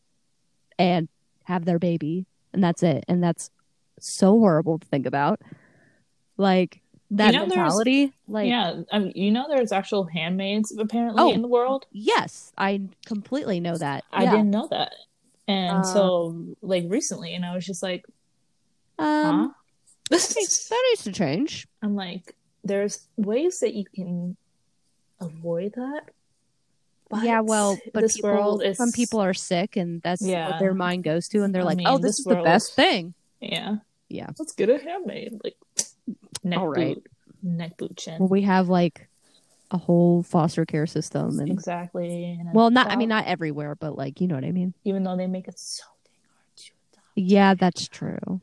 and 0.77 1.07
have 1.43 1.65
their 1.65 1.79
baby 1.79 2.25
and 2.53 2.63
that's 2.63 2.83
it 2.83 3.03
and 3.07 3.23
that's 3.23 3.49
so 3.99 4.39
horrible 4.39 4.77
to 4.79 4.87
think 4.87 5.05
about 5.05 5.41
like 6.37 6.81
that 7.11 7.33
know, 7.33 7.45
mentality 7.45 8.13
like 8.27 8.47
yeah, 8.49 8.81
I 8.91 8.99
mean, 8.99 9.11
you 9.15 9.31
know, 9.31 9.45
there's 9.49 9.71
actual 9.71 10.05
handmaids 10.05 10.75
apparently 10.77 11.23
Oh. 11.23 11.31
in 11.31 11.41
the 11.41 11.47
world. 11.47 11.85
yes 11.91 12.51
i 12.57 12.81
completely 13.05 13.59
know 13.59 13.77
that 13.77 14.03
I 14.11 14.23
Yeah. 14.23 14.31
didn't 14.31 14.51
know 14.51 14.67
that, 14.71 14.93
and 15.47 15.85
so 15.85 16.55
like 16.61 16.85
recently, 16.87 17.33
and 17.35 17.45
I 17.45 17.53
was 17.55 17.65
just 17.65 17.83
like, 17.83 18.03
um 18.99 19.05
huh? 19.09 19.49
that 20.09 20.83
needs 20.89 21.03
to 21.03 21.11
change 21.11 21.67
I'm 21.81 21.95
like, 21.95 22.35
there's 22.63 23.07
ways 23.17 23.59
that 23.59 23.73
you 23.75 23.85
can 23.93 24.35
avoid 25.21 25.73
that. 25.75 26.09
But 27.15 27.23
yeah 27.23 27.41
well 27.41 27.79
but 27.93 28.01
this 28.01 28.15
people 28.15 28.29
world 28.31 28.63
is 28.63 28.77
some 28.77 28.91
people 28.91 29.19
are 29.21 29.33
sick 29.33 29.75
and 29.75 30.01
that's 30.01 30.21
Yeah. 30.21 30.49
what 30.49 30.59
their 30.59 30.73
mind 30.73 31.03
goes 31.03 31.27
to 31.29 31.43
and 31.43 31.53
they're 31.53 31.61
I 31.61 31.65
like 31.65 31.77
mean, 31.77 31.87
oh 31.87 31.97
this, 31.97 32.17
this 32.17 32.19
is 32.19 32.25
the 32.25 32.41
best 32.43 32.73
thing 32.75 33.13
yeah, 33.41 33.77
Yeah. 34.09 34.29
Let's 34.39 34.53
get 34.53 34.69
a 34.69 34.77
handmaid, 34.77 35.39
like 35.43 35.55
neck 36.43 36.59
All 36.59 36.67
right. 36.67 36.95
boot, 36.95 37.07
neck 37.43 37.77
boot 37.77 37.95
chin. 37.97 38.19
well 38.19 38.29
we 38.29 38.41
have 38.43 38.69
like 38.69 39.07
a 39.71 39.77
whole 39.77 40.23
foster 40.23 40.65
care 40.65 40.85
system 40.87 41.39
and 41.39 41.49
exactly. 41.49 42.37
and 42.39 42.53
well 42.53 42.69
not 42.69 42.91
i 42.91 42.95
mean 42.95 43.09
not 43.09 43.25
everywhere 43.25 43.75
but 43.75 43.97
like 43.97 44.21
you 44.21 44.27
know 44.27 44.35
what 44.35 44.45
i 44.45 44.51
mean 44.51 44.73
even 44.83 45.03
though 45.03 45.17
they 45.17 45.25
make 45.27 45.47
it 45.47 45.57
so 45.59 45.83
dang 46.05 46.13
hard 46.31 46.55
to 46.55 46.71
adopt. 46.93 47.07
yeah 47.15 47.53
that's 47.55 47.87
true 47.87 48.41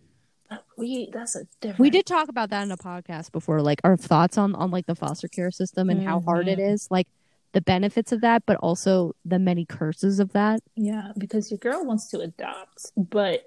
we 0.77 1.09
that's 1.13 1.35
a 1.37 1.45
different. 1.63 1.79
We 1.79 1.89
did 1.89 2.05
talk 2.05 2.29
about 2.29 2.51
that 2.51 2.63
in 2.65 2.71
a 2.73 2.77
podcast 2.77 3.33
before, 3.33 3.63
like 3.63 3.81
our 3.85 3.97
thoughts 3.97 4.37
on 4.37 4.55
on 4.55 4.71
like 4.71 4.85
the 4.85 4.95
foster 4.95 5.27
care 5.29 5.51
system 5.51 5.89
and 5.89 6.03
how 6.03 6.21
hard 6.21 6.47
it 6.47 6.59
Mhm. 6.59 6.87
like 6.91 7.07
the 7.53 7.61
benefits 7.61 8.13
of 8.13 8.21
that, 8.23 8.45
but 8.47 8.57
also 8.59 9.15
the 9.25 9.39
many 9.39 9.65
curses 9.65 10.19
of 10.21 10.33
that. 10.33 10.61
Yeah, 10.77 11.13
because 11.19 11.51
your 11.51 11.59
girl 11.59 11.85
wants 11.85 12.09
to 12.11 12.21
adopt, 12.21 12.91
but 12.97 13.45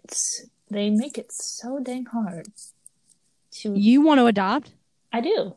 they 0.69 0.89
make 0.89 1.17
it 1.17 1.31
so 1.31 1.79
dang 1.79 2.05
hard. 2.05 2.47
To 3.61 3.73
You 3.75 4.01
want 4.01 4.19
to 4.19 4.25
adopt? 4.25 4.71
I 5.13 5.21
do 5.21 5.55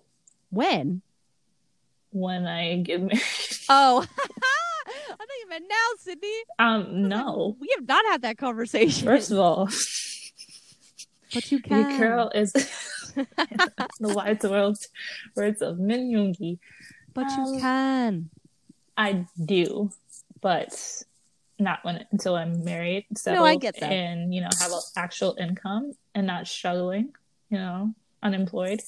When? 0.50 1.02
when 2.10 2.46
I 2.46 2.76
get 2.82 3.00
married. 3.02 3.20
Oh, 3.68 4.06
I 4.18 5.14
thought 5.16 5.28
you 5.42 5.48
meant 5.48 5.64
now, 5.68 5.88
Sydney. 5.98 6.32
Um, 6.58 7.08
no. 7.08 7.56
we 7.60 7.68
have 7.76 7.86
not 7.86 8.04
had 8.06 8.22
that 8.22 8.38
conversation. 8.38 9.06
First 9.06 9.30
of 9.30 9.38
all, 9.38 9.68
but 11.34 11.52
you 11.52 11.60
can. 11.60 11.90
your 11.90 11.98
girl 11.98 12.30
is 12.34 12.52
the 12.52 13.26
wise 14.00 14.38
world 14.42 14.78
words 15.36 15.60
of 15.60 15.78
Min 15.78 16.10
Yoongi. 16.10 16.58
but 17.12 17.26
you 17.36 17.42
Um, 17.42 17.60
can. 17.60 18.30
I 18.98 19.26
do, 19.42 19.90
but 20.42 20.74
not 21.58 21.78
when 21.84 22.04
until 22.12 22.34
I'm 22.36 22.64
married, 22.64 23.06
settled, 23.16 23.46
I 23.48 23.56
get 23.56 23.74
that. 23.80 23.90
and 23.92 24.34
you 24.34 24.40
know 24.42 24.48
have 24.60 24.72
an 24.72 24.80
actual 24.96 25.36
income 25.40 25.92
and 26.14 26.26
not 26.26 26.46
struggling, 26.46 27.12
you 27.50 27.58
know, 27.58 27.94
unemployed, 28.22 28.80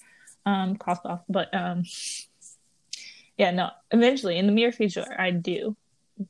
um, 0.47 0.77
cough 0.77 1.01
off. 1.05 1.23
But 1.29 1.55
um, 1.55 1.85
yeah, 3.37 3.51
no. 3.53 3.71
Eventually, 3.91 4.37
in 4.37 4.47
the 4.47 4.53
near 4.53 4.73
future, 4.73 5.07
I 5.19 5.31
do, 5.31 5.77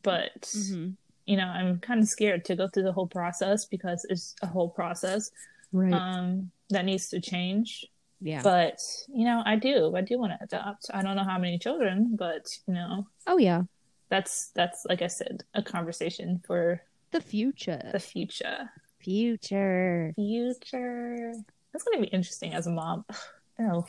but 0.02 0.42
Mhm. 0.42 0.96
you 1.26 1.36
know, 1.36 1.46
I'm 1.46 1.78
kind 1.80 2.00
of 2.00 2.08
scared 2.08 2.44
to 2.46 2.56
go 2.56 2.68
through 2.68 2.82
the 2.84 2.92
whole 2.92 3.06
process 3.06 3.64
because 3.66 4.04
it's 4.08 4.34
a 4.42 4.46
whole 4.46 4.68
process 4.70 5.30
Right. 5.72 5.94
um 5.94 6.50
that 6.70 6.84
needs 6.84 7.08
to 7.10 7.20
change. 7.20 7.84
Yeah. 8.20 8.42
But 8.42 8.78
you 9.08 9.24
know, 9.24 9.42
I 9.44 9.56
do, 9.56 9.94
I 9.96 10.00
do 10.02 10.18
want 10.18 10.32
to 10.32 10.42
adopt. 10.44 10.86
I 10.92 11.02
don't 11.02 11.16
know 11.16 11.24
how 11.24 11.38
many 11.38 11.58
children, 11.58 12.16
but 12.18 12.46
you 12.66 12.74
know, 12.74 13.06
oh 13.26 13.38
yeah. 13.38 13.62
that's 14.08 14.48
that's 14.54 14.84
like 14.88 15.02
I 15.02 15.06
said, 15.08 15.44
a 15.54 15.62
conversation 15.62 16.40
for 16.46 16.82
The 17.12 17.20
future. 17.20 17.88
the 17.92 18.00
future. 18.00 18.70
future. 18.98 20.12
Future. 20.16 21.32
That's 21.72 21.84
gonna 21.84 22.00
be 22.02 22.08
interesting 22.08 22.54
as 22.54 22.66
a 22.66 22.70
mom. 22.70 23.04
Oh, 23.62 23.84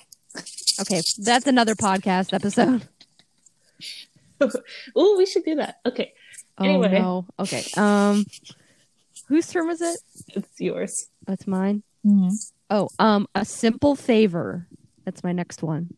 Okay, 0.82 1.01
that's 1.19 1.47
another 1.47 1.75
podcast 1.75 2.34
episode. 2.34 2.86
oh, 4.95 5.15
we 5.17 5.25
should 5.25 5.45
do 5.45 5.55
that. 5.55 5.79
Okay, 5.86 6.13
Oh 6.57 6.65
Anyway. 6.65 6.99
no. 6.99 7.25
Okay. 7.39 7.63
Um, 7.77 8.25
whose 9.29 9.47
turn 9.47 9.67
was 9.67 9.82
it? 9.82 9.97
it's 10.27 10.59
yours. 10.59 11.07
That's 11.25 11.47
mine. 11.47 11.84
Mm-hmm. 12.05 12.36
Oh, 12.72 12.88
um, 12.99 13.28
a 13.36 13.43
simple 13.43 13.95
favor. 13.95 14.65
That's 15.03 15.24
my 15.24 15.34
next 15.34 15.61
one. 15.61 15.89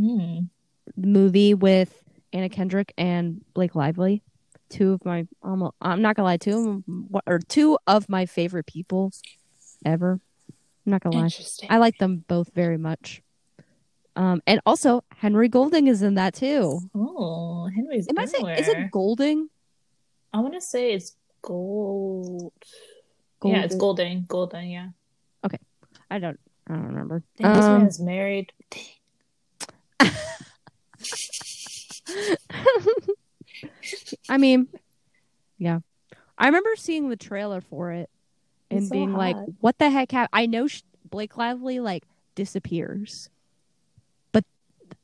Mm. 0.00 0.48
The 0.96 1.06
movie 1.06 1.52
with 1.52 2.02
Anna 2.32 2.48
Kendrick 2.48 2.94
and 2.96 3.42
Blake 3.52 3.74
Lively. 3.74 4.22
Two 4.70 4.94
of 4.94 5.04
my, 5.04 5.26
almost, 5.42 5.74
I'm 5.82 6.00
not 6.00 6.16
gonna 6.16 6.24
lie, 6.24 6.38
two 6.38 6.82
or 7.26 7.38
two 7.38 7.78
of 7.86 8.08
my 8.08 8.24
favorite 8.24 8.66
people 8.66 9.12
ever. 9.84 10.18
I'm 10.86 10.90
not 10.90 11.02
gonna 11.02 11.18
lie. 11.18 11.28
I 11.68 11.76
like 11.76 11.98
them 11.98 12.24
both 12.26 12.50
very 12.54 12.78
much. 12.78 13.22
Um, 14.16 14.42
and 14.46 14.60
also 14.64 15.04
Henry 15.14 15.48
Golding 15.48 15.86
is 15.86 16.00
in 16.00 16.14
that 16.14 16.32
too. 16.34 16.80
oh, 16.94 17.68
Henry's 17.74 18.08
Am 18.08 18.18
I 18.18 18.24
saying 18.24 18.48
is 18.48 18.68
it 18.68 18.90
Golding? 18.90 19.50
I 20.32 20.40
want 20.40 20.54
to 20.54 20.62
say 20.62 20.94
it's 20.94 21.14
gold. 21.42 22.52
Yeah, 23.44 23.64
it's 23.64 23.74
Golding. 23.74 24.24
Golding. 24.28 24.70
Yeah. 24.70 24.88
I 26.12 26.18
don't. 26.18 26.38
I 26.68 26.74
don't 26.74 26.84
remember. 26.88 27.22
Dang, 27.38 27.54
this 27.54 27.64
Um, 27.64 27.78
man 27.78 27.88
is 27.88 27.98
married. 28.00 28.52
I 34.28 34.36
mean, 34.36 34.68
yeah. 35.58 35.80
I 36.36 36.46
remember 36.46 36.76
seeing 36.76 37.08
the 37.08 37.16
trailer 37.16 37.62
for 37.62 37.92
it 37.92 38.10
and 38.70 38.84
so 38.86 38.92
being 38.92 39.14
like, 39.14 39.36
"What 39.60 39.78
the 39.78 39.88
heck 39.88 40.12
happened?" 40.12 40.30
I 40.34 40.44
know 40.46 40.68
Blake 41.08 41.36
Lively 41.38 41.80
like 41.80 42.04
disappears, 42.34 43.30
but 44.32 44.44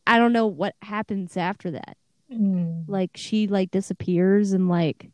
I 0.07 0.19
don't 0.19 0.33
know 0.35 0.47
what 0.47 0.75
happens 0.83 1.37
after 1.39 1.71
that. 1.71 1.97
Mm. 2.31 2.85
Like 2.87 3.13
she 3.15 3.47
like 3.47 3.71
disappears 3.71 4.53
and 4.53 4.69
like, 4.69 5.11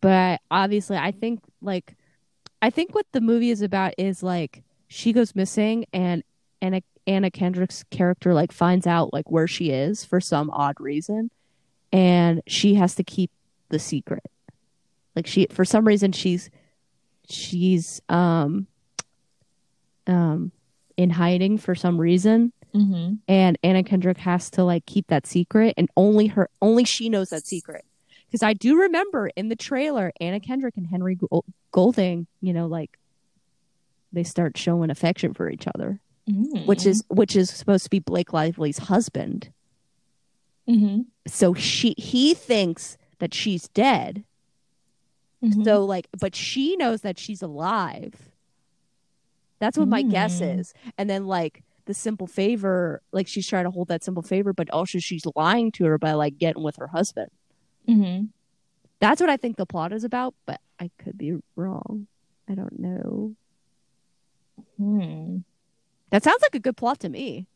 but 0.00 0.40
obviously, 0.50 0.96
I 0.96 1.10
think 1.10 1.40
like, 1.60 1.96
I 2.60 2.70
think 2.70 2.94
what 2.94 3.06
the 3.12 3.20
movie 3.20 3.50
is 3.50 3.62
about 3.62 3.94
is 3.98 4.22
like 4.22 4.62
she 4.88 5.12
goes 5.12 5.34
missing 5.34 5.84
and 5.92 6.22
Anna 6.60 6.82
Anna 7.06 7.30
Kendrick's 7.30 7.84
character 7.84 8.34
like 8.34 8.52
finds 8.52 8.86
out 8.86 9.12
like 9.12 9.30
where 9.30 9.46
she 9.46 9.70
is 9.70 10.04
for 10.04 10.20
some 10.20 10.50
odd 10.50 10.74
reason, 10.80 11.30
and 11.92 12.42
she 12.46 12.74
has 12.74 12.94
to 12.96 13.04
keep 13.04 13.30
the 13.70 13.78
secret. 13.78 14.24
Like 15.14 15.26
she 15.26 15.46
for 15.50 15.64
some 15.64 15.86
reason 15.86 16.12
she's 16.12 16.50
she's 17.28 18.00
um 18.08 18.66
um 20.06 20.52
in 20.96 21.10
hiding 21.10 21.58
for 21.58 21.74
some 21.74 22.00
reason 22.00 22.52
Mm-hmm. 22.74 23.14
and 23.26 23.58
Anna 23.64 23.82
Kendrick 23.82 24.18
has 24.18 24.50
to 24.50 24.62
like 24.62 24.84
keep 24.84 25.06
that 25.06 25.26
secret 25.26 25.72
and 25.78 25.88
only 25.96 26.26
her 26.26 26.50
only 26.60 26.84
she 26.84 27.08
knows 27.08 27.30
that 27.30 27.46
secret. 27.46 27.86
Cuz 28.30 28.42
I 28.42 28.52
do 28.52 28.76
remember 28.78 29.28
in 29.36 29.48
the 29.48 29.56
trailer 29.56 30.12
Anna 30.20 30.38
Kendrick 30.40 30.76
and 30.76 30.86
Henry 30.86 31.18
Golding, 31.72 32.26
you 32.40 32.52
know, 32.52 32.66
like 32.66 32.98
they 34.12 34.24
start 34.24 34.56
showing 34.56 34.90
affection 34.90 35.34
for 35.34 35.50
each 35.50 35.66
other, 35.74 36.00
Mm. 36.28 36.66
which 36.66 36.84
is 36.84 37.02
which 37.08 37.34
is 37.36 37.48
supposed 37.50 37.84
to 37.84 37.90
be 37.90 37.98
Blake 38.00 38.32
Lively's 38.34 38.78
husband. 38.78 39.50
Mm-hmm. 40.68 41.02
So 41.26 41.54
she 41.54 41.94
he 41.96 42.34
thinks 42.34 42.98
that 43.18 43.32
she's 43.32 43.68
dead. 43.68 44.24
Mm-hmm. 45.42 45.62
So 45.64 45.84
like 45.84 46.08
but 46.18 46.34
she 46.34 46.76
knows 46.76 47.00
that 47.02 47.18
she's 47.18 47.40
alive. 47.42 48.30
That's 49.58 49.78
what 49.78 49.88
my 49.88 50.02
guess 50.02 50.40
Mm. 50.40 50.58
is. 50.60 50.74
And 50.98 51.08
then 51.08 51.26
like 51.26 51.62
the 51.86 51.94
simple 51.94 52.26
favor, 52.26 53.00
like 53.12 53.26
she's 53.26 53.46
trying 53.46 53.64
to 53.64 53.70
hold 53.70 53.88
that 53.88 54.04
simple 54.04 54.22
favor, 54.22 54.52
but 54.52 54.68
also 54.70 54.98
she's 54.98 55.24
lying 55.34 55.72
to 55.72 55.84
her 55.86 55.96
by 55.98 56.12
like 56.12 56.36
getting 56.38 56.62
with 56.62 56.76
her 56.76 56.88
husband. 56.88 57.30
Mm-hmm. 57.88 58.26
That's 59.00 59.20
what 59.20 59.30
I 59.30 59.36
think 59.36 59.56
the 59.56 59.66
plot 59.66 59.92
is 59.92 60.04
about, 60.04 60.34
but 60.46 60.60
I 60.80 60.90
could 60.98 61.16
be 61.16 61.38
wrong. 61.56 62.06
I 62.48 62.54
don't 62.54 62.78
know. 62.78 63.34
Hmm. 64.76 65.38
That 66.10 66.24
sounds 66.24 66.42
like 66.42 66.54
a 66.54 66.60
good 66.60 66.76
plot 66.76 67.00
to 67.00 67.08
me. 67.08 67.46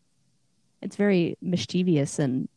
It's 0.80 0.96
very 0.96 1.36
mischievous 1.40 2.18
and 2.18 2.48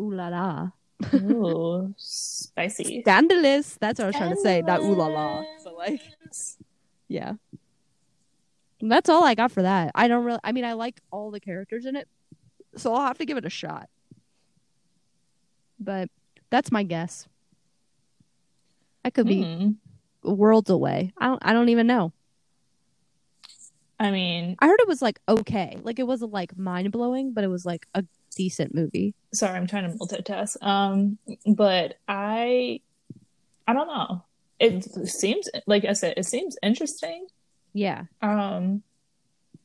ooh 0.00 0.12
la 0.12 0.28
la. 0.28 0.70
Ooh, 1.14 1.94
spicy. 1.96 3.02
Scandalous. 3.02 3.76
That's 3.80 3.98
what 3.98 4.04
I 4.04 4.08
was 4.08 4.16
trying 4.16 4.34
to 4.34 4.40
say. 4.40 4.62
Not 4.62 4.80
ooh 4.80 4.94
la 4.94 5.06
la. 5.06 5.44
But 5.64 5.76
like 5.76 6.00
Yeah. 7.08 7.34
That's 8.80 9.08
all 9.08 9.24
I 9.24 9.34
got 9.34 9.50
for 9.50 9.62
that. 9.62 9.92
I 9.94 10.08
don't 10.08 10.24
really 10.24 10.40
I 10.44 10.52
mean 10.52 10.64
I 10.64 10.74
like 10.74 11.00
all 11.10 11.30
the 11.30 11.40
characters 11.40 11.86
in 11.86 11.96
it. 11.96 12.08
So 12.76 12.94
I'll 12.94 13.06
have 13.06 13.18
to 13.18 13.26
give 13.26 13.36
it 13.36 13.44
a 13.44 13.50
shot. 13.50 13.88
But 15.80 16.08
that's 16.50 16.72
my 16.72 16.82
guess. 16.82 17.26
I 19.04 19.10
could 19.10 19.26
be 19.26 19.42
Hmm. 19.42 19.70
worlds 20.22 20.70
away. 20.70 21.12
I 21.18 21.26
don't 21.26 21.42
I 21.44 21.52
don't 21.52 21.68
even 21.68 21.86
know. 21.86 22.12
I 24.00 24.10
mean, 24.12 24.54
I 24.60 24.66
heard 24.68 24.80
it 24.80 24.88
was 24.88 25.02
like 25.02 25.20
okay. 25.28 25.76
Like 25.82 25.98
it 25.98 26.06
wasn't 26.06 26.32
like 26.32 26.56
mind 26.56 26.92
blowing, 26.92 27.32
but 27.32 27.44
it 27.44 27.48
was 27.48 27.64
like 27.66 27.86
a 27.94 28.04
decent 28.36 28.74
movie. 28.74 29.14
sorry, 29.34 29.56
I'm 29.56 29.66
trying 29.66 29.90
to 29.90 29.96
multitask. 29.98 30.56
Um, 30.62 31.18
but 31.46 31.96
I, 32.06 32.80
I 33.66 33.72
don't 33.72 33.88
know. 33.88 34.24
It 34.60 34.84
seems 35.08 35.48
like 35.66 35.84
I 35.84 35.92
said, 35.94 36.14
it 36.16 36.26
seems 36.26 36.56
interesting. 36.62 37.26
Yeah. 37.72 38.04
Um, 38.22 38.82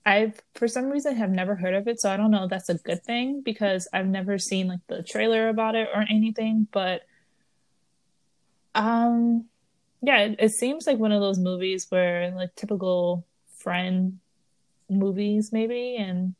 I've 0.05 0.41
for 0.55 0.67
some 0.67 0.89
reason 0.89 1.15
have 1.15 1.29
never 1.29 1.55
heard 1.55 1.73
of 1.73 1.87
it, 1.87 1.99
so 2.01 2.11
I 2.11 2.17
don't 2.17 2.31
know 2.31 2.43
if 2.43 2.49
that's 2.49 2.69
a 2.69 2.75
good 2.75 3.03
thing 3.03 3.41
because 3.41 3.87
I've 3.93 4.07
never 4.07 4.37
seen 4.37 4.67
like 4.67 4.81
the 4.87 5.01
trailer 5.01 5.47
about 5.49 5.75
it 5.75 5.87
or 5.93 6.01
anything. 6.09 6.67
But, 6.71 7.03
um, 8.75 9.45
yeah, 10.01 10.19
it, 10.19 10.35
it 10.39 10.51
seems 10.51 10.85
like 10.87 10.97
one 10.97 11.13
of 11.13 11.21
those 11.21 11.39
movies 11.39 11.87
where 11.89 12.31
like 12.35 12.53
typical 12.55 13.25
friend 13.57 14.19
movies, 14.89 15.51
maybe, 15.53 15.95
and 15.95 16.35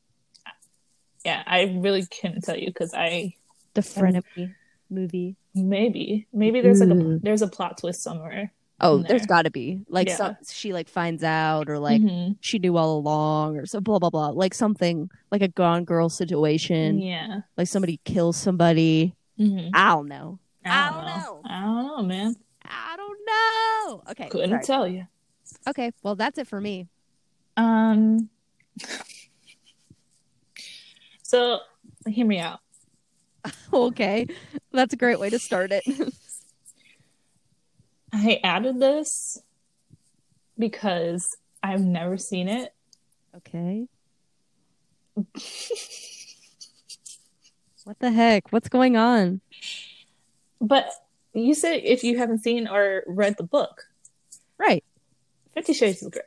yeah, 1.24 1.42
I 1.48 1.74
really 1.78 2.06
couldn't 2.06 2.42
tell 2.42 2.58
you 2.58 2.68
because 2.68 2.94
I 2.94 3.36
The 3.74 3.82
frenemy 3.82 4.56
movie. 4.90 5.38
maybe 5.56 6.28
maybe 6.34 6.60
there's 6.62 6.82
like 6.82 6.90
a 6.90 7.20
there's 7.22 7.42
a 7.42 7.48
plot 7.48 7.78
twist 7.78 8.04
somewhere. 8.04 8.52
Oh, 8.82 8.98
there. 8.98 9.18
has 9.18 9.26
got 9.26 9.44
to 9.44 9.52
be 9.52 9.82
like 9.88 10.10
Yeah. 10.10 10.16
some 10.18 10.36
she 10.50 10.74
like 10.74 10.90
finds 10.90 11.24
out 11.24 11.70
or 11.70 11.80
like 11.80 12.02
Mhm. 12.02 12.36
she 12.42 12.60
knew 12.60 12.76
all 12.76 12.98
along 12.98 13.56
or 13.58 13.66
so 13.66 13.80
blah 13.80 14.00
blah 14.00 14.10
blah 14.10 14.30
like 14.30 14.54
something 14.54 15.10
like 15.32 15.42
a 15.42 15.48
gone 15.48 15.86
girl 15.86 16.10
situation 16.10 17.00
yeah. 17.00 17.42
like 17.56 17.68
somebody 17.68 18.00
kills 18.04 18.36
somebody 18.36 19.16
Mhm. 19.40 19.70
I 19.74 19.90
don't 19.90 20.08
know 20.10 20.40
I 20.66 20.70
I 20.70 20.90
don't 20.90 20.98
don't 20.98 21.06
know. 21.06 21.16
know. 21.16 21.42
I 21.46 21.62
don't 21.62 21.88
know, 21.88 22.04
man. 22.04 22.36
I 22.66 22.96
don't 22.98 23.20
know 23.26 24.04
okay 24.12 24.30
Couldn't 24.30 24.50
sorry. 24.50 24.64
tell 24.66 24.88
you. 24.88 25.08
Okay, 25.68 25.92
well 26.02 26.16
that's 26.16 26.38
it 26.40 26.48
for 26.48 26.60
me. 26.60 26.88
Um. 27.58 28.30
So, 31.26 31.60
hear 32.06 32.26
me 32.28 32.38
out. 32.40 32.60
okay, 33.74 34.28
that's 34.72 34.94
a 34.94 34.98
great 34.98 35.20
way 35.20 35.30
to 35.30 35.40
start 35.40 35.72
it. 35.72 35.84
I 38.14 38.40
added 38.44 38.80
this 38.80 39.42
because 40.58 41.36
I've 41.64 41.82
never 41.82 42.18
seen 42.18 42.48
it. 42.48 42.74
okay. 43.38 43.88
What 47.86 48.00
the 48.00 48.12
heck? 48.12 48.52
What's 48.52 48.70
going 48.70 48.96
on? 48.96 49.42
But 50.62 50.90
you 51.34 51.54
said 51.54 51.82
if 51.84 52.04
you 52.04 52.18
haven't 52.18 52.40
seen 52.40 52.68
or 52.68 53.04
read 53.08 53.36
the 53.38 53.44
book, 53.44 53.84
Right. 54.58 54.84
Fifty 55.54 55.74
Shades 55.74 56.02
of 56.04 56.12
Grey. 56.12 56.22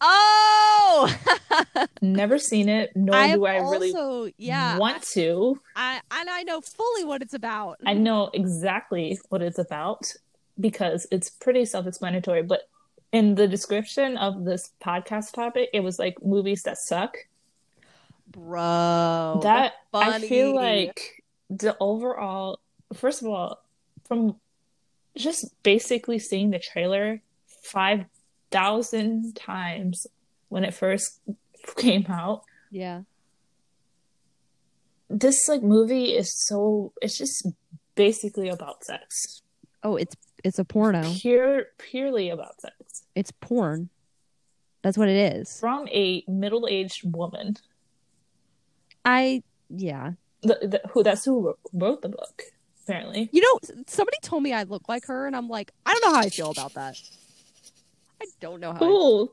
Oh, 0.00 1.16
Never 2.02 2.38
seen 2.38 2.68
it, 2.68 2.90
nor 2.96 3.14
I 3.14 3.34
do 3.34 3.44
I 3.44 3.56
really 3.58 3.94
also 3.94 4.30
yeah. 4.36 4.78
want 4.78 5.02
to. 5.12 5.60
I 5.76 6.00
and 6.10 6.30
I 6.30 6.42
know 6.42 6.60
fully 6.60 7.04
what 7.04 7.22
it's 7.22 7.34
about. 7.34 7.78
I 7.86 7.94
know 7.94 8.30
exactly 8.34 9.18
what 9.28 9.42
it's 9.42 9.58
about 9.58 10.12
because 10.58 11.06
it's 11.10 11.30
pretty 11.30 11.64
self-explanatory. 11.64 12.42
But 12.42 12.68
in 13.12 13.34
the 13.34 13.48
description 13.48 14.16
of 14.16 14.44
this 14.44 14.70
podcast 14.82 15.32
topic, 15.32 15.70
it 15.72 15.80
was 15.80 15.98
like 15.98 16.22
movies 16.22 16.62
that 16.62 16.78
suck. 16.78 17.16
Bro, 18.28 19.40
that 19.42 19.72
I 19.92 20.20
feel 20.20 20.54
like 20.54 21.24
the 21.48 21.76
overall, 21.80 22.60
first 22.94 23.22
of 23.22 23.28
all, 23.28 23.60
from 24.06 24.36
just 25.16 25.52
basically 25.64 26.20
seeing 26.20 26.50
the 26.50 26.60
trailer 26.60 27.20
five 27.64 28.04
thousand 28.52 29.34
times 29.34 30.06
when 30.48 30.62
it 30.62 30.74
first 30.74 31.20
came 31.76 32.06
out, 32.08 32.42
yeah. 32.70 33.02
this 35.08 35.48
like 35.48 35.62
movie 35.62 36.16
is 36.16 36.32
so 36.46 36.92
it's 37.02 37.18
just 37.18 37.48
basically 37.96 38.48
about 38.48 38.84
sex, 38.84 39.42
Oh, 39.82 39.96
it's 39.96 40.14
it's 40.44 40.58
a 40.58 40.64
porno. 40.64 41.02
pure 41.14 41.64
purely 41.78 42.30
about 42.30 42.60
sex 42.60 43.04
It's 43.14 43.32
porn. 43.40 43.90
That's 44.82 44.96
what 44.96 45.08
it 45.08 45.36
is. 45.36 45.60
from 45.60 45.88
a 45.88 46.24
middle-aged 46.26 47.02
woman. 47.14 47.56
I 49.04 49.42
yeah. 49.68 50.12
The, 50.42 50.58
the, 50.62 50.80
who 50.90 51.02
that's 51.02 51.24
who 51.24 51.54
wrote, 51.72 52.02
the 52.02 52.08
book 52.08 52.42
apparently. 52.84 53.28
You 53.32 53.42
know, 53.42 53.82
somebody 53.86 54.16
told 54.22 54.42
me 54.42 54.52
I 54.52 54.62
look 54.64 54.88
like 54.88 55.06
her, 55.06 55.26
and 55.26 55.36
I'm 55.36 55.48
like, 55.48 55.70
I 55.84 55.92
don't 55.92 56.04
know 56.04 56.14
how 56.14 56.20
I 56.20 56.28
feel 56.30 56.50
about 56.50 56.74
that. 56.74 56.96
I 58.22 58.26
don't 58.40 58.60
know 58.60 58.72
how. 58.72 58.78
I, 58.78 58.88
Who? 58.88 59.32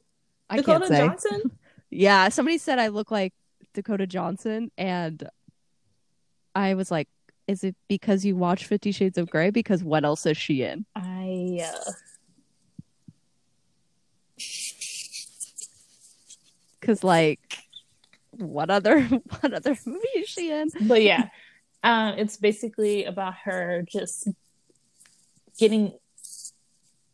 I 0.49 0.55
Dakota 0.57 0.87
can't 0.87 0.89
say. 0.89 0.97
Johnson? 1.29 1.51
Yeah, 1.89 2.27
somebody 2.27 2.57
said 2.57 2.79
I 2.79 2.89
look 2.89 3.11
like 3.11 3.33
Dakota 3.73 4.05
Johnson, 4.05 4.71
and 4.77 5.29
I 6.53 6.73
was 6.73 6.91
like, 6.91 7.07
"Is 7.47 7.63
it 7.63 7.75
because 7.87 8.25
you 8.25 8.35
watch 8.35 8.65
Fifty 8.65 8.91
Shades 8.91 9.17
of 9.17 9.29
Grey? 9.29 9.49
Because 9.49 9.83
what 9.83 10.03
else 10.03 10.25
is 10.25 10.37
she 10.37 10.63
in?" 10.63 10.85
I 10.95 11.59
uh, 11.63 11.91
Because 16.79 17.03
like, 17.03 17.39
what 18.31 18.69
other 18.69 19.01
what 19.39 19.53
other 19.53 19.77
movie 19.85 20.07
is 20.15 20.29
she 20.29 20.51
in? 20.51 20.69
but 20.81 21.01
yeah, 21.01 21.29
um, 21.83 22.15
it's 22.17 22.37
basically 22.37 23.05
about 23.05 23.35
her 23.43 23.83
just 23.89 24.27
getting 25.57 25.93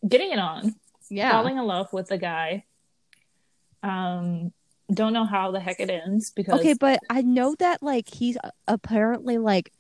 getting 0.08 0.32
it 0.32 0.40
on, 0.40 0.76
Yeah, 1.10 1.32
falling 1.32 1.58
in 1.58 1.66
love 1.66 1.92
with 1.94 2.12
a 2.12 2.18
guy. 2.18 2.66
Um, 3.82 4.54
don't 4.94 5.14
know 5.14 5.26
how 5.26 5.52
the 5.52 5.60
heck 5.60 5.80
it 5.80 5.90
ends 5.90 6.30
because 6.30 6.60
okay, 6.60 6.74
but 6.74 7.00
I 7.10 7.22
know 7.22 7.56
that 7.60 7.82
like 7.82 8.08
he's 8.08 8.38
apparently 8.68 9.38
like 9.38 9.72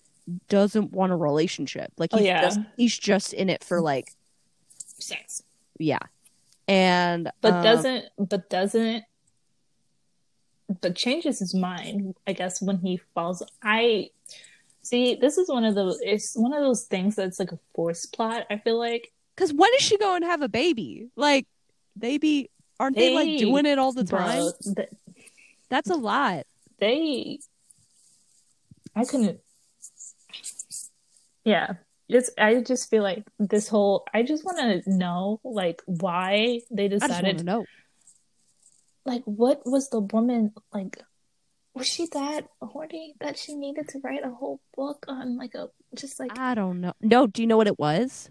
doesn't 0.50 0.92
want 0.92 1.12
a 1.12 1.16
relationship. 1.16 1.92
Like 1.98 2.12
Oh, 2.14 2.18
he's 2.18 2.28
yeah. 2.28 2.42
just 2.42 2.60
he's 2.78 2.98
just 2.98 3.34
in 3.34 3.50
it 3.50 3.64
for 3.64 3.82
like 3.82 4.14
sex, 5.00 5.44
yeah, 5.78 6.00
and 6.68 7.30
but 7.42 7.54
um, 7.54 7.64
doesn't 7.64 8.06
but 8.18 8.50
doesn't 8.50 9.04
but 10.82 10.96
changes 10.96 11.40
his 11.40 11.54
mind. 11.54 12.16
I 12.26 12.34
guess 12.34 12.62
when 12.62 12.78
he 12.80 13.02
falls, 13.14 13.44
I 13.62 14.10
see. 14.82 15.16
This 15.16 15.38
is 15.38 15.50
one 15.50 15.66
of 15.66 15.76
those. 15.76 16.00
It's 16.02 16.36
one 16.36 16.54
of 16.54 16.62
those 16.62 16.84
things 16.84 17.16
that's 17.16 17.40
like 17.40 17.52
a 17.52 17.60
forced 17.76 18.14
plot. 18.16 18.46
I 18.50 18.58
feel 18.58 18.80
like 18.80 19.12
Because 19.36 19.54
when 19.54 19.70
is 19.76 19.82
she 19.82 19.98
going 19.98 20.22
to 20.22 20.28
have 20.28 20.42
a 20.42 20.50
baby? 20.50 21.10
Like, 21.18 21.48
they 21.96 22.18
be 22.18 22.50
aren't 22.80 22.96
they, 22.96 23.10
They- 23.10 23.16
like 23.34 23.40
doing 23.40 23.66
it 23.66 23.78
all 23.78 23.92
the 23.92 24.04
time? 24.06 24.40
bro, 24.40 24.74
th- 24.76 24.90
That's 25.70 25.90
a 25.90 25.96
lot. 25.96 26.46
they 26.80 27.40
i 28.96 29.04
couldn't 29.06 29.40
yeah 31.46 31.74
it's 32.10 32.30
i 32.38 32.62
just 32.62 32.90
feel 32.90 33.04
like 33.04 33.24
this 33.40 33.68
whole 33.68 34.06
i 34.14 34.24
just 34.24 34.44
want 34.46 34.58
to 34.58 34.90
know 34.90 35.40
like 35.44 35.82
why 35.86 36.60
they 36.72 36.86
I 36.86 36.88
just 36.90 37.02
want 37.02 37.12
decided 37.12 37.38
to 37.40 37.44
know. 37.44 37.66
like 39.06 39.24
what 39.26 39.62
was 39.66 39.90
the 39.90 40.00
woman 40.00 40.54
like 40.74 41.02
was 41.76 41.88
she 41.88 42.06
that 42.14 42.46
horny 42.62 43.16
that 43.20 43.38
she 43.38 43.56
needed 43.56 43.88
to 43.90 44.00
write 44.04 44.24
a 44.24 44.30
whole 44.30 44.60
book 44.78 45.06
on 45.08 45.38
like 45.38 45.56
a 45.56 45.70
just 45.96 46.20
like 46.20 46.38
I 46.38 46.54
don't 46.54 46.82
know. 46.82 46.94
No, 47.02 47.26
do 47.26 47.42
you 47.42 47.48
know 47.48 47.58
what 47.58 47.66
it 47.68 47.80
was? 47.80 48.30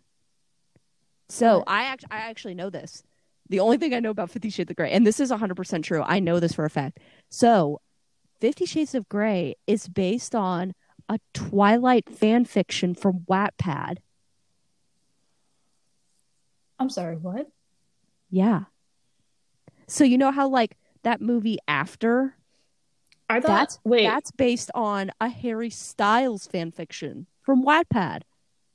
So 1.29 1.59
What? 1.59 1.69
I 1.69 1.85
act 1.85 2.05
I 2.11 2.19
actually 2.19 2.55
know 2.55 2.71
this. 2.71 3.03
The 3.49 3.61
only 3.61 3.79
thing 3.79 3.95
I 3.95 4.01
know 4.01 4.11
about 4.11 4.31
Fifty 4.31 4.49
Shades 4.51 4.71
of 4.71 4.77
Grey, 4.77 4.93
and 4.93 5.07
this 5.07 5.19
is 5.19 5.31
hundred 5.31 5.57
percent 5.57 5.85
true. 5.85 6.03
I 6.07 6.21
know 6.21 6.39
this 6.41 6.53
for 6.55 6.65
a 6.65 6.71
fact. 6.71 7.01
So, 7.31 7.81
Fifty 8.41 8.65
Shades 8.65 8.95
of 8.95 9.09
Grey 9.09 9.57
is 9.67 9.89
based 9.89 10.35
on 10.35 10.73
a 11.09 11.19
Twilight 11.35 12.09
fan 12.09 12.45
fiction 12.45 12.95
from 12.95 13.21
Wattpad. 13.29 13.99
i'm 16.79 16.91
sorry 16.91 17.17
what 17.17 17.49
Yeah. 18.31 18.65
So 19.87 20.05
you 20.05 20.17
know 20.19 20.31
how 20.31 20.49
like 20.49 20.77
that 21.03 21.21
movie 21.21 21.59
After 21.69 22.35
i 23.29 23.41
thought 23.41 23.47
That's 23.59 23.79
wait 23.85 24.05
That's 24.05 24.31
based 24.31 24.71
on 24.75 25.11
a 25.21 25.29
Harry 25.29 25.71
Styles 25.71 26.47
fan 26.47 26.71
fiction 26.73 27.27
from 27.43 27.65
Wattpad. 27.65 28.23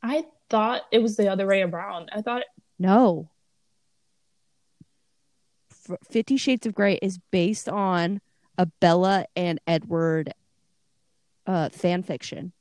i 0.04 0.26
thought 0.50 0.84
it 0.92 1.00
was 1.00 1.18
the 1.18 1.28
other 1.30 1.46
way 1.48 1.62
around 1.64 2.10
i 2.14 2.22
thought 2.22 2.44
No. 2.80 3.30
Fifty 6.10 6.36
Shades 6.36 6.66
of 6.68 6.76
Grey 6.76 7.00
is 7.02 7.18
based 7.32 7.70
on 7.70 8.20
a 8.58 8.66
Bella 8.66 9.26
and 9.38 9.58
Edward 9.66 10.34
uh, 11.48 11.70
fan 11.70 12.04
fiction. 12.04 12.52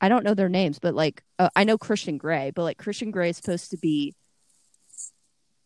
I 0.00 0.08
don't 0.08 0.24
know 0.24 0.34
their 0.34 0.48
names, 0.48 0.78
but 0.78 0.94
like 0.94 1.22
uh, 1.38 1.50
I 1.54 1.64
know 1.64 1.76
Christian 1.78 2.16
Grey, 2.18 2.50
but 2.54 2.62
like 2.64 2.78
Christian 2.78 3.10
Grey 3.10 3.28
is 3.30 3.36
supposed 3.36 3.70
to 3.72 3.76
be 3.76 4.14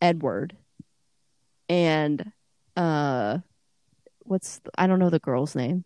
Edward, 0.03 0.57
and 1.69 2.33
uh, 2.77 3.39
what's 4.25 4.59
the- 4.59 4.73
I 4.77 4.87
don't 4.89 4.99
know 4.99 5.11
the 5.11 5.21
girl's 5.21 5.55
name 5.55 5.85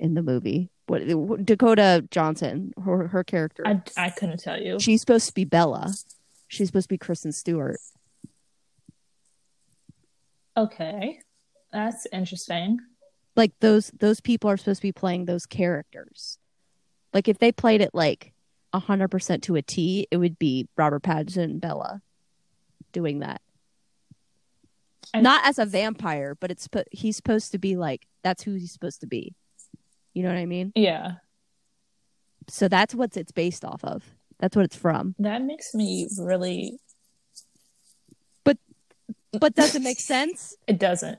in 0.00 0.14
the 0.14 0.22
movie. 0.22 0.70
What 0.88 1.06
Dakota 1.46 2.04
Johnson, 2.10 2.72
her 2.84 3.06
her 3.06 3.22
character. 3.22 3.62
i 3.64 3.80
i 3.96 4.10
couldn't 4.10 4.40
tell 4.40 4.60
you 4.60 4.80
She's 4.80 5.00
supposed 5.00 5.28
to 5.28 5.32
be 5.34 5.44
Bella. 5.44 5.94
She's 6.48 6.66
supposed 6.66 6.86
to 6.86 6.94
be 6.94 6.98
Kristen 6.98 7.30
Stewart. 7.30 7.76
okay 10.56 11.20
that's 11.72 12.06
interesting 12.12 12.80
Like 13.36 13.52
those 13.60 13.90
those 13.98 14.20
people 14.20 14.50
are 14.50 14.56
supposed 14.56 14.80
to 14.80 14.88
be 14.88 14.92
playing 14.92 15.24
those 15.24 15.46
characters. 15.46 16.38
Like 17.14 17.28
if 17.28 17.38
they 17.38 17.52
played 17.52 17.80
it 17.80 17.90
like 17.94 18.32
hundred 18.74 19.08
percent 19.08 19.42
to 19.44 19.56
a 19.56 19.62
T, 19.62 20.06
it 20.10 20.16
would 20.16 20.38
be 20.38 20.68
Robert 20.76 21.02
Pattinson 21.02 21.44
and 21.44 21.60
Bella 21.60 22.02
doing 22.92 23.20
that. 23.20 23.40
I- 25.14 25.20
Not 25.20 25.44
as 25.46 25.58
a 25.58 25.66
vampire, 25.66 26.36
but 26.38 26.50
it's 26.50 26.68
he's 26.92 27.16
supposed 27.16 27.52
to 27.52 27.58
be 27.58 27.76
like 27.76 28.06
that's 28.22 28.42
who 28.42 28.54
he's 28.54 28.72
supposed 28.72 29.00
to 29.00 29.06
be. 29.06 29.34
You 30.14 30.22
know 30.24 30.28
what 30.28 30.38
I 30.38 30.46
mean? 30.46 30.72
yeah 30.74 31.12
So 32.48 32.66
that's 32.68 32.94
what 32.94 33.16
it's 33.16 33.30
based 33.32 33.64
off 33.64 33.82
of. 33.84 34.04
That's 34.40 34.56
what 34.56 34.64
it's 34.64 34.76
from. 34.76 35.14
that 35.20 35.42
makes 35.42 35.72
me 35.74 36.08
really 36.18 36.78
But, 38.44 38.58
But 39.32 39.54
does 39.54 39.74
it 39.76 39.82
make 39.82 40.00
sense? 40.00 40.56
it 40.66 40.78
doesn't 40.80 41.18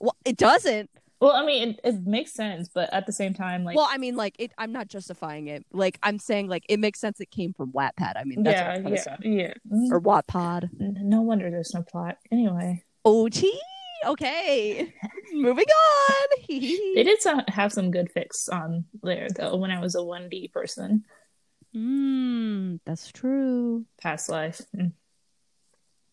Well, 0.00 0.16
it 0.24 0.36
doesn't. 0.38 0.88
Well, 1.24 1.32
I 1.34 1.46
mean, 1.46 1.70
it, 1.70 1.80
it 1.84 2.06
makes 2.06 2.32
sense, 2.34 2.68
but 2.68 2.92
at 2.92 3.06
the 3.06 3.12
same 3.12 3.32
time, 3.32 3.64
like, 3.64 3.76
well, 3.76 3.88
I 3.90 3.96
mean, 3.96 4.14
like 4.14 4.36
it. 4.38 4.52
I'm 4.58 4.72
not 4.72 4.88
justifying 4.88 5.46
it. 5.48 5.64
Like 5.72 5.98
I'm 6.02 6.18
saying, 6.18 6.48
like 6.48 6.66
it 6.68 6.78
makes 6.78 7.00
sense. 7.00 7.18
It 7.18 7.30
came 7.30 7.54
from 7.54 7.72
Wattpad. 7.72 8.12
I 8.16 8.24
mean, 8.24 8.42
that's 8.42 8.60
yeah, 8.60 8.68
what 8.68 8.76
I'm 8.76 8.82
trying 8.82 8.96
to 8.96 9.28
yeah, 9.28 9.30
yeah. 9.46 9.54
Mm, 9.72 9.90
or 9.90 10.00
Wattpod. 10.02 10.64
n- 10.78 10.98
No 11.00 11.22
wonder 11.22 11.50
there's 11.50 11.72
no 11.72 11.80
plot. 11.82 12.18
Anyway, 12.30 12.84
OT. 13.06 13.58
Okay, 14.04 14.92
moving 15.32 15.64
on. 15.64 16.26
they 16.48 17.02
did 17.04 17.22
some, 17.22 17.40
have 17.48 17.72
some 17.72 17.90
good 17.90 18.10
fics 18.14 18.52
on 18.52 18.84
there 19.02 19.28
though. 19.34 19.56
When 19.56 19.70
I 19.70 19.80
was 19.80 19.94
a 19.94 20.00
1D 20.00 20.52
person, 20.52 21.04
Hmm, 21.72 22.76
that's 22.84 23.10
true. 23.10 23.86
past 23.98 24.28
life. 24.28 24.60
Mm. 24.76 24.92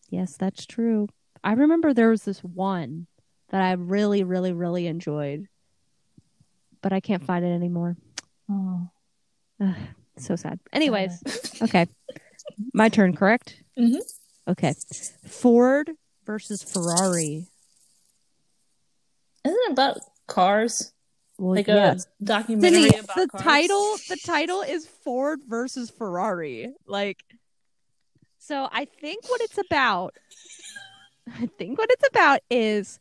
Yes, 0.08 0.38
that's 0.38 0.64
true. 0.64 1.08
I 1.44 1.52
remember 1.52 1.92
there 1.92 2.08
was 2.08 2.24
this 2.24 2.40
one 2.42 3.08
that 3.52 3.62
I 3.62 3.72
really, 3.72 4.24
really, 4.24 4.52
really 4.52 4.86
enjoyed, 4.88 5.46
but 6.80 6.92
I 6.92 7.00
can't 7.00 7.24
find 7.24 7.44
it 7.44 7.50
anymore. 7.50 7.96
Oh. 8.50 8.88
Ugh, 9.62 9.74
so 10.16 10.34
sad. 10.36 10.58
Anyways, 10.72 11.22
okay. 11.62 11.86
My 12.74 12.88
turn, 12.88 13.14
correct? 13.14 13.62
Mhm. 13.78 14.00
Okay. 14.48 14.74
Ford 15.28 15.92
versus 16.26 16.62
Ferrari. 16.62 17.46
Isn't 19.44 19.58
it 19.68 19.72
about 19.72 19.98
cars? 20.26 20.92
Well, 21.38 21.54
Like 21.54 21.66
yes. 21.66 22.06
a 22.20 22.24
documentary 22.24 22.82
Sydney, 22.82 22.98
about 22.98 23.16
the 23.16 23.28
cars? 23.28 23.42
title 23.42 23.96
the 24.08 24.16
title 24.24 24.60
is 24.62 24.86
Ford 24.86 25.40
versus 25.46 25.90
Ferrari. 25.90 26.72
Like 26.86 27.22
so 28.38 28.68
I 28.72 28.84
think 29.00 29.28
what 29.28 29.40
it's 29.40 29.58
about 29.58 30.14
I 31.40 31.46
think 31.58 31.78
what 31.78 31.90
it's 31.90 32.06
about 32.08 32.40
is 32.50 32.98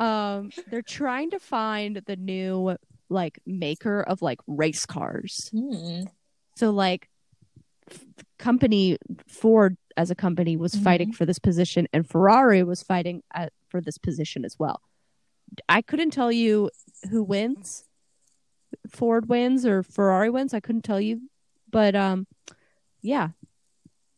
um 0.00 0.50
they're 0.70 0.82
trying 0.82 1.30
to 1.30 1.38
find 1.38 2.02
the 2.06 2.16
new 2.16 2.76
like 3.08 3.38
maker 3.46 4.02
of 4.02 4.22
like 4.22 4.40
race 4.46 4.86
cars. 4.86 5.50
Hmm. 5.52 6.02
So 6.56 6.70
like 6.70 7.08
f- 7.90 8.04
company 8.38 8.98
Ford 9.28 9.76
as 9.96 10.10
a 10.10 10.14
company 10.14 10.56
was 10.56 10.74
fighting 10.74 11.12
for 11.12 11.24
this 11.24 11.38
position 11.38 11.86
and 11.92 12.08
Ferrari 12.08 12.64
was 12.64 12.82
fighting 12.82 13.22
at, 13.32 13.52
for 13.68 13.80
this 13.80 13.98
position 13.98 14.44
as 14.44 14.56
well. 14.58 14.80
I 15.68 15.82
couldn't 15.82 16.10
tell 16.10 16.32
you 16.32 16.70
who 17.10 17.22
wins. 17.22 17.84
Ford 18.88 19.28
wins 19.28 19.64
or 19.64 19.82
Ferrari 19.84 20.30
wins. 20.30 20.52
I 20.52 20.60
couldn't 20.60 20.82
tell 20.82 21.00
you. 21.00 21.28
But 21.70 21.94
um 21.94 22.26
yeah. 23.02 23.28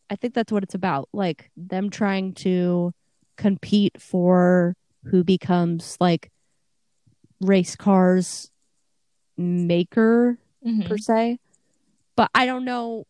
I 0.09 0.17
think 0.17 0.35
that's 0.35 0.53
what 0.53 0.63
it's 0.63 0.75
about. 0.75 1.09
Like 1.13 1.51
them 1.57 1.91
trying 1.91 2.35
to 2.35 2.95
compete 3.37 4.01
for 4.01 4.77
who 5.07 5.25
becomes 5.25 5.97
like 6.01 6.31
race 7.41 7.77
cars 7.77 8.51
maker 9.37 10.39
Mhm. 10.65 10.89
per 10.89 10.99
se. 10.99 11.39
But 12.17 12.31
I 12.35 12.47
don't 12.47 12.65
know 12.65 13.07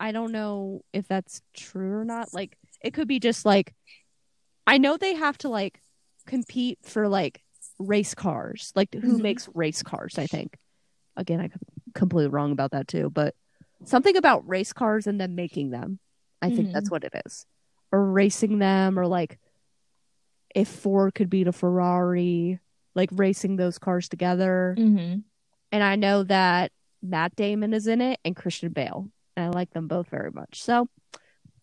I 0.00 0.10
don't 0.12 0.32
know 0.32 0.82
if 0.92 1.06
that's 1.06 1.40
true 1.54 2.00
or 2.00 2.04
not. 2.04 2.34
Like 2.34 2.58
it 2.82 2.92
could 2.94 3.08
be 3.08 3.20
just 3.20 3.44
like 3.44 3.74
I 4.66 4.78
know 4.78 4.96
they 4.96 5.14
have 5.14 5.38
to 5.38 5.48
like 5.48 5.80
compete 6.26 6.78
for 6.82 7.08
like 7.08 7.42
race 7.78 8.14
cars. 8.14 8.72
Like 8.74 8.94
who 8.94 9.18
Mhm. 9.18 9.22
makes 9.22 9.48
race 9.54 9.82
cars, 9.82 10.18
I 10.18 10.26
think. 10.26 10.56
Again, 11.16 11.40
I 11.40 11.48
could 11.48 11.60
be 11.60 11.92
completely 11.94 12.30
wrong 12.30 12.50
about 12.50 12.72
that 12.72 12.88
too, 12.88 13.10
but 13.10 13.34
something 13.84 14.16
about 14.16 14.48
race 14.48 14.72
cars 14.72 15.06
and 15.06 15.20
them 15.20 15.34
making 15.34 15.70
them. 15.70 16.00
I 16.42 16.50
think 16.50 16.68
Mhm. 16.68 16.72
that's 16.72 16.90
what 16.90 17.04
it 17.04 17.12
is. 17.26 17.46
Or 17.92 18.04
racing 18.10 18.58
them 18.58 18.98
or 18.98 19.06
like 19.06 19.38
if 20.54 20.68
Ford 20.68 21.14
could 21.14 21.28
beat 21.28 21.48
a 21.48 21.52
Ferrari, 21.52 22.60
like 22.94 23.10
racing 23.12 23.56
those 23.56 23.78
cars 23.78 24.08
together 24.08 24.74
Mhm. 24.78 25.24
and 25.72 25.82
I 25.82 25.96
know 25.96 26.22
that 26.24 26.70
Matt 27.02 27.34
Damon 27.36 27.74
is 27.74 27.86
in 27.86 28.00
it 28.00 28.20
and 28.24 28.36
Christian 28.36 28.72
Bale, 28.72 29.10
and 29.36 29.46
I 29.46 29.48
like 29.48 29.70
them 29.70 29.88
both 29.88 30.08
very 30.08 30.30
much. 30.30 30.62
So 30.62 30.88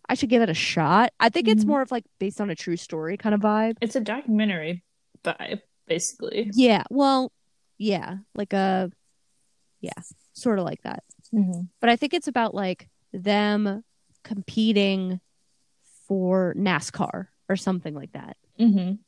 I 0.09 0.13
should 0.15 0.29
give 0.29 0.41
it 0.41 0.49
a 0.49 0.53
shot. 0.53 1.13
I 1.19 1.29
think 1.29 1.47
it's 1.47 1.63
Mhm. 1.63 1.67
more 1.67 1.81
of 1.81 1.91
like 1.91 2.05
based 2.19 2.41
on 2.41 2.49
a 2.49 2.55
true 2.55 2.75
story 2.75 3.15
kind 3.17 3.33
of 3.33 3.41
vibe. 3.41 3.77
It's 3.81 3.95
a 3.95 4.01
documentary 4.01 4.83
vibe, 5.23 5.61
basically. 5.87 6.51
Yeah, 6.53 6.83
well, 6.89 7.31
yeah, 7.77 8.17
like 8.35 8.51
a 8.53 8.91
yeah, 9.79 9.93
sort 10.33 10.59
of 10.59 10.65
like 10.65 10.81
that. 10.83 11.03
Mhm. 11.33 11.69
But 11.79 11.89
I 11.89 11.95
think 11.95 12.13
it's 12.13 12.27
about 12.27 12.53
like 12.53 12.89
them 13.13 13.83
competing 14.23 15.21
for 16.07 16.53
NASCAR 16.55 17.27
or 17.49 17.55
something 17.55 17.95
like 17.95 18.11
that. 18.11 18.37
Mhm. 18.61 18.99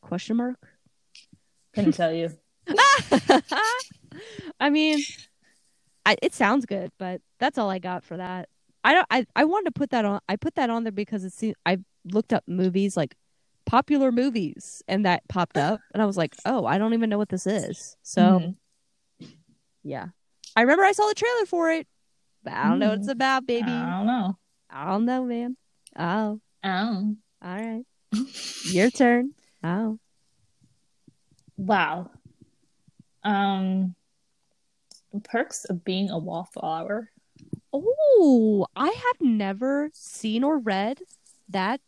Question 0.00 0.36
mark? 0.36 0.56
Couldn't 1.74 1.92
tell 1.92 2.12
you. 2.12 2.30
I 4.60 4.70
mean, 4.70 5.00
I, 6.06 6.16
it 6.22 6.34
sounds 6.34 6.66
good, 6.66 6.90
but 6.98 7.20
that's 7.38 7.58
all 7.58 7.68
I 7.70 7.78
got 7.78 8.04
for 8.04 8.16
that. 8.16 8.48
I 8.84 8.94
don't. 8.94 9.06
I, 9.10 9.26
I 9.34 9.44
wanted 9.44 9.66
to 9.66 9.78
put 9.78 9.90
that 9.90 10.04
on. 10.04 10.20
I 10.28 10.36
put 10.36 10.54
that 10.56 10.70
on 10.70 10.84
there 10.84 10.92
because 10.92 11.24
it 11.24 11.32
seemed 11.32 11.56
I 11.66 11.78
looked 12.04 12.32
up 12.32 12.44
movies 12.46 12.96
like 12.96 13.16
popular 13.66 14.12
movies, 14.12 14.82
and 14.88 15.04
that 15.06 15.26
popped 15.28 15.56
up, 15.58 15.80
and 15.92 16.02
I 16.02 16.06
was 16.06 16.16
like, 16.16 16.36
oh, 16.44 16.66
I 16.66 16.78
don't 16.78 16.94
even 16.94 17.08
know 17.10 17.18
what 17.18 17.30
this 17.30 17.46
is. 17.46 17.96
So 18.02 18.20
Mhm. 18.40 18.56
yeah, 19.82 20.08
I 20.54 20.60
remember 20.60 20.84
I 20.84 20.92
saw 20.92 21.08
the 21.08 21.14
trailer 21.14 21.46
for 21.46 21.70
it, 21.70 21.86
but 22.42 22.52
I 22.52 22.68
don't 22.68 22.78
know 22.78 22.90
what 22.90 22.98
it's 22.98 23.08
about, 23.08 23.46
baby. 23.46 23.72
I 23.72 23.96
don't 23.98 24.06
know. 24.06 24.38
I 24.70 24.86
don't 24.86 25.04
know, 25.06 25.24
man. 25.24 25.56
Oh, 25.98 26.40
Oh. 26.62 27.16
All 27.44 27.56
right, 27.56 27.84
your 28.64 28.90
turn. 28.90 29.32
Oh, 29.62 29.98
Wow. 31.56 32.10
Um 33.22 33.94
perks 35.22 35.64
of 35.66 35.84
being 35.84 36.10
a 36.10 36.18
wallflower. 36.18 37.10
oh, 37.72 38.66
I 38.74 38.86
have 38.88 39.20
never 39.20 39.90
seen 39.94 40.42
or 40.42 40.58
read 40.58 40.98
that 41.48 41.80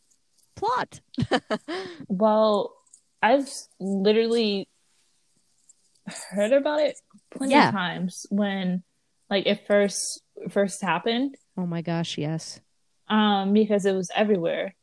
plot. 0.55 1.01
Well, 2.09 2.77
I've 3.21 3.49
literally 3.81 4.69
heard 6.31 6.53
about 6.53 6.81
it 6.81 6.97
plenty 7.33 7.53
Yeah. 7.53 7.69
of 7.69 7.75
times 7.75 8.27
when 8.31 8.85
like 9.29 9.47
it 9.47 9.67
first 9.67 10.23
first 10.51 10.81
happened. 10.83 11.35
Oh 11.57 11.67
my 11.67 11.83
gosh, 11.83 12.17
yes. 12.17 12.61
Um, 13.09 13.53
because 13.53 13.85
it 13.87 13.93
was 13.93 14.09
everywhere. 14.15 14.76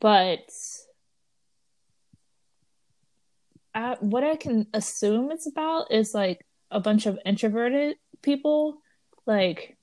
But 0.00 0.50
uh, 3.74 3.96
what 4.00 4.24
I 4.24 4.36
can 4.36 4.66
assume 4.74 5.30
it's 5.30 5.46
about 5.46 5.92
is 5.92 6.14
like 6.14 6.44
a 6.70 6.80
bunch 6.80 7.06
of 7.06 7.18
introverted 7.24 7.96
people, 8.22 8.78
like 9.26 9.76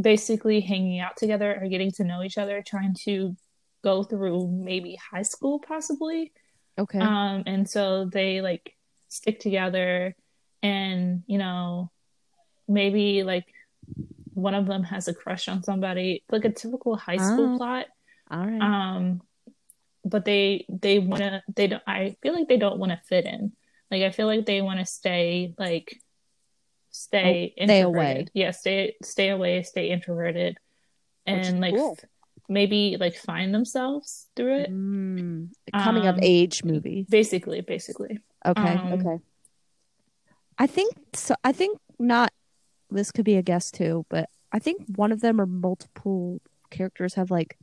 basically 0.00 0.60
hanging 0.60 1.00
out 1.00 1.16
together 1.16 1.58
or 1.60 1.68
getting 1.68 1.90
to 1.92 2.04
know 2.04 2.22
each 2.22 2.38
other, 2.38 2.62
trying 2.66 2.94
to 3.04 3.36
go 3.82 4.02
through 4.02 4.48
maybe 4.48 4.96
high 5.10 5.22
school, 5.22 5.58
possibly. 5.60 6.32
Okay. 6.78 7.00
Um, 7.00 7.42
and 7.46 7.68
so 7.68 8.04
they 8.04 8.40
like 8.40 8.74
stick 9.08 9.40
together 9.40 10.14
and, 10.62 11.22
you 11.26 11.38
know, 11.38 11.90
maybe 12.68 13.22
like 13.22 13.46
one 14.34 14.54
of 14.54 14.66
them 14.66 14.84
has 14.84 15.08
a 15.08 15.14
crush 15.14 15.48
on 15.48 15.62
somebody, 15.62 16.22
like 16.30 16.44
a 16.44 16.52
typical 16.52 16.96
high 16.96 17.16
school 17.16 17.54
Ah. 17.54 17.56
plot. 17.56 17.86
All 18.30 18.46
right. 18.46 18.60
Um, 18.62 19.20
but 20.08 20.24
they 20.24 20.64
they 20.68 20.98
want 20.98 21.22
to 21.22 21.42
they 21.54 21.66
don't. 21.66 21.82
I 21.86 22.16
feel 22.22 22.34
like 22.34 22.48
they 22.48 22.56
don't 22.58 22.78
want 22.78 22.92
to 22.92 23.00
fit 23.08 23.24
in. 23.24 23.52
Like 23.90 24.02
I 24.02 24.10
feel 24.10 24.26
like 24.26 24.46
they 24.46 24.60
want 24.62 24.80
to 24.80 24.86
stay 24.86 25.54
like 25.58 25.96
stay 26.90 27.54
Oh, 27.58 27.64
stay 27.64 27.80
away. 27.80 28.26
Yeah, 28.34 28.50
stay 28.50 28.94
stay 29.02 29.28
away, 29.30 29.62
stay 29.62 29.90
introverted, 29.90 30.58
and 31.26 31.60
like 31.60 31.74
cool. 31.74 31.96
f- 31.98 32.08
maybe 32.48 32.96
like 32.98 33.16
find 33.16 33.54
themselves 33.54 34.26
through 34.36 34.60
it. 34.60 34.70
Mm, 34.70 35.50
coming 35.72 36.06
of 36.06 36.16
Um, 36.16 36.20
age 36.22 36.64
movie. 36.64 37.06
Basically, 37.08 37.60
basically. 37.60 38.18
Okay. 38.44 38.76
um, 38.76 38.92
okay. 38.92 39.22
I 40.58 40.66
think 40.66 40.94
so. 41.14 41.34
I 41.44 41.52
think 41.52 41.78
not. 41.98 42.32
This 42.90 43.12
could 43.12 43.24
be 43.26 43.36
a 43.36 43.42
guess 43.42 43.70
too, 43.70 44.06
but 44.08 44.30
I 44.50 44.58
think 44.58 44.82
one 44.96 45.12
of 45.12 45.20
them 45.20 45.40
or 45.40 45.46
multiple 45.46 46.40
characters 46.70 47.14
have 47.14 47.30
like, 47.30 47.58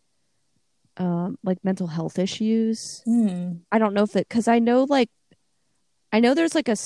um, 0.98 1.38
like 1.44 1.64
mental 1.64 1.88
health 1.88 2.20
issues. 2.20 3.02
Hmm. 3.06 3.54
I 3.72 3.80
don't 3.80 3.94
know 3.94 4.04
if 4.04 4.16
it 4.16 4.28
because 4.28 4.48
I 4.48 4.60
know 4.60 4.84
like, 4.84 5.10
I 6.12 6.20
know 6.20 6.34
there's 6.34 6.56
like 6.56 6.70
a. 6.70 6.78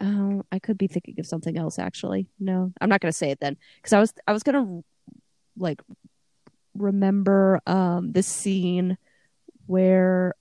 Oh, 0.00 0.42
I 0.52 0.58
could 0.58 0.76
be 0.76 0.86
thinking 0.86 1.18
of 1.18 1.26
something 1.26 1.56
else 1.56 1.78
actually. 1.78 2.28
No, 2.38 2.72
I'm 2.80 2.88
not 2.88 3.00
gonna 3.00 3.12
say 3.12 3.30
it 3.30 3.40
then 3.40 3.56
because 3.76 3.92
I 3.92 4.00
was 4.00 4.12
I 4.26 4.32
was 4.32 4.42
gonna 4.42 4.82
like 5.56 5.80
remember 6.74 7.60
um 7.66 8.12
this 8.12 8.26
scene 8.26 8.98
where 9.66 10.34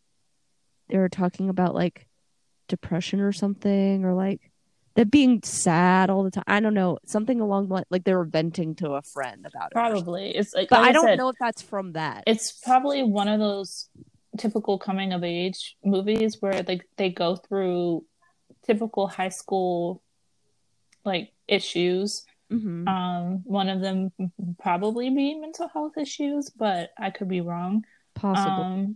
they 0.90 0.98
were 0.98 1.10
talking 1.10 1.50
about 1.50 1.74
like 1.74 2.08
depression 2.68 3.22
or 3.22 3.32
something 3.32 4.04
or 4.04 4.14
like 4.14 4.52
them 4.96 5.10
being 5.10 5.42
sad 5.44 6.10
all 6.10 6.24
the 6.24 6.32
time. 6.32 6.44
I 6.48 6.60
don't 6.60 6.74
know 6.74 6.98
something 7.06 7.40
along 7.42 7.68
the 7.68 7.76
line 7.76 7.84
like 7.90 8.04
they 8.04 8.16
were 8.16 8.26
venting 8.26 8.76
to 8.76 8.92
a 8.92 9.02
friend 9.02 9.46
about 9.46 9.68
it. 9.68 9.74
Probably 9.74 10.36
it's 10.36 10.54
like, 10.54 10.70
but 10.70 10.82
like 10.82 10.90
I 10.90 10.92
don't 10.94 11.06
said, 11.06 11.18
know 11.18 11.30
if 11.30 11.36
that's 11.40 11.62
from 11.62 11.94
that. 11.94 12.24
It's 12.28 12.52
probably 12.52 13.04
one 13.04 13.28
of 13.28 13.40
those 13.40 13.90
typical 14.38 14.78
coming 14.80 15.14
of 15.14 15.24
age 15.24 15.76
movies 15.84 16.38
where 16.42 16.64
like 16.68 16.88
they 16.98 17.10
go 17.10 17.36
through 17.36 18.06
typical 18.66 19.08
high 19.08 19.30
school 19.30 20.02
like 21.04 21.34
issues. 21.48 22.26
Mhm. 22.52 22.88
Um, 22.88 23.42
one 23.44 23.70
of 23.70 23.82
them 23.82 24.12
probably 24.60 25.10
be 25.10 25.36
mental 25.36 25.68
health 25.68 25.98
issues, 25.98 26.50
but 26.50 26.92
I 26.98 27.10
could 27.10 27.28
be 27.28 27.42
wrong. 27.42 27.84
Possible. 28.14 28.64
Um, 28.64 28.96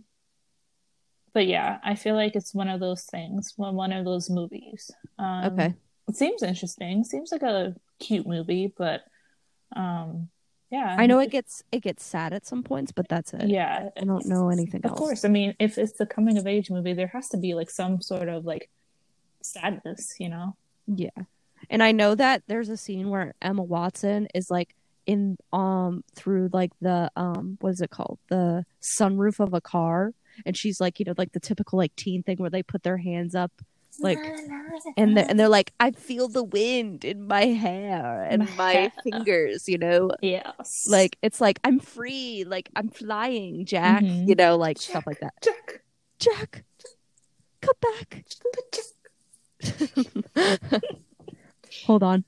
but 1.32 1.46
yeah, 1.46 1.78
I 1.84 1.94
feel 1.94 2.14
like 2.14 2.36
it's 2.36 2.54
one 2.54 2.68
of 2.68 2.80
those 2.80 3.04
things, 3.04 3.52
one 3.56 3.74
one 3.74 3.92
of 3.92 4.04
those 4.04 4.30
movies. 4.30 4.90
Um, 5.18 5.44
okay. 5.52 5.74
It 6.10 6.16
seems 6.16 6.42
interesting. 6.42 7.04
Seems 7.04 7.32
like 7.32 7.42
a 7.42 7.74
cute 7.98 8.26
movie, 8.26 8.72
but 8.76 9.02
um, 9.74 10.28
Yeah, 10.70 10.94
I 10.98 11.06
know 11.06 11.18
it 11.20 11.30
gets 11.30 11.62
it 11.72 11.80
gets 11.82 12.04
sad 12.04 12.32
at 12.32 12.46
some 12.46 12.62
points, 12.62 12.92
but 12.92 13.08
that's 13.08 13.32
it. 13.34 13.48
Yeah, 13.48 13.88
I 13.96 14.04
don't 14.04 14.26
know 14.26 14.50
anything 14.50 14.82
Of 14.84 14.90
else. 14.90 14.98
course, 14.98 15.24
I 15.24 15.28
mean, 15.28 15.54
if 15.58 15.78
it's 15.78 15.92
the 15.94 16.06
coming 16.06 16.38
of 16.38 16.46
age 16.46 16.70
movie, 16.70 16.92
there 16.92 17.08
has 17.08 17.28
to 17.30 17.36
be 17.38 17.54
like 17.54 17.70
some 17.70 18.00
sort 18.00 18.28
of 18.28 18.44
like 18.44 18.68
sadness, 19.42 20.14
you 20.18 20.28
know? 20.28 20.56
Yeah. 20.86 21.10
And 21.68 21.82
I 21.82 21.92
know 21.92 22.14
that 22.14 22.42
there's 22.46 22.68
a 22.68 22.76
scene 22.76 23.10
where 23.10 23.34
Emma 23.42 23.62
Watson 23.62 24.28
is 24.34 24.50
like 24.50 24.74
in 25.06 25.36
um 25.52 26.04
through 26.14 26.50
like 26.52 26.72
the 26.80 27.10
um 27.16 27.56
what 27.60 27.70
is 27.70 27.80
it 27.80 27.90
called? 27.90 28.18
The 28.28 28.64
sunroof 28.82 29.40
of 29.40 29.54
a 29.54 29.60
car 29.60 30.12
and 30.46 30.56
she's 30.56 30.80
like, 30.80 30.98
you 30.98 31.04
know, 31.06 31.14
like 31.18 31.32
the 31.32 31.40
typical 31.40 31.78
like 31.78 31.94
teen 31.96 32.22
thing 32.22 32.36
where 32.38 32.50
they 32.50 32.62
put 32.62 32.82
their 32.82 32.98
hands 32.98 33.34
up 33.34 33.52
like 33.98 34.18
and 34.96 35.16
they're, 35.16 35.26
and 35.28 35.38
they're 35.38 35.48
like 35.48 35.72
I 35.80 35.90
feel 35.90 36.28
the 36.28 36.44
wind 36.44 37.04
in 37.04 37.26
my 37.26 37.46
hair 37.46 38.26
and 38.28 38.44
My 38.46 38.54
my 38.56 38.72
hair. 38.72 38.92
fingers, 39.02 39.68
you 39.68 39.78
know? 39.78 40.10
yes, 40.22 40.86
Like 40.88 41.16
it's 41.22 41.40
like 41.40 41.58
I'm 41.64 41.80
free, 41.80 42.44
like 42.46 42.70
I'm 42.76 42.88
flying, 42.88 43.64
Jack, 43.66 44.02
Mhm. 44.02 44.28
you 44.28 44.34
know, 44.34 44.56
like 44.56 44.78
stuff 44.78 45.04
like 45.06 45.20
that. 45.20 45.34
Jack, 45.42 45.82
Jack, 46.18 46.64
come 47.60 47.74
back. 47.80 48.24
Jack. 48.72 48.84
Hold 51.86 52.02
on. 52.02 52.24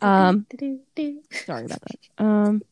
Um, 0.00 0.46
Sorry 1.32 1.64
about 1.64 1.80
that. 1.80 1.96
Um. 2.18 2.62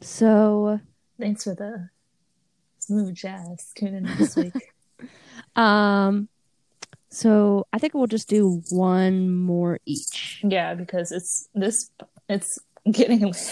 So, 0.00 0.80
Thanks 1.18 1.44
for 1.44 1.54
the 1.54 1.90
smooth 2.78 3.14
jazz 3.14 3.72
Tune 3.76 3.94
in 3.94 4.04
this 4.18 4.36
week. 4.36 4.54
um, 5.56 6.28
so 7.10 7.66
I 7.72 7.78
think 7.78 7.94
we'll 7.94 8.06
just 8.06 8.28
do 8.28 8.62
one 8.70 9.30
more 9.30 9.78
each. 9.84 10.40
yeah, 10.42 10.74
because 10.74 11.12
it's 11.12 11.48
this, 11.54 11.90
it's 12.28 12.58
getting. 12.90 13.32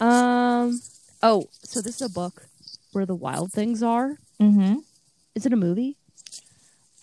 Um. 0.00 0.80
Oh, 1.22 1.44
so 1.62 1.80
this 1.80 2.00
is 2.00 2.02
a 2.02 2.12
book 2.12 2.46
where 2.92 3.06
the 3.06 3.14
wild 3.14 3.52
things 3.52 3.82
are. 3.82 4.18
mm-hmm. 4.40 4.76
Is 5.34 5.46
it 5.46 5.52
a 5.52 5.56
movie? 5.56 5.96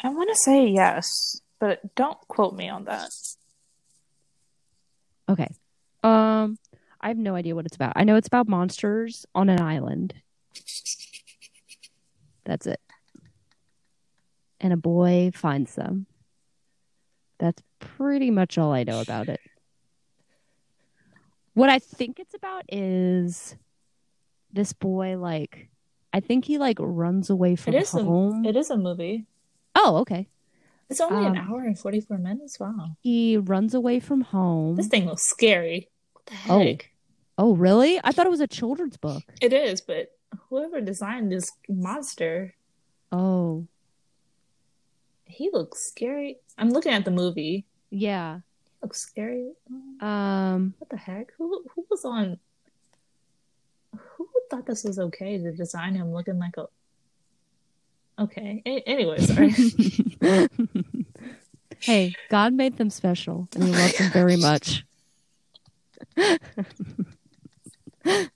I 0.04 0.10
want 0.10 0.30
to 0.30 0.36
say 0.36 0.68
yes, 0.68 1.42
but 1.60 1.96
don't 1.96 2.18
quote 2.28 2.56
me 2.56 2.70
on 2.70 2.86
that. 2.86 3.10
Okay. 5.30 5.50
Um, 6.04 6.58
I 7.02 7.08
have 7.10 7.18
no 7.18 7.36
idea 7.36 7.56
what 7.56 7.66
it's 7.66 7.76
about. 7.76 7.94
I 7.96 8.04
know 8.04 8.16
it's 8.16 8.28
about 8.28 8.48
monsters 8.48 9.26
on 9.34 9.50
an 9.50 9.60
island. 9.60 10.14
That's 12.46 12.68
it. 12.68 12.80
And 14.60 14.72
a 14.74 14.78
boy 14.78 15.32
finds 15.34 15.76
them. 15.76 16.06
That's 17.40 17.62
pretty 17.80 18.30
much 18.30 18.58
all 18.58 18.72
I 18.72 18.84
know 18.84 19.02
about 19.02 19.30
it. 19.30 19.40
What 21.54 21.70
I 21.70 21.80
think 21.80 22.20
it's 22.20 22.34
about 22.36 22.64
is 22.70 23.56
this 24.54 24.74
boy 24.74 25.18
like 25.18 25.70
I 26.14 26.20
think 26.20 26.46
he 26.46 26.58
like 26.58 26.78
runs 26.80 27.30
away 27.30 27.56
from 27.56 27.74
It 27.74 27.84
is 27.84 27.94
a, 27.94 28.04
home. 28.04 28.46
it 28.46 28.56
is 28.56 28.70
a 28.70 28.78
movie. 28.78 29.26
oh, 29.76 29.98
okay. 29.98 30.28
It's 30.90 31.00
only 31.02 31.26
an 31.26 31.38
Um, 31.38 31.50
hour 31.50 31.62
and 31.62 31.78
forty 31.80 32.02
four 32.02 32.18
minutes. 32.18 32.60
Wow, 32.60 32.98
He 33.00 33.38
runs 33.38 33.74
away 33.74 34.00
from 34.02 34.22
home. 34.22 34.76
this 34.76 34.88
thing 34.88 35.06
looks 35.06 35.24
scary. 35.28 35.90
What 36.14 36.26
the 36.28 36.34
Oh. 36.52 36.60
heck? 36.60 36.90
Oh, 36.91 36.91
really? 37.50 38.00
I 38.04 38.12
thought 38.12 38.28
it 38.28 38.30
was 38.32 38.40
a 38.42 38.48
children's 38.48 38.98
book. 38.98 39.24
It 39.42 39.52
is, 39.54 39.82
but 39.82 40.12
whoever 40.50 40.80
designed 40.82 41.32
this 41.32 41.52
monster, 41.68 42.54
Oh. 43.12 43.66
he 45.26 45.50
looks 45.52 45.80
scary. 45.84 46.38
I'm 46.58 46.70
looking 46.70 46.94
at 46.94 47.04
the 47.06 47.12
movie. 47.12 47.66
Yeah. 47.90 48.36
He 48.38 48.86
looks 48.86 49.02
scary. 49.02 49.52
Um 50.00 50.74
What 50.80 50.90
the 50.90 50.98
heck? 50.98 51.34
Who 51.38 51.64
who 51.76 51.86
was 51.90 52.06
on? 52.06 52.38
Who 53.98 54.28
thought 54.50 54.66
this 54.66 54.84
was 54.84 55.00
okay 55.00 55.38
to 55.38 55.52
design 55.52 55.96
him 55.96 56.14
looking 56.14 56.40
like 56.40 56.56
a? 56.58 56.68
Okay. 58.20 58.62
A- 58.66 58.84
anyway, 58.88 59.20
sorry. 59.20 59.54
Hey, 61.80 62.14
God 62.30 62.54
made 62.54 62.78
them 62.78 62.92
special 62.92 63.48
and 63.56 63.64
he 63.64 63.72
loves 63.72 63.98
them 63.98 64.12
very 64.12 64.38
much. 64.38 64.86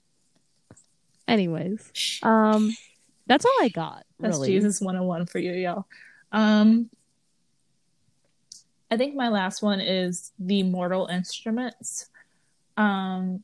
Anyways, 1.28 2.20
um 2.22 2.74
that's 3.26 3.44
all 3.44 3.52
I 3.60 3.68
got. 3.68 4.04
That's 4.20 4.36
really. 4.36 4.48
Jesus 4.48 4.80
101 4.80 5.26
for 5.26 5.38
you, 5.38 5.52
y'all. 5.52 5.86
Um, 6.30 6.88
I 8.90 8.96
think 8.96 9.16
my 9.16 9.28
last 9.28 9.62
one 9.62 9.80
is 9.80 10.32
the 10.38 10.62
Mortal 10.62 11.06
Instruments. 11.08 12.06
Um, 12.76 13.42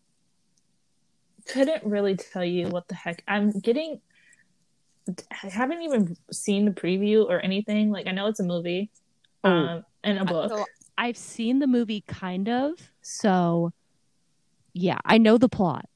couldn't 1.46 1.82
really 1.84 2.14
tell 2.16 2.44
you 2.44 2.68
what 2.68 2.86
the 2.86 2.94
heck. 2.94 3.24
I'm 3.26 3.50
getting. 3.58 4.00
I 5.42 5.48
haven't 5.48 5.82
even 5.82 6.16
seen 6.30 6.64
the 6.64 6.70
preview 6.70 7.28
or 7.28 7.40
anything. 7.40 7.90
Like 7.90 8.06
I 8.06 8.12
know 8.12 8.28
it's 8.28 8.38
a 8.38 8.44
movie, 8.44 8.90
Oh. 9.42 9.50
um, 9.50 9.84
and 10.04 10.18
a 10.18 10.24
book. 10.24 10.50
So 10.52 10.64
I've 10.96 11.16
seen 11.16 11.58
the 11.58 11.66
movie 11.66 12.04
kind 12.06 12.48
of, 12.48 12.74
so 13.00 13.72
yeah, 14.74 14.98
I 15.04 15.18
know 15.18 15.38
the 15.38 15.48
plot. 15.48 15.86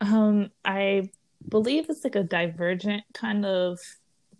Um, 0.00 0.50
I 0.64 1.10
believe 1.48 1.86
it's 1.88 2.04
like 2.04 2.16
a 2.16 2.22
divergent 2.22 3.04
kind 3.14 3.44
of 3.44 3.78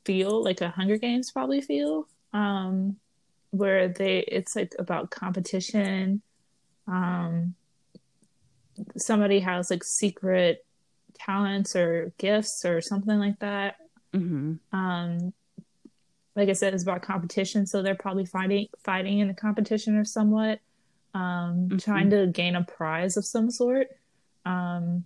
feel, 0.04 0.42
like 0.42 0.60
a 0.60 0.70
Hunger 0.70 0.96
Games 0.96 1.30
probably 1.30 1.60
feel. 1.60 2.06
Um, 2.32 2.96
where 3.50 3.88
they 3.88 4.18
it's 4.18 4.54
like 4.54 4.74
about 4.78 5.10
competition. 5.10 6.22
Um, 6.86 7.54
somebody 8.96 9.40
has 9.40 9.70
like 9.70 9.84
secret 9.84 10.64
talents 11.14 11.74
or 11.74 12.12
gifts 12.18 12.64
or 12.64 12.80
something 12.80 13.18
like 13.18 13.38
that. 13.40 13.76
hmm 14.12 14.54
Um, 14.72 15.32
like 16.36 16.48
I 16.48 16.52
said, 16.52 16.72
it's 16.74 16.84
about 16.84 17.02
competition, 17.02 17.66
so 17.66 17.82
they're 17.82 17.96
probably 17.96 18.24
fighting 18.24 18.68
fighting 18.84 19.18
in 19.18 19.30
a 19.30 19.34
competition 19.34 19.96
or 19.96 20.04
somewhat, 20.04 20.60
um, 21.14 21.70
Mhm. 21.70 21.82
trying 21.82 22.10
to 22.10 22.26
gain 22.28 22.54
a 22.54 22.62
prize 22.62 23.16
of 23.16 23.24
some 23.24 23.50
sort. 23.50 23.88
Um, 24.44 25.04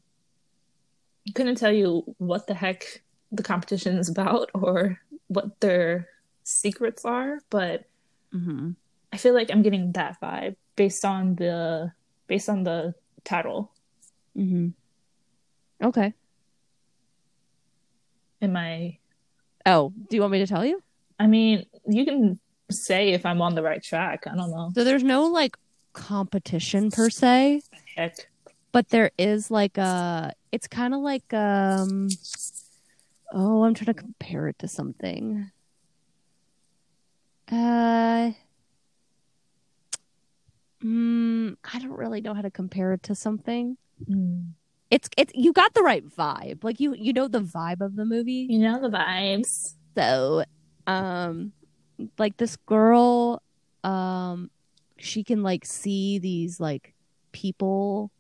couldn't 1.34 1.56
tell 1.56 1.72
you 1.72 2.02
what 2.18 2.46
the 2.46 2.54
heck 2.54 3.02
the 3.30 3.42
competition 3.42 3.96
is 3.98 4.08
about 4.08 4.50
or 4.54 4.98
what 5.28 5.60
their 5.60 6.08
secrets 6.42 7.04
are, 7.04 7.38
but 7.50 7.84
hmm 8.32 8.72
I 9.12 9.18
feel 9.18 9.34
like 9.34 9.50
I'm 9.50 9.60
getting 9.62 9.92
that 9.92 10.18
vibe 10.22 10.56
based 10.74 11.04
on 11.04 11.34
the 11.36 11.92
based 12.26 12.48
on 12.48 12.62
the 12.64 12.94
title. 13.24 13.70
Mm-hmm. 14.36 14.68
Okay. 15.86 16.14
Am 18.40 18.56
I? 18.56 18.98
Oh, 19.66 19.92
do 20.08 20.16
you 20.16 20.22
want 20.22 20.32
me 20.32 20.38
to 20.38 20.46
tell 20.46 20.64
you? 20.64 20.82
I 21.18 21.26
mean, 21.26 21.66
you 21.86 22.04
can 22.06 22.40
say 22.70 23.10
if 23.12 23.26
I'm 23.26 23.42
on 23.42 23.54
the 23.54 23.62
right 23.62 23.82
track. 23.82 24.24
I 24.26 24.34
don't 24.34 24.50
know. 24.50 24.72
So 24.74 24.82
there's 24.82 25.04
no 25.04 25.26
like 25.26 25.56
competition 25.92 26.90
per 26.90 27.10
se. 27.10 27.60
Heck, 27.94 28.30
but 28.72 28.88
there 28.88 29.10
is 29.18 29.50
like 29.50 29.78
a 29.78 30.32
it's 30.50 30.66
kind 30.66 30.94
of 30.94 31.00
like 31.00 31.32
um 31.34 32.08
oh 33.32 33.62
i'm 33.64 33.74
trying 33.74 33.86
to 33.86 33.94
compare 33.94 34.48
it 34.48 34.58
to 34.58 34.66
something 34.68 35.50
uh 37.50 38.30
mm, 40.82 41.56
i 41.72 41.78
don't 41.78 41.90
really 41.92 42.20
know 42.20 42.34
how 42.34 42.42
to 42.42 42.50
compare 42.50 42.92
it 42.92 43.02
to 43.04 43.14
something 43.14 43.76
Mm. 44.10 44.54
it's 44.90 45.08
it's 45.16 45.32
you 45.32 45.52
got 45.52 45.74
the 45.74 45.82
right 45.82 46.04
vibe 46.04 46.64
like 46.64 46.80
you 46.80 46.92
you 46.98 47.12
know 47.12 47.28
the 47.28 47.40
vibe 47.40 47.80
of 47.80 47.94
the 47.94 48.04
movie 48.04 48.48
you 48.50 48.58
know 48.58 48.80
the 48.80 48.88
vibes. 48.88 49.74
so 49.96 50.42
um 50.88 51.52
like 52.18 52.36
this 52.38 52.56
girl 52.66 53.40
um 53.84 54.50
she 54.98 55.22
can 55.22 55.44
like 55.44 55.64
see 55.64 56.18
these 56.18 56.58
like 56.58 56.94
people 57.30 58.10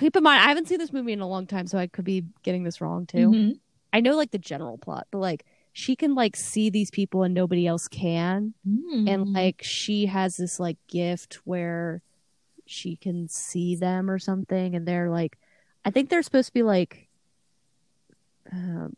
keep 0.00 0.16
in 0.16 0.22
mind 0.22 0.40
i 0.42 0.48
haven't 0.48 0.66
seen 0.66 0.78
this 0.78 0.92
movie 0.92 1.12
in 1.12 1.20
a 1.20 1.28
long 1.28 1.46
time 1.46 1.66
so 1.66 1.78
i 1.78 1.86
could 1.86 2.04
be 2.04 2.24
getting 2.42 2.64
this 2.64 2.80
wrong 2.80 3.06
too 3.06 3.30
Mhm. 3.30 3.60
i 3.92 4.00
know 4.00 4.16
like 4.16 4.30
the 4.32 4.38
general 4.38 4.78
plot 4.78 5.06
but 5.10 5.18
like 5.18 5.44
she 5.72 5.94
can 5.94 6.14
like 6.16 6.34
see 6.34 6.70
these 6.70 6.90
people 6.90 7.22
and 7.22 7.32
nobody 7.34 7.66
else 7.66 7.86
can 7.86 8.54
Mm. 8.66 9.08
and 9.08 9.32
like 9.32 9.62
she 9.62 10.06
has 10.06 10.36
this 10.36 10.58
like 10.58 10.78
gift 10.88 11.40
where 11.44 12.02
she 12.66 12.96
can 12.96 13.28
see 13.28 13.76
them 13.76 14.10
or 14.10 14.18
something 14.18 14.74
and 14.74 14.86
they're 14.86 15.10
like 15.10 15.38
i 15.84 15.90
think 15.90 16.08
they're 16.08 16.22
supposed 16.22 16.48
to 16.48 16.54
be 16.54 16.62
like 16.62 17.08
um 18.52 18.92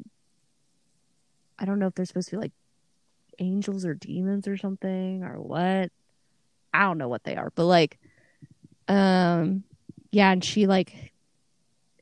i 1.58 1.64
don't 1.64 1.78
know 1.78 1.86
if 1.86 1.94
they're 1.94 2.06
supposed 2.06 2.28
to 2.30 2.36
be 2.36 2.40
like 2.42 2.52
angels 3.38 3.84
or 3.84 3.94
demons 3.94 4.46
or 4.46 4.56
something 4.56 5.22
or 5.24 5.40
what 5.40 5.90
i 6.74 6.80
don't 6.82 6.98
know 6.98 7.08
what 7.08 7.24
they 7.24 7.34
are 7.36 7.50
but 7.54 7.64
like 7.64 7.98
um 8.88 9.64
yeah 10.12 10.30
and 10.30 10.44
she 10.44 10.66
like 10.66 11.12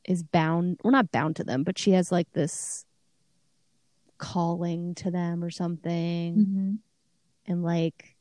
is 0.05 0.21
bound 0.21 0.79
we're 0.83 0.91
not 0.91 1.11
bound 1.11 1.35
to 1.35 1.43
them 1.43 1.63
but 1.63 1.77
she 1.77 1.91
has 1.91 2.11
like 2.11 2.31
this 2.33 2.85
calling 4.21 4.95
to 4.95 5.11
them 5.11 5.43
or 5.43 5.49
something. 5.49 6.35
Mm-hmm. 6.35 6.71
And 7.47 7.63
like, 7.63 8.15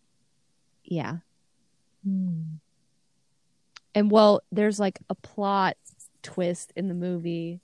yeah. 0.82 1.18
Hmm. 2.04 2.40
And 3.94 4.10
well, 4.10 4.40
there's 4.50 4.80
like 4.80 4.98
a 5.08 5.14
plot 5.14 5.76
twist 6.22 6.72
in 6.74 6.88
the 6.88 6.94
movie, 6.94 7.60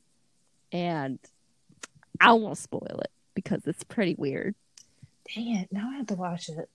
and 0.71 1.19
I 2.21 2.33
won't 2.33 2.59
spoil 2.59 3.01
it 3.03 3.11
because 3.35 3.67
it's 3.67 3.85
pretty 3.85 4.15
weird. 4.19 4.55
Dang 5.35 5.57
it! 5.57 5.69
Now 5.73 5.91
I 5.91 5.97
have 5.97 6.09
to 6.09 6.15
watch 6.15 6.49
it. 6.49 6.69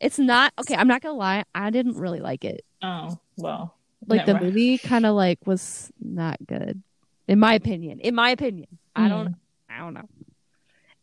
It's 0.00 0.18
not 0.18 0.52
okay. 0.58 0.74
I'm 0.74 0.88
not 0.88 1.02
gonna 1.02 1.14
lie. 1.14 1.44
I 1.54 1.68
didn't 1.70 1.96
really 1.96 2.20
like 2.20 2.44
it. 2.44 2.64
Oh 2.82 3.18
well, 3.36 3.76
Like 4.06 4.26
the 4.26 4.38
movie, 4.40 4.78
kind 4.78 5.04
of 5.06 5.14
like 5.14 5.38
was 5.46 5.90
not 6.00 6.38
good, 6.46 6.82
in 7.26 7.38
my 7.40 7.54
opinion. 7.54 8.00
In 8.00 8.14
my 8.14 8.30
opinion, 8.30 8.68
I 8.94 9.08
don't. 9.08 9.34
I 9.68 9.78
don't 9.78 9.94
know. 9.94 10.08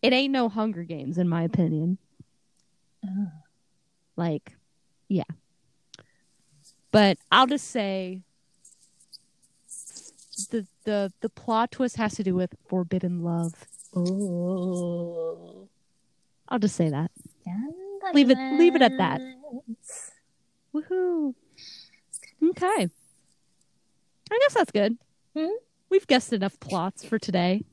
It 0.02 0.14
ain't 0.14 0.32
no 0.32 0.50
Hunger 0.50 0.84
Games, 0.84 1.18
in 1.18 1.28
my 1.30 1.44
opinion. 1.44 1.98
Oh. 3.06 3.28
Like, 4.16 4.56
yeah. 5.08 5.24
But 6.92 7.18
I'll 7.32 7.48
just 7.48 7.70
say 7.70 8.22
the 10.50 10.66
the 10.84 11.12
the 11.22 11.30
plot 11.30 11.72
twist 11.72 11.96
has 11.98 12.16
to 12.16 12.24
do 12.24 12.36
with 12.36 12.54
forbidden 12.68 13.24
love. 13.24 13.54
Ooh. 13.98 15.68
I'll 16.50 16.60
just 16.60 16.76
say 16.76 16.90
that. 16.90 17.12
Leave 18.14 18.30
it- 18.30 18.60
leave 18.60 18.76
it 18.76 18.82
at 18.82 18.98
that. 18.98 19.22
Woohoo! 20.74 21.34
Okay. 22.44 22.90
I 24.32 24.40
guess 24.40 24.54
that's 24.54 24.72
good. 24.72 24.98
Mhm. 25.36 25.52
We've 25.90 26.08
guessed 26.08 26.34
enough 26.34 26.60
plots 26.60 27.04
for 27.06 27.20
today. 27.20 27.64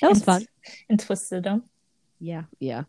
That 0.00 0.08
was 0.10 0.22
fun. 0.22 0.46
And 0.88 0.98
twisted 0.98 1.44
them. 1.44 1.64
Yeah, 2.18 2.44
yeah. 2.58 2.84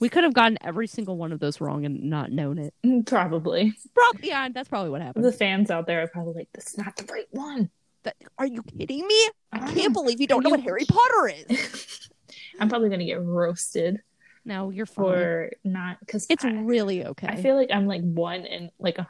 We 0.00 0.08
could 0.08 0.24
have 0.24 0.34
gotten 0.34 0.58
every 0.62 0.86
single 0.88 1.16
one 1.16 1.30
of 1.30 1.38
those 1.38 1.60
wrong 1.60 1.84
and 1.84 2.04
not 2.04 2.32
known 2.32 2.58
it. 2.58 2.74
Mm, 2.84 3.06
Probably. 3.06 3.74
Prob- 3.94 4.24
yeah, 4.24 4.48
that's 4.48 4.68
probably 4.68 4.90
what 4.90 5.00
happened. 5.02 5.24
The 5.24 5.32
fans 5.32 5.70
out 5.70 5.86
there 5.86 6.02
are 6.02 6.08
probably 6.08 6.34
like, 6.34 6.48
"This 6.52 6.68
is 6.68 6.78
not 6.78 6.96
the 6.96 7.04
right 7.12 7.28
one." 7.30 7.70
That- 8.02 8.16
are 8.38 8.46
you 8.46 8.62
kidding 8.64 9.06
me? 9.06 9.28
I 9.52 9.72
can't 9.72 9.92
believe 9.92 10.20
you 10.20 10.26
don't 10.26 10.42
know 10.42 10.48
You- 10.48 10.56
what 10.56 10.64
Harry 10.64 10.84
Potter 10.86 11.28
is. 11.48 12.08
I'm 12.58 12.68
probably 12.68 12.88
gonna 12.90 13.04
get 13.04 13.22
roasted 13.22 14.00
No, 14.44 14.70
you're 14.70 14.86
fine. 14.86 14.94
for 15.04 15.50
not 15.64 16.00
because 16.00 16.26
it's 16.28 16.44
I, 16.44 16.50
really 16.52 17.04
okay. 17.06 17.28
I 17.28 17.36
feel 17.40 17.54
like 17.54 17.70
I'm 17.70 17.86
like 17.86 18.02
one 18.02 18.44
in 18.44 18.70
like 18.80 18.98
a 18.98 19.08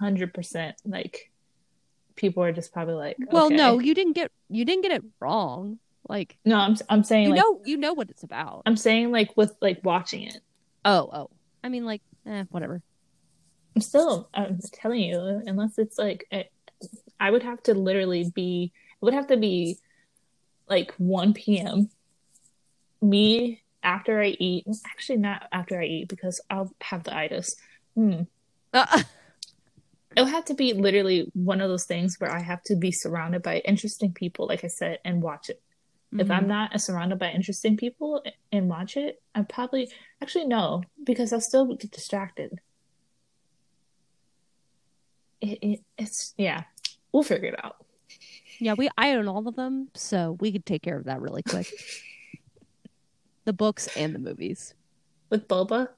hundred 0.00 0.34
percent. 0.34 0.76
Like 0.84 1.30
people 2.14 2.42
are 2.42 2.52
just 2.52 2.72
probably 2.72 2.94
like, 2.94 3.16
well, 3.30 3.50
no, 3.50 3.78
you 3.78 3.94
didn't 3.94 4.14
get 4.14 4.30
you 4.48 4.64
didn't 4.64 4.82
get 4.82 4.92
it 4.92 5.04
wrong. 5.20 5.78
Like 6.08 6.38
no. 6.44 6.56
I'm 6.56 6.76
I'm 6.88 7.04
saying 7.04 7.24
you 7.24 7.30
like 7.30 7.38
know 7.38 7.60
you 7.64 7.76
know 7.76 7.92
what 7.92 8.10
it's 8.10 8.22
about. 8.22 8.62
I'm 8.66 8.76
saying 8.76 9.10
like 9.10 9.36
with 9.36 9.54
like 9.60 9.80
watching 9.84 10.22
it. 10.22 10.40
oh, 10.84 11.10
oh. 11.12 11.30
I 11.66 11.68
mean, 11.68 11.84
like, 11.84 12.02
eh, 12.26 12.44
whatever. 12.50 12.80
I'm 13.74 13.82
still 13.82 14.28
I'm 14.32 14.60
telling 14.72 15.00
you 15.00 15.42
unless 15.46 15.78
it's 15.78 15.98
like 15.98 16.26
it, 16.30 16.52
I 17.18 17.30
would 17.30 17.42
have 17.42 17.60
to 17.64 17.74
literally 17.74 18.30
be 18.32 18.72
it 18.74 19.04
would 19.04 19.12
have 19.12 19.26
to 19.26 19.36
be 19.36 19.78
like 20.68 20.94
1 20.96 21.34
p.m. 21.34 21.90
me 23.02 23.62
after 23.82 24.20
I 24.20 24.28
eat 24.28 24.66
actually 24.86 25.18
not 25.18 25.48
after 25.52 25.80
I 25.80 25.86
eat 25.86 26.08
because 26.08 26.40
I'll 26.48 26.72
have 26.80 27.02
the 27.02 27.14
itis. 27.14 27.56
Hmm. 27.96 28.22
Uh, 28.72 29.02
It'll 30.16 30.26
have 30.28 30.46
to 30.46 30.54
be 30.54 30.72
literally 30.72 31.30
one 31.34 31.60
of 31.60 31.68
those 31.68 31.84
things 31.84 32.16
where 32.18 32.32
I 32.32 32.40
have 32.40 32.62
to 32.64 32.76
be 32.76 32.90
surrounded 32.90 33.42
by 33.42 33.58
interesting 33.58 34.12
people, 34.12 34.46
like 34.46 34.64
I 34.64 34.68
said, 34.68 34.98
and 35.04 35.22
watch 35.22 35.50
it. 35.50 35.60
If 36.12 36.28
mhm. 36.28 36.36
I'm 36.36 36.48
not 36.48 36.80
surrounded 36.80 37.18
by 37.18 37.30
interesting 37.30 37.76
people 37.76 38.22
and 38.50 38.68
watch 38.68 38.96
it, 38.96 39.20
I 39.34 39.42
probably 39.42 39.90
actually 40.22 40.46
no, 40.46 40.82
because 41.04 41.32
I'll 41.32 41.40
still 41.40 41.74
get 41.74 41.90
distracted. 41.90 42.58
It, 45.40 45.58
it 45.60 45.80
it's 45.98 46.32
yeah, 46.38 46.62
we'll 47.12 47.22
figure 47.22 47.50
it 47.50 47.64
out. 47.64 47.84
yeah, 48.58 48.74
we 48.78 48.88
I 48.96 49.12
own 49.12 49.28
all 49.28 49.46
of 49.46 49.56
them, 49.56 49.88
so 49.94 50.38
we 50.40 50.50
could 50.52 50.64
take 50.64 50.82
care 50.82 50.96
of 50.96 51.04
that 51.04 51.20
really 51.20 51.42
quick. 51.42 51.66
the 53.44 53.52
books 53.52 53.88
and 53.96 54.14
the 54.14 54.18
movies. 54.18 54.74
With 55.28 55.48
Boba, 55.48 55.88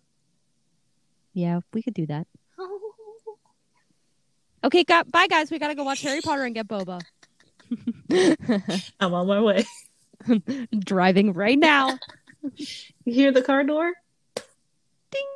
Yeah, 1.35 1.61
we 1.73 1.83
could 1.83 1.95
do 1.95 2.07
that. 2.07 2.27
Okay, 4.65 4.85
got, 4.85 5.11
bye 5.11 5.27
guys. 5.29 5.51
We 5.51 5.59
gotta 5.59 5.75
go 5.75 5.85
watch 5.85 6.03
Harry 6.03 6.21
Potter 6.21 6.45
and 6.45 6.55
get 6.55 6.67
boba. 6.69 7.01
I'm 9.01 9.15
on 9.15 9.27
my 9.27 9.41
way. 9.41 9.65
Driving 10.79 11.33
right 11.33 11.59
now. 11.59 11.99
You 12.57 13.13
hear 13.15 13.31
the 13.33 13.43
car 13.43 13.63
door? 13.65 13.93
Ding 15.11 15.27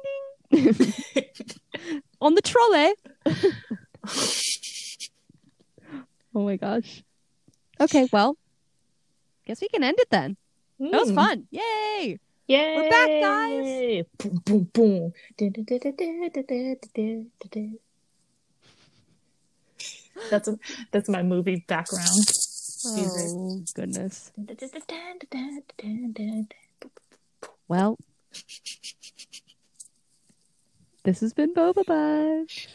ding. 0.53 0.85
On 2.21 2.35
the 2.35 2.43
trolley. 2.43 2.95
Oh 6.35 6.45
my 6.45 6.57
gosh. 6.57 7.03
Okay, 7.81 8.09
well, 8.13 8.37
guess 9.47 9.61
we 9.61 9.69
can 9.69 9.83
end 9.85 9.99
it 9.99 10.09
then. 10.11 10.37
That 10.81 10.93
was 11.01 11.11
Mm. 11.13 11.15
fun. 11.15 11.47
Yay! 11.51 12.19
Yay! 12.49 12.77
We're 12.77 12.91
back, 12.91 13.09
guys. 13.21 14.05
Boom, 14.19 14.43
boom, 14.45 14.65
boom. 14.73 15.13
That's 20.31 20.49
a, 20.49 20.59
that's 20.91 21.09
my 21.09 21.23
movie 21.23 21.65
background. 21.67 22.27
Oh 22.85 23.63
goodness. 23.75 24.33
Well, 27.69 27.99
this 31.05 31.21
has 31.21 31.33
been 31.33 31.55
Boba 31.55 31.85
Bush. 31.87 32.69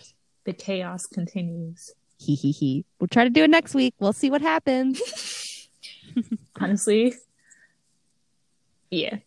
The 0.46 0.54
chaos 0.54 1.06
continues. 1.06 1.92
He 2.18 2.36
he 2.36 2.52
he. 2.52 2.86
We'll 3.00 3.08
try 3.08 3.24
to 3.26 3.30
do 3.30 3.44
it 3.44 3.50
next 3.50 3.76
week. 3.76 3.94
We'll 4.00 4.14
see 4.14 4.30
what 4.30 4.42
happens. 4.42 5.02
Honestly, 6.60 7.14
yeah. 8.90 9.18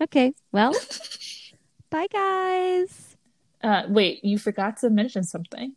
Okay. 0.00 0.34
Well, 0.52 0.74
bye 1.90 2.06
guys. 2.12 3.16
Uh, 3.62 3.84
wait, 3.88 4.24
you 4.24 4.38
forgot 4.38 4.76
to 4.78 4.90
mention 4.90 5.22
something. 5.22 5.74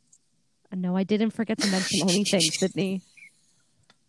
No, 0.76 0.96
I 0.96 1.04
didn't 1.04 1.32
forget 1.32 1.58
to 1.60 1.72
mention 1.72 2.10
anything, 2.10 2.42
Sydney. 2.42 3.02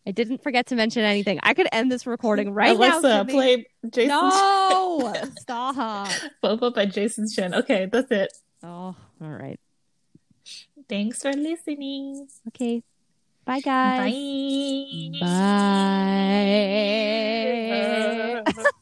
I 0.06 0.10
didn't 0.10 0.42
forget 0.42 0.66
to 0.66 0.76
mention 0.76 1.02
anything. 1.02 1.40
I 1.42 1.54
could 1.54 1.68
end 1.72 1.90
this 1.90 2.06
recording 2.06 2.52
right 2.52 2.78
now. 2.78 3.00
Alexa, 3.00 3.26
play 3.28 3.66
Jason 3.90 4.08
No, 4.08 5.12
stop. 5.40 6.08
Boba 6.42 6.74
by 6.74 6.86
Jason 6.86 7.26
Chen. 7.28 7.54
Okay, 7.54 7.86
that's 7.90 8.10
it. 8.10 8.32
Oh, 8.62 8.94
all 9.20 9.28
right. 9.28 9.58
Thanks 10.88 11.22
for 11.22 11.32
listening. 11.32 12.28
Okay. 12.48 12.82
Bye, 13.44 13.60
guys. 13.60 14.12
Bye. 15.20 16.42
Bye. 18.44 18.62